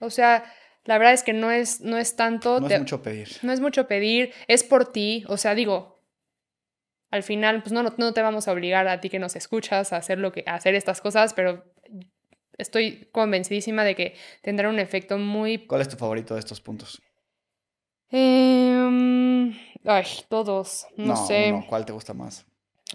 O 0.00 0.08
sea, 0.08 0.44
la 0.88 0.96
verdad 0.96 1.12
es 1.12 1.22
que 1.22 1.34
no 1.34 1.50
es, 1.50 1.82
no 1.82 1.98
es 1.98 2.16
tanto... 2.16 2.60
No 2.60 2.66
es 2.66 2.78
mucho 2.78 3.02
pedir. 3.02 3.28
No 3.42 3.52
es 3.52 3.60
mucho 3.60 3.86
pedir, 3.86 4.32
es 4.46 4.64
por 4.64 4.90
ti. 4.90 5.22
O 5.28 5.36
sea, 5.36 5.54
digo, 5.54 6.02
al 7.10 7.22
final, 7.22 7.62
pues 7.62 7.72
no, 7.72 7.82
no, 7.82 8.14
te 8.14 8.22
vamos 8.22 8.48
a 8.48 8.52
obligar 8.52 8.88
a 8.88 8.98
ti 8.98 9.10
que 9.10 9.18
nos 9.18 9.36
escuchas 9.36 9.92
a 9.92 9.98
hacer, 9.98 10.18
lo 10.18 10.32
que, 10.32 10.44
a 10.46 10.54
hacer 10.54 10.74
estas 10.74 11.02
cosas, 11.02 11.34
pero 11.34 11.62
estoy 12.56 13.10
convencidísima 13.12 13.84
de 13.84 13.94
que 13.96 14.14
tendrá 14.40 14.70
un 14.70 14.78
efecto 14.78 15.18
muy... 15.18 15.66
¿Cuál 15.66 15.82
es 15.82 15.90
tu 15.90 15.98
favorito 15.98 16.32
de 16.32 16.40
estos 16.40 16.62
puntos? 16.62 17.02
Em, 18.08 19.52
ay, 19.84 20.06
todos, 20.30 20.86
no, 20.96 21.16
sé. 21.16 21.52
¿Cuál 21.68 21.84
te 21.84 21.92
gusta 21.92 22.14
más? 22.14 22.46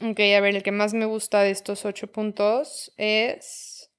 Ok, 0.01 0.19
a 0.35 0.41
ver, 0.41 0.55
el 0.55 0.63
que 0.63 0.71
más 0.71 0.95
me 0.95 1.05
gusta 1.05 1.41
de 1.41 1.51
estos 1.51 1.85
ocho 1.85 2.11
puntos 2.11 2.91
es... 2.97 3.91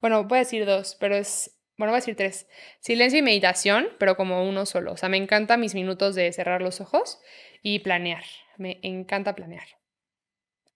Bueno, 0.00 0.22
voy 0.22 0.36
a 0.36 0.42
decir 0.42 0.64
dos, 0.64 0.96
pero 1.00 1.16
es... 1.16 1.58
Bueno, 1.82 1.90
voy 1.90 1.96
a 1.96 2.00
decir 2.02 2.14
tres. 2.14 2.46
Silencio 2.78 3.18
y 3.18 3.22
meditación, 3.22 3.88
pero 3.98 4.16
como 4.16 4.48
uno 4.48 4.66
solo. 4.66 4.92
O 4.92 4.96
sea, 4.96 5.08
me 5.08 5.16
encantan 5.16 5.58
mis 5.58 5.74
minutos 5.74 6.14
de 6.14 6.32
cerrar 6.32 6.62
los 6.62 6.80
ojos 6.80 7.18
y 7.60 7.80
planear. 7.80 8.22
Me 8.56 8.78
encanta 8.84 9.34
planear. 9.34 9.66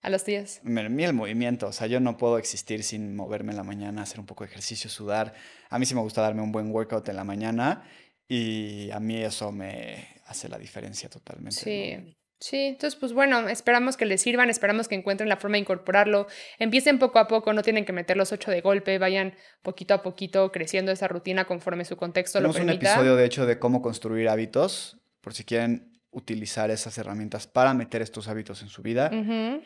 ¿A 0.02 0.10
los 0.10 0.24
días? 0.24 0.60
A 0.64 0.68
mí 0.68 1.04
el 1.04 1.12
movimiento, 1.12 1.68
o 1.68 1.72
sea, 1.72 1.86
yo 1.86 2.00
no 2.00 2.16
puedo 2.16 2.38
existir 2.38 2.82
sin 2.82 3.14
moverme 3.14 3.52
en 3.52 3.56
la 3.56 3.62
mañana, 3.62 4.02
hacer 4.02 4.18
un 4.18 4.26
poco 4.26 4.42
de 4.42 4.50
ejercicio, 4.50 4.90
sudar. 4.90 5.32
A 5.70 5.78
mí 5.78 5.86
sí 5.86 5.94
me 5.94 6.00
gusta 6.00 6.22
darme 6.22 6.42
un 6.42 6.50
buen 6.50 6.72
workout 6.72 7.08
en 7.08 7.14
la 7.14 7.22
mañana 7.22 7.88
y 8.26 8.90
a 8.90 8.98
mí 8.98 9.22
eso 9.22 9.52
me 9.52 10.08
hace 10.26 10.48
la 10.48 10.58
diferencia 10.58 11.08
totalmente. 11.08 11.60
Sí. 11.60 12.16
Sí, 12.38 12.58
entonces 12.58 12.98
pues 12.98 13.12
bueno, 13.12 13.48
esperamos 13.48 13.96
que 13.96 14.04
les 14.04 14.20
sirvan, 14.20 14.50
esperamos 14.50 14.88
que 14.88 14.94
encuentren 14.94 15.28
la 15.28 15.36
forma 15.36 15.54
de 15.54 15.60
incorporarlo, 15.60 16.26
empiecen 16.58 16.98
poco 16.98 17.18
a 17.18 17.28
poco, 17.28 17.52
no 17.52 17.62
tienen 17.62 17.84
que 17.84 17.92
meter 17.92 18.16
los 18.16 18.30
ocho 18.32 18.50
de 18.50 18.60
golpe, 18.60 18.98
vayan 18.98 19.34
poquito 19.62 19.94
a 19.94 20.02
poquito 20.02 20.52
creciendo 20.52 20.92
esa 20.92 21.08
rutina 21.08 21.46
conforme 21.46 21.84
su 21.84 21.96
contexto 21.96 22.40
lo 22.40 22.52
permita. 22.52 22.72
Tenemos 22.72 22.82
un 22.82 22.86
episodio 22.88 23.16
de 23.16 23.24
hecho 23.24 23.46
de 23.46 23.58
cómo 23.58 23.80
construir 23.80 24.28
hábitos, 24.28 24.98
por 25.22 25.32
si 25.32 25.44
quieren 25.44 25.96
utilizar 26.10 26.70
esas 26.70 26.96
herramientas 26.98 27.46
para 27.46 27.74
meter 27.74 28.00
estos 28.00 28.28
hábitos 28.28 28.62
en 28.62 28.68
su 28.68 28.82
vida, 28.82 29.10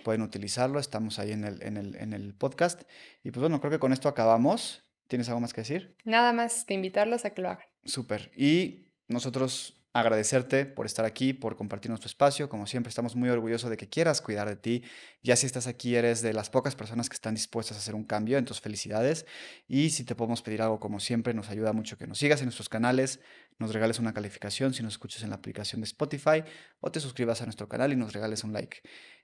pueden 0.02 0.22
utilizarlo, 0.22 0.80
estamos 0.80 1.18
ahí 1.18 1.32
en 1.32 1.44
el, 1.44 1.62
en, 1.62 1.76
el, 1.76 1.94
en 1.96 2.12
el 2.12 2.34
podcast. 2.34 2.82
Y 3.22 3.30
pues 3.30 3.40
bueno, 3.40 3.60
creo 3.60 3.70
que 3.70 3.78
con 3.78 3.92
esto 3.92 4.08
acabamos. 4.08 4.82
¿Tienes 5.06 5.28
algo 5.28 5.40
más 5.40 5.52
que 5.52 5.60
decir? 5.60 5.96
Nada 6.04 6.32
más 6.32 6.64
que 6.64 6.74
invitarlos 6.74 7.24
a 7.24 7.30
que 7.30 7.42
lo 7.42 7.50
hagan. 7.50 7.66
Súper. 7.84 8.30
Y 8.36 8.86
nosotros 9.08 9.79
agradecerte 9.92 10.66
por 10.66 10.86
estar 10.86 11.04
aquí, 11.04 11.32
por 11.32 11.56
compartir 11.56 11.90
nuestro 11.90 12.06
espacio. 12.06 12.48
Como 12.48 12.66
siempre, 12.66 12.88
estamos 12.88 13.16
muy 13.16 13.28
orgullosos 13.28 13.70
de 13.70 13.76
que 13.76 13.88
quieras 13.88 14.20
cuidar 14.20 14.48
de 14.48 14.56
ti. 14.56 14.84
Ya 15.22 15.36
si 15.36 15.46
estás 15.46 15.66
aquí, 15.66 15.96
eres 15.96 16.22
de 16.22 16.32
las 16.32 16.50
pocas 16.50 16.76
personas 16.76 17.08
que 17.08 17.14
están 17.14 17.34
dispuestas 17.34 17.76
a 17.76 17.80
hacer 17.80 17.94
un 17.94 18.04
cambio, 18.04 18.38
entonces 18.38 18.62
felicidades. 18.62 19.26
Y 19.66 19.90
si 19.90 20.04
te 20.04 20.14
podemos 20.14 20.42
pedir 20.42 20.62
algo, 20.62 20.78
como 20.78 21.00
siempre, 21.00 21.34
nos 21.34 21.48
ayuda 21.48 21.72
mucho 21.72 21.98
que 21.98 22.06
nos 22.06 22.18
sigas 22.18 22.40
en 22.40 22.46
nuestros 22.46 22.68
canales, 22.68 23.20
nos 23.60 23.72
regales 23.72 24.00
una 24.00 24.12
calificación 24.12 24.74
si 24.74 24.82
nos 24.82 24.94
escuchas 24.94 25.22
en 25.22 25.30
la 25.30 25.36
aplicación 25.36 25.80
de 25.82 25.84
Spotify 25.84 26.42
o 26.80 26.90
te 26.90 26.98
suscribas 26.98 27.40
a 27.42 27.44
nuestro 27.44 27.68
canal 27.68 27.92
y 27.92 27.96
nos 27.96 28.12
regales 28.12 28.42
un 28.42 28.52
like. 28.52 28.78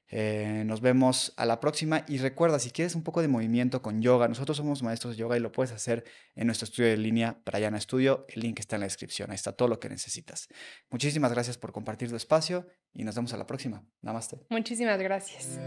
Eh, 0.09 0.63
nos 0.65 0.81
vemos 0.81 1.33
a 1.37 1.47
la 1.47 1.59
próxima 1.59 2.05
y 2.07 2.19
recuerda, 2.19 2.61
si 2.61 2.71
quieres 2.71 2.95
un 2.95 3.03
poco 3.03 3.23
de 3.23 3.29
movimiento 3.29 3.83
con 3.83 4.01
yoga, 4.01 4.29
nosotros 4.29 4.57
somos 4.57 4.83
maestros 4.83 5.15
de 5.15 5.21
yoga 5.21 5.37
y 5.37 5.41
lo 5.41 5.51
puedes 5.51 5.73
hacer 5.73 6.05
en 6.37 6.47
nuestro 6.47 6.67
estudio 6.67 6.91
de 6.91 6.97
línea 6.97 7.41
Prayana 7.43 7.81
Studio. 7.81 8.25
El 8.29 8.43
link 8.43 8.61
está 8.61 8.77
en 8.77 8.81
la 8.81 8.87
descripción, 8.87 9.31
ahí 9.31 9.35
está 9.35 9.53
todo 9.53 9.67
lo 9.67 9.81
que 9.81 9.89
necesitas. 9.89 10.49
Muchísimas 10.91 11.33
gracias 11.33 11.59
por 11.59 11.73
compartir 11.73 12.09
tu 12.09 12.17
espacio 12.17 12.69
y 12.93 13.03
nos 13.03 13.17
vemos 13.17 13.33
a 13.33 13.37
la 13.37 13.47
próxima. 13.47 13.85
Namaste. 14.03 14.47
Muchísimas 14.51 15.01
gracias. 15.01 15.59